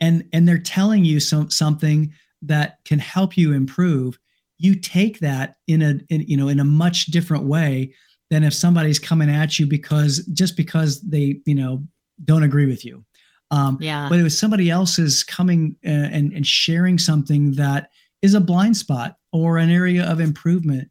and 0.00 0.26
and 0.32 0.48
they're 0.48 0.58
telling 0.58 1.04
you 1.04 1.20
some 1.20 1.50
something 1.50 2.12
that 2.42 2.78
can 2.84 2.98
help 2.98 3.36
you 3.36 3.52
improve 3.52 4.18
you 4.58 4.74
take 4.74 5.18
that 5.20 5.56
in 5.66 5.82
a 5.82 6.00
in, 6.08 6.22
you 6.22 6.36
know 6.36 6.48
in 6.48 6.60
a 6.60 6.64
much 6.64 7.06
different 7.06 7.44
way 7.44 7.92
than 8.30 8.42
if 8.42 8.54
somebody's 8.54 8.98
coming 8.98 9.28
at 9.28 9.58
you 9.58 9.66
because 9.66 10.24
just 10.32 10.56
because 10.56 11.00
they 11.02 11.40
you 11.44 11.54
know 11.54 11.82
don't 12.24 12.42
agree 12.42 12.66
with 12.66 12.84
you 12.84 13.04
um 13.50 13.76
yeah 13.80 14.08
but 14.08 14.18
it 14.18 14.22
was 14.22 14.38
somebody 14.38 14.70
else's 14.70 15.22
coming 15.22 15.76
uh, 15.84 15.90
and 15.90 16.32
and 16.32 16.46
sharing 16.46 16.98
something 16.98 17.52
that 17.52 17.90
is 18.22 18.32
a 18.32 18.40
blind 18.40 18.76
spot 18.76 19.16
or 19.32 19.58
an 19.58 19.70
area 19.70 20.10
of 20.10 20.18
improvement 20.18 20.88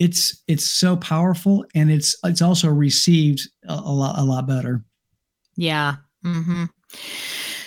it's 0.00 0.42
it's 0.48 0.68
so 0.68 0.96
powerful 0.96 1.64
and 1.74 1.90
it's 1.90 2.16
it's 2.24 2.42
also 2.42 2.68
received 2.68 3.48
a, 3.68 3.74
a 3.74 3.92
lot 3.92 4.18
a 4.18 4.24
lot 4.24 4.46
better 4.46 4.84
yeah 5.56 5.96
mm-hmm. 6.24 6.64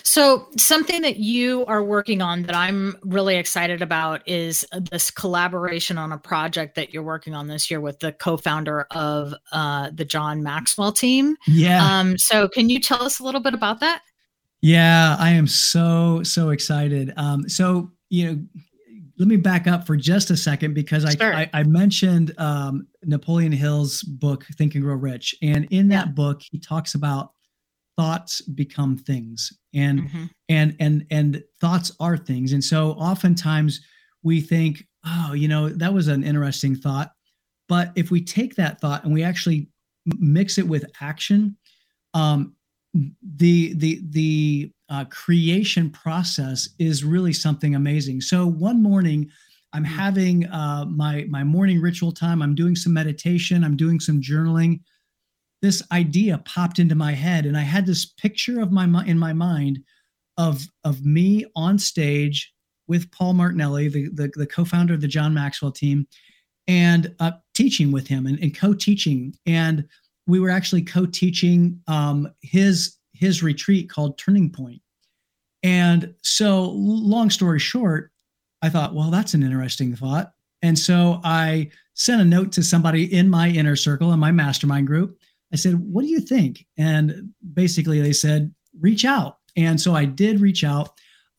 So, 0.06 0.48
something 0.58 1.02
that 1.02 1.18
you 1.18 1.66
are 1.66 1.84
working 1.84 2.22
on 2.22 2.44
that 2.44 2.56
I'm 2.56 2.98
really 3.04 3.38
excited 3.38 3.82
about 3.82 4.22
is 4.28 4.64
this 4.92 5.10
collaboration 5.10 5.98
on 5.98 6.12
a 6.12 6.20
project 6.20 6.76
that 6.76 6.94
you're 6.94 7.02
working 7.02 7.34
on 7.34 7.48
this 7.48 7.72
year 7.72 7.82
with 7.82 8.00
the 8.00 8.12
co-founder 8.12 8.86
of 8.92 9.34
uh, 9.54 9.90
the 9.92 10.06
John 10.06 10.44
Maxwell 10.44 10.92
team. 10.92 11.36
Yeah. 11.48 11.84
Um, 11.84 12.20
so, 12.20 12.48
can 12.48 12.70
you 12.70 12.80
tell 12.80 13.02
us 13.02 13.20
a 13.20 13.24
little 13.24 13.42
bit 13.42 13.56
about 13.56 13.80
that? 13.80 14.04
Yeah, 14.62 15.18
I 15.20 15.32
am 15.32 15.48
so 15.48 16.22
so 16.24 16.52
excited. 16.52 17.12
Um, 17.18 17.50
so 17.50 17.92
you 18.10 18.26
know, 18.26 18.44
let 19.18 19.28
me 19.28 19.38
back 19.38 19.68
up 19.68 19.86
for 19.86 19.96
just 19.96 20.32
a 20.32 20.38
second 20.38 20.74
because 20.74 21.04
sure. 21.18 21.34
I, 21.34 21.44
I, 21.54 21.60
I 21.60 21.64
mentioned 21.64 22.34
um, 22.40 22.88
Napoleon 23.04 23.52
Hill's 23.52 24.02
book 24.04 24.46
Think 24.58 24.76
and 24.76 24.84
Grow 24.84 24.96
Rich, 24.96 25.36
and 25.42 25.66
in 25.72 25.88
that 25.90 26.08
yeah. 26.08 26.14
book 26.14 26.42
he 26.42 26.60
talks 26.60 26.96
about 26.96 27.34
thoughts 27.96 28.42
become 28.42 28.98
things 28.98 29.52
and 29.74 30.02
mm-hmm. 30.02 30.26
and 30.50 30.76
and 30.80 31.06
and 31.12 31.44
thoughts 31.62 31.92
are 32.00 32.18
things 32.18 32.54
and 32.54 32.64
so 32.64 32.92
oftentimes 32.94 33.82
we 34.24 34.42
think 34.42 34.88
oh 35.06 35.34
you 35.34 35.48
know 35.48 35.70
that 35.70 35.94
was 35.94 36.08
an 36.08 36.24
interesting 36.24 36.76
thought 36.76 37.12
but 37.70 37.92
if 37.96 38.10
we 38.10 38.20
take 38.20 38.56
that 38.56 38.82
thought 38.82 39.04
and 39.04 39.14
we 39.14 39.24
actually 39.24 39.68
mix 40.18 40.58
it 40.58 40.68
with 40.68 40.86
action 41.02 41.56
um 42.14 42.56
the 43.36 43.74
the 43.76 44.02
the 44.10 44.72
uh, 44.94 45.06
creation 45.06 45.90
process 45.90 46.70
is 46.78 47.04
really 47.04 47.34
something 47.34 47.76
amazing. 47.76 48.22
So 48.22 48.46
one 48.46 48.82
morning 48.82 49.30
i'm 49.76 49.84
mm-hmm. 49.84 49.96
having 49.96 50.46
uh, 50.48 50.86
my 50.86 51.26
my 51.30 51.44
morning 51.44 51.82
ritual 51.82 52.12
time. 52.12 52.42
I'm 52.42 52.56
doing 52.56 52.76
some 52.76 52.94
meditation. 52.94 53.64
I'm 53.64 53.78
doing 53.78 54.00
some 54.00 54.22
journaling. 54.22 54.82
This 55.62 55.82
idea 55.92 56.38
popped 56.46 56.78
into 56.78 56.96
my 56.96 57.14
head 57.14 57.46
and 57.46 57.58
i 57.58 57.62
had 57.62 57.86
this 57.86 58.06
picture 58.06 58.62
of 58.62 58.72
my 58.72 58.86
in 59.06 59.18
my 59.18 59.34
mind 59.34 59.80
of 60.38 60.68
of 60.84 61.06
me 61.06 61.46
on 61.56 61.80
stage 61.80 62.54
with 62.88 63.10
paul 63.12 63.34
martinelli 63.34 63.88
the 63.88 64.10
the, 64.10 64.32
the 64.36 64.48
co-founder 64.48 64.94
of 64.94 65.00
the 65.02 65.08
john 65.08 65.34
maxwell 65.34 65.72
team 65.72 66.06
and 66.68 67.14
uh, 67.20 67.32
teaching 67.54 67.92
with 67.92 68.08
him 68.08 68.26
and, 68.26 68.40
and 68.40 68.56
co-teaching. 68.56 69.34
And 69.46 69.86
we 70.28 70.40
were 70.40 70.50
actually 70.50 70.84
co-teaching 70.84 71.82
um, 71.88 72.32
his 72.42 72.98
his 73.14 73.44
retreat 73.44 73.90
called 73.90 74.18
turning 74.18 74.50
point 74.50 74.82
and 75.64 76.14
so 76.22 76.70
long 76.72 77.30
story 77.30 77.60
short 77.60 78.12
i 78.62 78.70
thought 78.70 78.94
well 78.94 79.10
that's 79.10 79.34
an 79.34 79.44
interesting 79.44 79.96
thought 79.96 80.34
and 80.62 80.78
so 80.78 81.20
i 81.24 81.70
sent 81.96 82.22
a 82.22 82.26
note 82.26 82.52
to 82.52 82.64
somebody 82.64 83.14
in 83.14 83.30
my 83.30 83.50
inner 83.50 83.76
circle 83.76 84.14
in 84.14 84.20
my 84.20 84.32
mastermind 84.32 84.88
group 84.88 85.18
I 85.54 85.56
said, 85.56 85.76
What 85.80 86.02
do 86.02 86.08
you 86.08 86.20
think? 86.20 86.66
And 86.78 87.32
basically, 87.54 88.02
they 88.02 88.12
said, 88.12 88.54
Reach 88.82 89.06
out. 89.06 89.38
And 89.56 89.80
so 89.80 89.94
I 89.94 90.06
did 90.06 90.42
reach 90.42 90.64
out. 90.64 90.90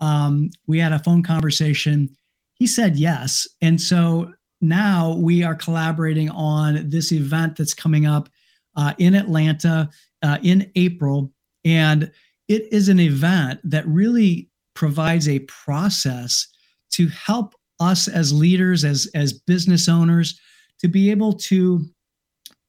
Um, 0.01 0.51
we 0.68 0.79
had 0.79 0.93
a 0.93 1.01
phone 1.01 1.22
conversation. 1.22 2.09
He 2.55 2.66
said 2.66 2.97
yes. 2.97 3.49
And 3.61 3.81
so 3.81 4.33
now 4.61 5.16
we 5.16 5.43
are 5.43 5.57
collaborating 5.57 6.31
on 6.31 6.89
this 6.89 7.12
event 7.12 7.57
that's 7.57 7.75
coming 7.75 8.07
up 8.07 8.29
uh, 8.77 8.95
in 8.99 9.14
Atlanta 9.14 9.91
uh, 10.22 10.39
in 10.43 10.70
April. 10.77 11.33
And 11.64 12.12
it 12.49 12.72
is 12.72 12.88
an 12.88 13.01
event 13.01 13.61
that 13.64 13.86
really 13.86 14.51
provides 14.74 15.28
a 15.28 15.40
process 15.40 16.47
to 16.92 17.09
help 17.09 17.55
us 17.80 18.09
as 18.09 18.32
leaders, 18.32 18.84
as, 18.84 19.09
as 19.14 19.32
business 19.32 19.88
owners, 19.88 20.38
to 20.80 20.88
be 20.88 21.11
able 21.11 21.32
to 21.32 21.84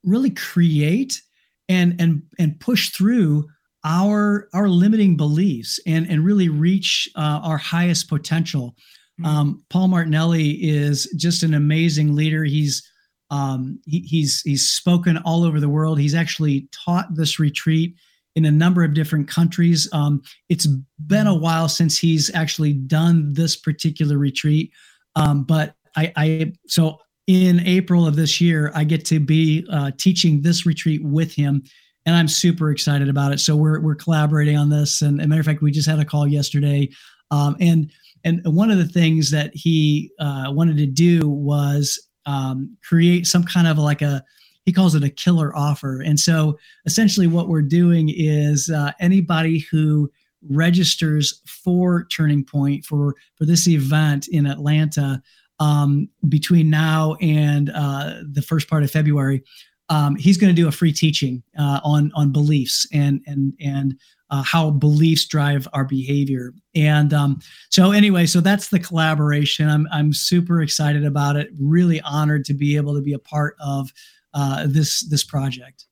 really 0.04 0.30
create 0.30 1.22
and 1.68 2.00
and 2.00 2.22
and 2.38 2.60
push 2.60 2.90
through 2.90 3.48
our 3.84 4.48
our 4.54 4.70
limiting 4.70 5.18
beliefs 5.18 5.80
and 5.86 6.08
and 6.08 6.24
really 6.24 6.50
reach 6.50 7.10
uh, 7.16 7.40
our 7.44 7.58
highest 7.58 8.08
potential. 8.08 8.76
Mm-hmm. 9.20 9.26
Um, 9.26 9.64
Paul 9.70 9.88
Martinelli 9.88 10.52
is 10.52 11.06
just 11.18 11.44
an 11.44 11.54
amazing 11.54 12.16
leader. 12.16 12.44
He's 12.44 12.88
um, 13.32 13.80
he, 13.86 14.00
he's 14.02 14.42
he's 14.42 14.70
spoken 14.70 15.18
all 15.18 15.44
over 15.44 15.60
the 15.60 15.70
world. 15.70 16.00
He's 16.00 16.16
actually 16.16 16.68
taught 16.72 17.16
this 17.16 17.40
retreat 17.40 17.96
in 18.36 18.46
a 18.46 18.52
number 18.52 18.84
of 18.84 18.94
different 18.94 19.28
countries. 19.28 19.88
Um, 19.94 20.22
it's 20.50 20.68
been 21.08 21.28
a 21.28 21.32
mm-hmm. 21.32 21.42
while 21.42 21.70
since 21.70 21.98
he's 21.98 22.34
actually 22.34 22.74
done 22.74 23.34
this 23.34 23.56
particular 23.56 24.18
retreat, 24.18 24.72
um, 25.16 25.44
but 25.44 25.76
I, 25.96 26.12
I 26.16 26.54
so 26.68 27.00
in 27.28 27.62
April 27.62 28.06
of 28.06 28.16
this 28.16 28.40
year, 28.40 28.72
I 28.76 28.84
get 28.84 29.04
to 29.06 29.20
be 29.20 29.66
uh, 29.72 29.92
teaching 29.98 30.42
this 30.42 30.66
retreat 30.66 31.04
with 31.04 31.34
him, 31.34 31.64
and 32.06 32.16
I'm 32.16 32.28
super 32.28 32.70
excited 32.70 33.10
about 33.10 33.32
it. 33.32 33.40
So 33.40 33.56
we're 33.56 33.80
we're 33.80 33.96
collaborating 33.96 34.58
on 34.58 34.70
this, 34.70 35.02
and, 35.02 35.20
and 35.20 35.30
matter 35.30 35.40
of 35.40 35.46
fact, 35.46 35.62
we 35.62 35.72
just 35.72 35.90
had 35.90 36.00
a 36.00 36.06
call 36.06 36.28
yesterday, 36.28 36.90
um, 37.32 37.56
and 37.60 37.92
and 38.24 38.42
one 38.46 38.72
of 38.72 38.78
the 38.78 38.88
things 38.88 39.32
that 39.32 39.52
he 39.54 40.12
uh, 40.20 40.46
wanted 40.50 40.78
to 40.78 40.86
do 40.86 41.30
was 41.30 42.00
um, 42.26 42.76
create 42.84 43.28
some 43.28 43.44
kind 43.44 43.68
of 43.68 43.78
like 43.78 44.02
a 44.02 44.24
he 44.66 44.74
calls 44.74 44.96
it 44.96 45.04
a 45.04 45.10
killer 45.10 45.56
offer, 45.56 46.02
and 46.02 46.20
so 46.20 46.58
essentially 46.86 47.28
what 47.28 47.48
we're 47.48 47.62
doing 47.62 48.12
is 48.14 48.70
uh, 48.70 48.92
anybody 49.00 49.60
who 49.60 50.12
registers 50.50 51.42
for 51.46 52.06
Turning 52.06 52.44
Point 52.44 52.86
for 52.86 53.16
for 53.36 53.46
this 53.46 53.68
event 53.68 54.28
in 54.28 54.46
Atlanta 54.46 55.22
um, 55.60 56.10
between 56.28 56.70
now 56.70 57.16
and 57.22 57.70
uh, 57.74 58.22
the 58.30 58.42
first 58.42 58.70
part 58.70 58.84
of 58.84 58.92
February. 58.92 59.44
Um, 59.90 60.16
he's 60.16 60.38
going 60.38 60.54
to 60.54 60.60
do 60.60 60.68
a 60.68 60.72
free 60.72 60.92
teaching 60.94 61.44
uh, 61.58 61.80
on 61.84 62.12
on 62.16 62.32
beliefs 62.32 62.88
and 62.92 63.22
and 63.28 63.54
and 63.60 63.96
uh, 64.32 64.42
how 64.42 64.72
beliefs 64.72 65.26
drive 65.28 65.68
our 65.74 65.86
behavior. 65.86 66.54
And 66.74 67.14
um, 67.14 67.40
so 67.70 67.92
anyway, 67.92 68.26
so 68.26 68.42
that's 68.42 68.70
the 68.70 68.80
collaboration. 68.80 69.70
I'm 69.70 69.88
I'm 69.92 70.12
super 70.12 70.62
excited 70.62 71.06
about 71.06 71.36
it. 71.36 71.50
Really 71.60 72.02
honored 72.02 72.46
to 72.46 72.54
be 72.54 72.76
able 72.76 72.96
to 72.96 73.02
be 73.02 73.14
a 73.14 73.20
part 73.20 73.56
of 73.60 73.92
uh, 74.36 74.68
this 74.68 75.08
this 75.10 75.24
project. 75.24 75.86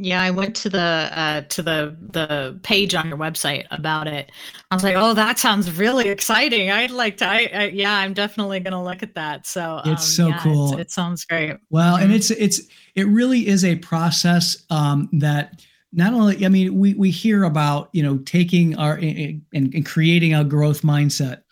Yeah, 0.00 0.22
I 0.22 0.30
went 0.30 0.54
to 0.56 0.68
the 0.70 1.10
uh, 1.12 1.40
to 1.40 1.62
the 1.62 1.96
the 2.12 2.60
page 2.62 2.94
on 2.94 3.08
your 3.08 3.18
website 3.18 3.66
about 3.72 4.06
it. 4.06 4.30
I 4.70 4.76
was 4.76 4.84
like, 4.84 4.94
"Oh, 4.96 5.12
that 5.14 5.40
sounds 5.40 5.76
really 5.76 6.08
exciting! 6.08 6.70
I'd 6.70 6.92
like 6.92 7.16
to. 7.16 7.26
I, 7.26 7.50
I 7.52 7.64
yeah, 7.68 7.98
I'm 7.98 8.14
definitely 8.14 8.60
going 8.60 8.74
to 8.74 8.80
look 8.80 9.02
at 9.02 9.16
that." 9.16 9.44
So 9.44 9.80
it's 9.84 10.02
um, 10.20 10.26
so 10.26 10.28
yeah, 10.28 10.38
cool. 10.38 10.78
It 10.78 10.92
sounds 10.92 11.24
great. 11.24 11.56
Well, 11.70 11.94
mm-hmm. 11.94 12.04
and 12.04 12.12
it's 12.12 12.30
it's 12.30 12.60
it 12.94 13.08
really 13.08 13.48
is 13.48 13.64
a 13.64 13.74
process 13.76 14.64
um, 14.70 15.08
that 15.14 15.60
not 15.92 16.12
only 16.12 16.46
I 16.46 16.48
mean 16.48 16.78
we 16.78 16.94
we 16.94 17.10
hear 17.10 17.42
about 17.42 17.88
you 17.92 18.04
know 18.04 18.18
taking 18.18 18.76
our 18.76 18.94
and, 18.94 19.42
and 19.52 19.84
creating 19.84 20.32
a 20.32 20.44
growth 20.44 20.82
mindset. 20.82 21.42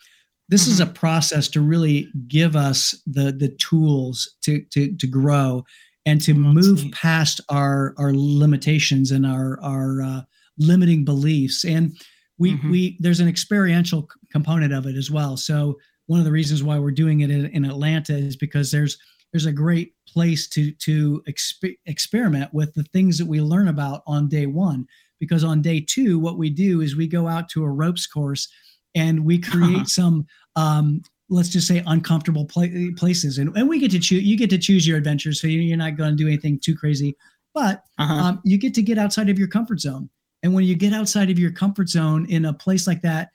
This 0.47 0.63
mm-hmm. 0.63 0.71
is 0.71 0.79
a 0.79 0.85
mm-hmm. 0.85 0.93
process 0.93 1.49
to 1.49 1.59
really 1.59 2.07
give 2.29 2.55
us 2.55 2.95
the 3.05 3.33
the 3.33 3.49
tools 3.49 4.37
to 4.43 4.61
to 4.71 4.95
to 4.95 5.07
grow 5.07 5.65
and 6.07 6.21
to 6.21 6.33
move 6.33 6.85
neat. 6.85 6.93
past 6.93 7.41
our 7.49 7.93
our 7.97 8.13
limitations 8.13 9.11
and 9.11 9.25
our 9.25 9.59
our 9.61 10.01
uh, 10.01 10.21
limiting 10.57 11.05
beliefs 11.05 11.65
and 11.65 11.95
we 12.39 12.53
mm-hmm. 12.53 12.71
we 12.71 12.97
there's 12.99 13.19
an 13.19 13.27
experiential 13.27 14.07
component 14.31 14.73
of 14.73 14.87
it 14.87 14.95
as 14.95 15.11
well 15.11 15.37
so 15.37 15.77
one 16.07 16.19
of 16.19 16.25
the 16.25 16.31
reasons 16.31 16.63
why 16.63 16.79
we're 16.79 16.91
doing 16.91 17.19
it 17.19 17.29
in, 17.29 17.45
in 17.47 17.65
atlanta 17.65 18.15
is 18.15 18.35
because 18.35 18.71
there's 18.71 18.97
there's 19.31 19.45
a 19.45 19.51
great 19.51 19.93
place 20.07 20.47
to 20.47 20.71
to 20.71 21.21
exp- 21.29 21.77
experiment 21.85 22.51
with 22.53 22.73
the 22.73 22.85
things 22.93 23.17
that 23.17 23.27
we 23.27 23.41
learn 23.41 23.67
about 23.67 24.01
on 24.07 24.29
day 24.29 24.45
one 24.45 24.87
because 25.19 25.43
on 25.43 25.61
day 25.61 25.79
two 25.81 26.17
what 26.17 26.37
we 26.37 26.49
do 26.49 26.81
is 26.81 26.95
we 26.95 27.07
go 27.07 27.27
out 27.27 27.49
to 27.49 27.63
a 27.63 27.69
ropes 27.69 28.07
course 28.07 28.47
and 28.95 29.25
we 29.25 29.37
create 29.37 29.75
uh-huh. 29.75 29.85
some 29.85 30.25
um, 30.55 31.01
let's 31.29 31.49
just 31.49 31.67
say 31.67 31.83
uncomfortable 31.87 32.45
pla- 32.45 32.67
places 32.95 33.37
and, 33.37 33.55
and 33.57 33.67
we 33.67 33.79
get 33.79 33.91
to 33.91 33.99
choose 33.99 34.23
you 34.23 34.37
get 34.37 34.49
to 34.49 34.57
choose 34.57 34.87
your 34.87 34.97
adventures 34.97 35.41
so 35.41 35.47
you're 35.47 35.77
not 35.77 35.97
going 35.97 36.11
to 36.11 36.15
do 36.15 36.27
anything 36.27 36.59
too 36.59 36.75
crazy 36.75 37.15
but 37.53 37.83
uh-huh. 37.97 38.13
um, 38.13 38.41
you 38.43 38.57
get 38.57 38.73
to 38.73 38.81
get 38.81 38.97
outside 38.97 39.29
of 39.29 39.37
your 39.39 39.47
comfort 39.47 39.79
zone 39.79 40.09
and 40.43 40.53
when 40.53 40.63
you 40.63 40.75
get 40.75 40.93
outside 40.93 41.29
of 41.29 41.39
your 41.39 41.51
comfort 41.51 41.89
zone 41.89 42.25
in 42.29 42.45
a 42.45 42.53
place 42.53 42.87
like 42.87 43.01
that 43.01 43.29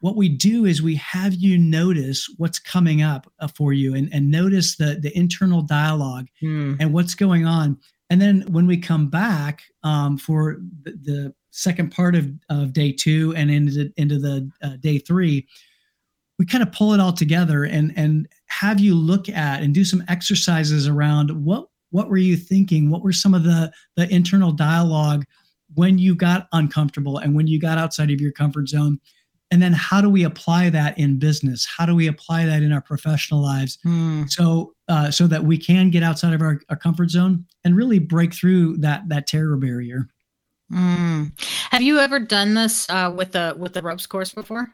what 0.00 0.16
we 0.16 0.28
do 0.28 0.66
is 0.66 0.82
we 0.82 0.94
have 0.96 1.34
you 1.34 1.58
notice 1.58 2.32
what's 2.36 2.58
coming 2.58 3.02
up 3.02 3.30
uh, 3.40 3.48
for 3.48 3.72
you 3.72 3.94
and, 3.94 4.08
and 4.12 4.30
notice 4.30 4.76
the 4.76 4.98
the 5.00 5.16
internal 5.16 5.62
dialogue 5.62 6.26
hmm. 6.40 6.74
and 6.80 6.92
what's 6.92 7.14
going 7.14 7.46
on 7.46 7.78
and 8.08 8.20
then 8.20 8.42
when 8.48 8.66
we 8.66 8.76
come 8.76 9.08
back 9.08 9.62
um, 9.82 10.16
for 10.16 10.58
the, 10.82 10.92
the, 11.02 11.34
second 11.52 11.90
part 11.90 12.14
of, 12.14 12.30
of 12.50 12.74
day 12.74 12.92
two 12.92 13.32
and 13.34 13.50
into 13.50 13.72
the, 13.72 13.92
into 13.96 14.18
the 14.18 14.46
uh, 14.62 14.76
day 14.80 14.98
three 14.98 15.48
we 16.38 16.46
kind 16.46 16.62
of 16.62 16.72
pull 16.72 16.92
it 16.92 17.00
all 17.00 17.12
together 17.12 17.64
and 17.64 17.92
and 17.96 18.28
have 18.46 18.80
you 18.80 18.94
look 18.94 19.28
at 19.28 19.62
and 19.62 19.74
do 19.74 19.84
some 19.84 20.04
exercises 20.08 20.86
around 20.86 21.30
what 21.44 21.68
what 21.90 22.08
were 22.08 22.16
you 22.16 22.36
thinking 22.36 22.90
what 22.90 23.02
were 23.02 23.12
some 23.12 23.34
of 23.34 23.44
the 23.44 23.72
the 23.96 24.12
internal 24.12 24.52
dialogue 24.52 25.24
when 25.74 25.98
you 25.98 26.14
got 26.14 26.48
uncomfortable 26.52 27.18
and 27.18 27.34
when 27.34 27.46
you 27.46 27.58
got 27.58 27.78
outside 27.78 28.10
of 28.10 28.20
your 28.20 28.32
comfort 28.32 28.68
zone 28.68 29.00
and 29.52 29.62
then 29.62 29.72
how 29.72 30.00
do 30.00 30.10
we 30.10 30.24
apply 30.24 30.68
that 30.70 30.98
in 30.98 31.18
business 31.18 31.66
how 31.66 31.86
do 31.86 31.94
we 31.94 32.06
apply 32.06 32.44
that 32.44 32.62
in 32.62 32.72
our 32.72 32.82
professional 32.82 33.42
lives 33.42 33.78
hmm. 33.82 34.24
so 34.28 34.72
uh, 34.88 35.10
so 35.10 35.26
that 35.26 35.42
we 35.42 35.58
can 35.58 35.90
get 35.90 36.02
outside 36.02 36.32
of 36.32 36.40
our, 36.40 36.60
our 36.68 36.76
comfort 36.76 37.10
zone 37.10 37.44
and 37.64 37.76
really 37.76 37.98
break 37.98 38.34
through 38.34 38.76
that 38.76 39.08
that 39.08 39.26
terror 39.26 39.56
barrier 39.56 40.08
Mm. 40.72 41.30
Have 41.70 41.82
you 41.82 42.00
ever 42.00 42.18
done 42.18 42.54
this 42.54 42.90
uh, 42.90 43.12
with 43.14 43.32
the 43.32 43.54
with 43.56 43.72
the 43.72 43.82
ropes 43.82 44.06
course 44.06 44.32
before? 44.32 44.68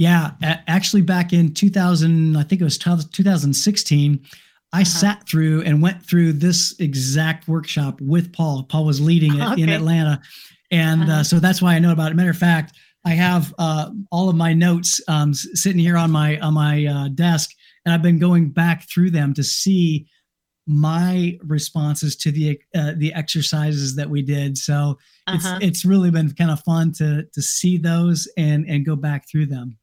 Yeah, 0.00 0.30
actually, 0.40 1.02
back 1.02 1.34
in 1.34 1.52
2000, 1.52 2.34
I 2.34 2.42
think 2.42 2.62
it 2.62 2.64
was 2.64 2.78
2016, 2.78 4.20
I 4.72 4.80
uh-huh. 4.80 4.84
sat 4.86 5.28
through 5.28 5.60
and 5.60 5.82
went 5.82 6.02
through 6.02 6.32
this 6.32 6.74
exact 6.78 7.46
workshop 7.46 8.00
with 8.00 8.32
Paul. 8.32 8.62
Paul 8.62 8.86
was 8.86 8.98
leading 8.98 9.38
it 9.38 9.42
okay. 9.52 9.60
in 9.60 9.68
Atlanta, 9.68 10.22
and 10.70 11.02
uh, 11.02 11.04
uh-huh. 11.04 11.12
uh, 11.20 11.22
so 11.22 11.38
that's 11.38 11.60
why 11.60 11.74
I 11.74 11.80
know 11.80 11.92
about 11.92 12.12
it. 12.12 12.14
Matter 12.14 12.30
of 12.30 12.38
fact, 12.38 12.78
I 13.04 13.10
have 13.10 13.52
uh, 13.58 13.90
all 14.10 14.30
of 14.30 14.36
my 14.36 14.54
notes 14.54 15.02
um, 15.06 15.34
sitting 15.34 15.78
here 15.78 15.98
on 15.98 16.10
my 16.10 16.38
on 16.38 16.54
my 16.54 16.86
uh, 16.86 17.08
desk, 17.08 17.50
and 17.84 17.92
I've 17.92 18.00
been 18.00 18.18
going 18.18 18.48
back 18.48 18.88
through 18.88 19.10
them 19.10 19.34
to 19.34 19.44
see 19.44 20.06
my 20.66 21.38
responses 21.42 22.16
to 22.16 22.32
the 22.32 22.58
uh, 22.74 22.92
the 22.96 23.12
exercises 23.12 23.96
that 23.96 24.08
we 24.08 24.22
did. 24.22 24.56
So 24.56 24.96
uh-huh. 25.26 25.58
it's 25.60 25.66
it's 25.66 25.84
really 25.84 26.10
been 26.10 26.32
kind 26.32 26.50
of 26.50 26.60
fun 26.60 26.92
to 26.92 27.24
to 27.34 27.42
see 27.42 27.76
those 27.76 28.26
and 28.38 28.64
and 28.66 28.86
go 28.86 28.96
back 28.96 29.28
through 29.30 29.44
them. 29.44 29.76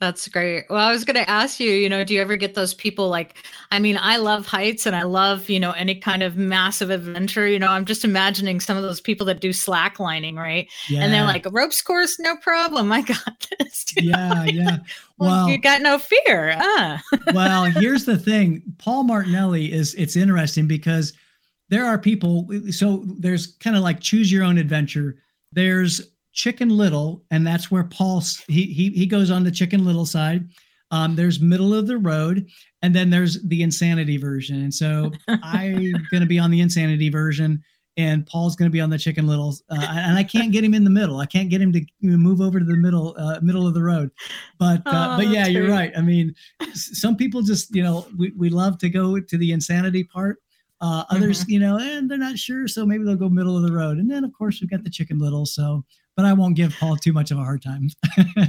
That's 0.00 0.28
great. 0.28 0.66
Well, 0.70 0.78
I 0.78 0.92
was 0.92 1.04
going 1.04 1.16
to 1.16 1.28
ask 1.28 1.58
you, 1.58 1.72
you 1.72 1.88
know, 1.88 2.04
do 2.04 2.14
you 2.14 2.20
ever 2.20 2.36
get 2.36 2.54
those 2.54 2.72
people 2.72 3.08
like, 3.08 3.34
I 3.72 3.80
mean, 3.80 3.98
I 4.00 4.18
love 4.18 4.46
heights 4.46 4.86
and 4.86 4.94
I 4.94 5.02
love, 5.02 5.50
you 5.50 5.58
know, 5.58 5.72
any 5.72 5.96
kind 5.96 6.22
of 6.22 6.36
massive 6.36 6.90
adventure. 6.90 7.48
You 7.48 7.58
know, 7.58 7.66
I'm 7.66 7.84
just 7.84 8.04
imagining 8.04 8.60
some 8.60 8.76
of 8.76 8.84
those 8.84 9.00
people 9.00 9.26
that 9.26 9.40
do 9.40 9.50
slacklining, 9.50 10.36
right? 10.36 10.68
Yeah. 10.88 11.00
And 11.00 11.12
they're 11.12 11.24
like, 11.24 11.44
ropes 11.50 11.82
course, 11.82 12.16
no 12.20 12.36
problem. 12.36 12.92
I 12.98 13.02
got 13.02 13.46
this. 13.58 13.86
Yeah, 13.96 14.44
yeah. 14.44 14.78
well, 15.18 15.30
well, 15.30 15.48
you 15.48 15.58
got 15.58 15.82
no 15.82 15.98
fear. 15.98 16.54
Ah. 16.56 17.02
well, 17.34 17.64
here's 17.76 18.04
the 18.04 18.18
thing 18.18 18.62
Paul 18.78 19.02
Martinelli 19.02 19.72
is, 19.72 19.94
it's 19.96 20.14
interesting 20.14 20.68
because 20.68 21.12
there 21.70 21.84
are 21.84 21.98
people, 21.98 22.48
so 22.70 23.02
there's 23.04 23.48
kind 23.56 23.76
of 23.76 23.82
like 23.82 23.98
choose 23.98 24.30
your 24.30 24.44
own 24.44 24.58
adventure. 24.58 25.16
There's 25.52 26.02
Chicken 26.38 26.68
Little, 26.68 27.24
and 27.32 27.44
that's 27.44 27.68
where 27.68 27.82
Paul 27.82 28.22
he 28.46 28.66
he 28.66 28.90
he 28.90 29.06
goes 29.06 29.28
on 29.28 29.42
the 29.42 29.50
Chicken 29.50 29.84
Little 29.84 30.06
side. 30.06 30.48
Um, 30.92 31.16
there's 31.16 31.40
middle 31.40 31.74
of 31.74 31.88
the 31.88 31.98
road, 31.98 32.46
and 32.80 32.94
then 32.94 33.10
there's 33.10 33.42
the 33.42 33.60
insanity 33.64 34.18
version. 34.18 34.62
And 34.62 34.72
so 34.72 35.10
I'm 35.42 35.94
going 36.12 36.20
to 36.20 36.26
be 36.26 36.38
on 36.38 36.52
the 36.52 36.60
insanity 36.60 37.08
version, 37.08 37.60
and 37.96 38.24
Paul's 38.24 38.54
going 38.54 38.70
to 38.70 38.72
be 38.72 38.80
on 38.80 38.88
the 38.88 38.98
Chicken 38.98 39.26
Little. 39.26 39.52
Uh, 39.68 39.84
and 39.90 40.16
I 40.16 40.22
can't 40.22 40.52
get 40.52 40.62
him 40.62 40.74
in 40.74 40.84
the 40.84 40.90
middle. 40.90 41.18
I 41.18 41.26
can't 41.26 41.50
get 41.50 41.60
him 41.60 41.72
to 41.72 41.84
move 42.02 42.40
over 42.40 42.60
to 42.60 42.64
the 42.64 42.76
middle 42.76 43.16
uh, 43.18 43.40
middle 43.42 43.66
of 43.66 43.74
the 43.74 43.82
road. 43.82 44.12
But 44.60 44.86
uh, 44.86 45.14
oh, 45.14 45.16
but 45.16 45.26
yeah, 45.26 45.48
you're 45.48 45.68
right. 45.68 45.90
I 45.96 46.02
mean, 46.02 46.36
some 46.72 47.16
people 47.16 47.42
just 47.42 47.74
you 47.74 47.82
know 47.82 48.06
we 48.16 48.30
we 48.36 48.48
love 48.48 48.78
to 48.78 48.88
go 48.88 49.18
to 49.18 49.36
the 49.36 49.50
insanity 49.50 50.04
part. 50.04 50.38
Uh, 50.80 51.02
others, 51.10 51.40
mm-hmm. 51.40 51.50
you 51.50 51.58
know, 51.58 51.76
and 51.80 52.08
they're 52.08 52.16
not 52.16 52.38
sure, 52.38 52.68
so 52.68 52.86
maybe 52.86 53.02
they'll 53.02 53.16
go 53.16 53.28
middle 53.28 53.56
of 53.56 53.64
the 53.64 53.72
road. 53.72 53.98
And 53.98 54.08
then, 54.08 54.22
of 54.22 54.32
course, 54.32 54.60
we've 54.60 54.70
got 54.70 54.84
the 54.84 54.90
Chicken 54.90 55.18
Little. 55.18 55.44
So 55.44 55.84
but 56.18 56.26
I 56.26 56.32
won't 56.32 56.56
give 56.56 56.74
Paul 56.80 56.96
too 56.96 57.12
much 57.12 57.30
of 57.30 57.38
a 57.38 57.44
hard 57.44 57.62
time. 57.62 57.90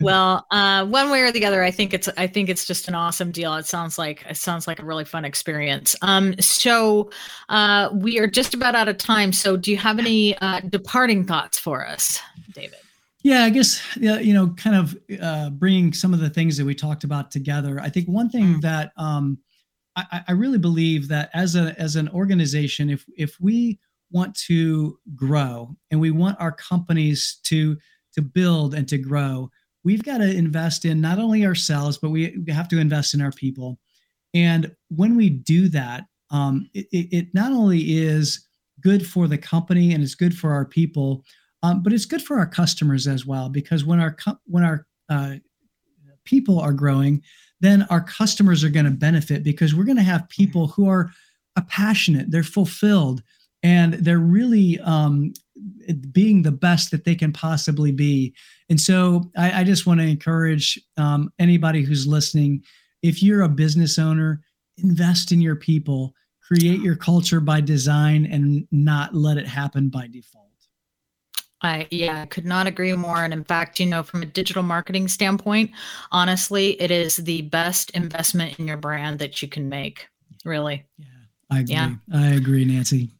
well, 0.00 0.46
uh, 0.50 0.84
one 0.84 1.10
way 1.10 1.22
or 1.22 1.32
the 1.32 1.46
other, 1.46 1.64
I 1.64 1.70
think 1.70 1.94
it's 1.94 2.06
I 2.18 2.26
think 2.26 2.50
it's 2.50 2.66
just 2.66 2.86
an 2.86 2.94
awesome 2.94 3.30
deal. 3.30 3.54
It 3.54 3.64
sounds 3.64 3.96
like 3.96 4.26
it 4.28 4.36
sounds 4.36 4.66
like 4.66 4.78
a 4.78 4.84
really 4.84 5.06
fun 5.06 5.24
experience. 5.24 5.96
Um, 6.02 6.38
so 6.38 7.10
uh, 7.48 7.88
we 7.94 8.18
are 8.18 8.26
just 8.26 8.52
about 8.52 8.74
out 8.74 8.88
of 8.88 8.98
time. 8.98 9.32
So 9.32 9.56
do 9.56 9.70
you 9.70 9.78
have 9.78 9.98
any 9.98 10.36
uh, 10.36 10.60
departing 10.68 11.24
thoughts 11.24 11.58
for 11.58 11.88
us, 11.88 12.20
David? 12.52 12.80
Yeah, 13.22 13.44
I 13.44 13.48
guess 13.48 13.80
you 13.96 14.34
know, 14.34 14.48
kind 14.48 14.76
of 14.76 14.98
uh, 15.18 15.48
bringing 15.48 15.94
some 15.94 16.12
of 16.12 16.20
the 16.20 16.28
things 16.28 16.58
that 16.58 16.66
we 16.66 16.74
talked 16.74 17.04
about 17.04 17.30
together. 17.30 17.80
I 17.80 17.88
think 17.88 18.06
one 18.06 18.28
thing 18.28 18.56
mm. 18.56 18.60
that 18.60 18.92
um, 18.98 19.38
I, 19.96 20.24
I 20.28 20.32
really 20.32 20.58
believe 20.58 21.08
that 21.08 21.30
as 21.32 21.56
a 21.56 21.74
as 21.80 21.96
an 21.96 22.10
organization, 22.10 22.90
if 22.90 23.06
if 23.16 23.40
we 23.40 23.78
want 24.10 24.34
to 24.34 24.98
grow 25.14 25.76
and 25.90 26.00
we 26.00 26.10
want 26.10 26.40
our 26.40 26.52
companies 26.52 27.38
to 27.44 27.76
to 28.14 28.22
build 28.22 28.74
and 28.74 28.88
to 28.88 28.98
grow 28.98 29.50
we've 29.84 30.04
got 30.04 30.18
to 30.18 30.30
invest 30.30 30.84
in 30.84 31.00
not 31.00 31.18
only 31.18 31.46
ourselves 31.46 31.98
but 31.98 32.10
we 32.10 32.44
have 32.48 32.68
to 32.68 32.78
invest 32.78 33.14
in 33.14 33.20
our 33.20 33.32
people. 33.32 33.78
And 34.34 34.74
when 34.88 35.16
we 35.16 35.30
do 35.30 35.68
that 35.68 36.04
um, 36.30 36.68
it, 36.74 36.86
it, 36.92 37.26
not 37.32 37.52
only 37.52 37.96
is 37.96 38.46
good 38.80 39.06
for 39.06 39.26
the 39.26 39.38
company 39.38 39.94
and 39.94 40.02
it's 40.02 40.14
good 40.14 40.36
for 40.36 40.52
our 40.52 40.64
people 40.66 41.24
um, 41.62 41.82
but 41.82 41.92
it's 41.92 42.04
good 42.04 42.22
for 42.22 42.38
our 42.38 42.46
customers 42.46 43.06
as 43.06 43.24
well 43.24 43.48
because 43.48 43.84
when 43.84 43.98
our 43.98 44.16
when 44.44 44.62
our 44.62 44.86
uh, 45.08 45.36
people 46.24 46.60
are 46.60 46.72
growing 46.72 47.22
then 47.60 47.86
our 47.90 48.02
customers 48.02 48.62
are 48.62 48.68
going 48.68 48.84
to 48.84 48.90
benefit 48.90 49.42
because 49.42 49.74
we're 49.74 49.84
going 49.84 49.96
to 49.96 50.02
have 50.02 50.28
people 50.28 50.66
who 50.68 50.88
are 50.88 51.10
passionate 51.68 52.30
they're 52.30 52.44
fulfilled 52.44 53.22
and 53.62 53.94
they're 53.94 54.18
really 54.18 54.78
um, 54.80 55.32
being 56.12 56.42
the 56.42 56.52
best 56.52 56.90
that 56.90 57.04
they 57.04 57.14
can 57.14 57.32
possibly 57.32 57.92
be. 57.92 58.34
And 58.68 58.80
so 58.80 59.30
I, 59.36 59.60
I 59.60 59.64
just 59.64 59.86
want 59.86 60.00
to 60.00 60.06
encourage 60.06 60.78
um, 60.96 61.32
anybody 61.38 61.82
who's 61.82 62.06
listening 62.06 62.62
if 63.02 63.22
you're 63.22 63.42
a 63.42 63.48
business 63.48 63.98
owner, 63.98 64.42
invest 64.76 65.32
in 65.32 65.40
your 65.40 65.56
people, 65.56 66.14
create 66.42 66.80
your 66.80 66.96
culture 66.96 67.40
by 67.40 67.60
design, 67.60 68.26
and 68.26 68.66
not 68.72 69.14
let 69.14 69.36
it 69.36 69.46
happen 69.46 69.88
by 69.88 70.08
default. 70.08 70.48
I 71.60 71.88
yeah, 71.90 72.24
could 72.26 72.44
not 72.44 72.66
agree 72.66 72.92
more. 72.94 73.24
And 73.24 73.32
in 73.32 73.44
fact, 73.44 73.80
you 73.80 73.86
know, 73.86 74.02
from 74.02 74.22
a 74.22 74.26
digital 74.26 74.62
marketing 74.62 75.08
standpoint, 75.08 75.72
honestly, 76.12 76.80
it 76.80 76.90
is 76.90 77.16
the 77.16 77.42
best 77.42 77.90
investment 77.90 78.58
in 78.58 78.68
your 78.68 78.76
brand 78.76 79.18
that 79.18 79.42
you 79.42 79.48
can 79.48 79.68
make. 79.68 80.06
Really. 80.44 80.84
Yeah, 80.98 81.06
I 81.50 81.60
agree. 81.60 81.74
Yeah. 81.74 81.94
I 82.14 82.26
agree, 82.28 82.64
Nancee. 82.64 83.10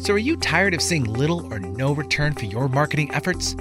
So, 0.00 0.14
are 0.14 0.18
you 0.18 0.36
tired 0.36 0.74
of 0.74 0.82
seeing 0.82 1.04
little 1.04 1.46
or 1.52 1.60
no 1.60 1.92
return 1.92 2.34
for 2.34 2.46
your 2.46 2.68
marketing 2.68 3.14
efforts? 3.14 3.54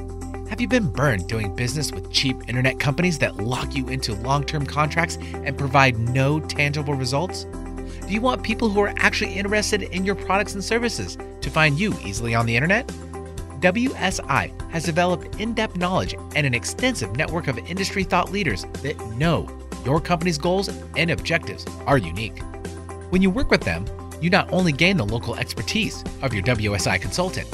Have 0.49 0.61
you 0.61 0.67
been 0.67 0.91
burned 0.91 1.27
doing 1.27 1.55
business 1.55 1.91
with 1.91 2.11
cheap 2.11 2.37
internet 2.47 2.79
companies 2.79 3.17
that 3.17 3.37
lock 3.37 3.75
you 3.75 3.89
into 3.89 4.13
long 4.13 4.43
term 4.43 4.63
contracts 4.63 5.17
and 5.33 5.57
provide 5.57 5.97
no 5.97 6.39
tangible 6.39 6.93
results? 6.93 7.45
Do 7.45 8.13
you 8.13 8.21
want 8.21 8.43
people 8.43 8.69
who 8.69 8.79
are 8.81 8.93
actually 8.97 9.33
interested 9.33 9.81
in 9.81 10.05
your 10.05 10.13
products 10.13 10.53
and 10.53 10.63
services 10.63 11.17
to 11.41 11.49
find 11.49 11.79
you 11.79 11.95
easily 12.05 12.35
on 12.35 12.45
the 12.45 12.55
internet? 12.55 12.85
WSI 13.59 14.69
has 14.69 14.83
developed 14.83 15.41
in 15.41 15.55
depth 15.55 15.77
knowledge 15.77 16.13
and 16.35 16.45
an 16.45 16.53
extensive 16.53 17.15
network 17.15 17.47
of 17.47 17.57
industry 17.57 18.03
thought 18.03 18.31
leaders 18.31 18.67
that 18.83 18.99
know 19.17 19.49
your 19.83 19.99
company's 19.99 20.37
goals 20.37 20.69
and 20.95 21.09
objectives 21.09 21.65
are 21.87 21.97
unique. 21.97 22.39
When 23.09 23.23
you 23.23 23.31
work 23.31 23.49
with 23.49 23.61
them, 23.61 23.87
you 24.21 24.29
not 24.29 24.53
only 24.53 24.71
gain 24.71 24.97
the 24.97 25.05
local 25.05 25.35
expertise 25.35 26.03
of 26.21 26.35
your 26.35 26.43
WSI 26.43 27.01
consultant, 27.01 27.47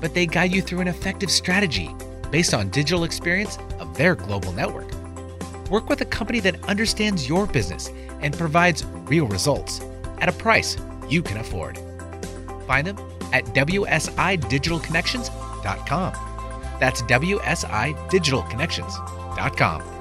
but 0.00 0.14
they 0.14 0.24
guide 0.24 0.54
you 0.54 0.62
through 0.62 0.80
an 0.80 0.88
effective 0.88 1.30
strategy 1.30 1.94
based 2.30 2.54
on 2.54 2.70
digital 2.70 3.02
experience 3.04 3.58
of 3.78 3.96
their 3.96 4.14
global 4.14 4.52
network. 4.52 4.90
Work 5.70 5.88
with 5.88 6.00
a 6.00 6.06
company 6.06 6.40
that 6.40 6.62
understands 6.64 7.28
your 7.28 7.46
business 7.46 7.90
and 8.20 8.36
provides 8.36 8.84
real 9.06 9.26
results 9.26 9.80
at 10.18 10.28
a 10.28 10.32
price 10.32 10.76
you 11.08 11.22
can 11.22 11.36
afford. 11.38 11.78
Find 12.66 12.84
them 12.86 12.98
at 13.32 13.44
wsidigitalconnections.com. 13.46 16.12
That's 16.80 17.02
wsidigitalconnections.com. 17.02 19.97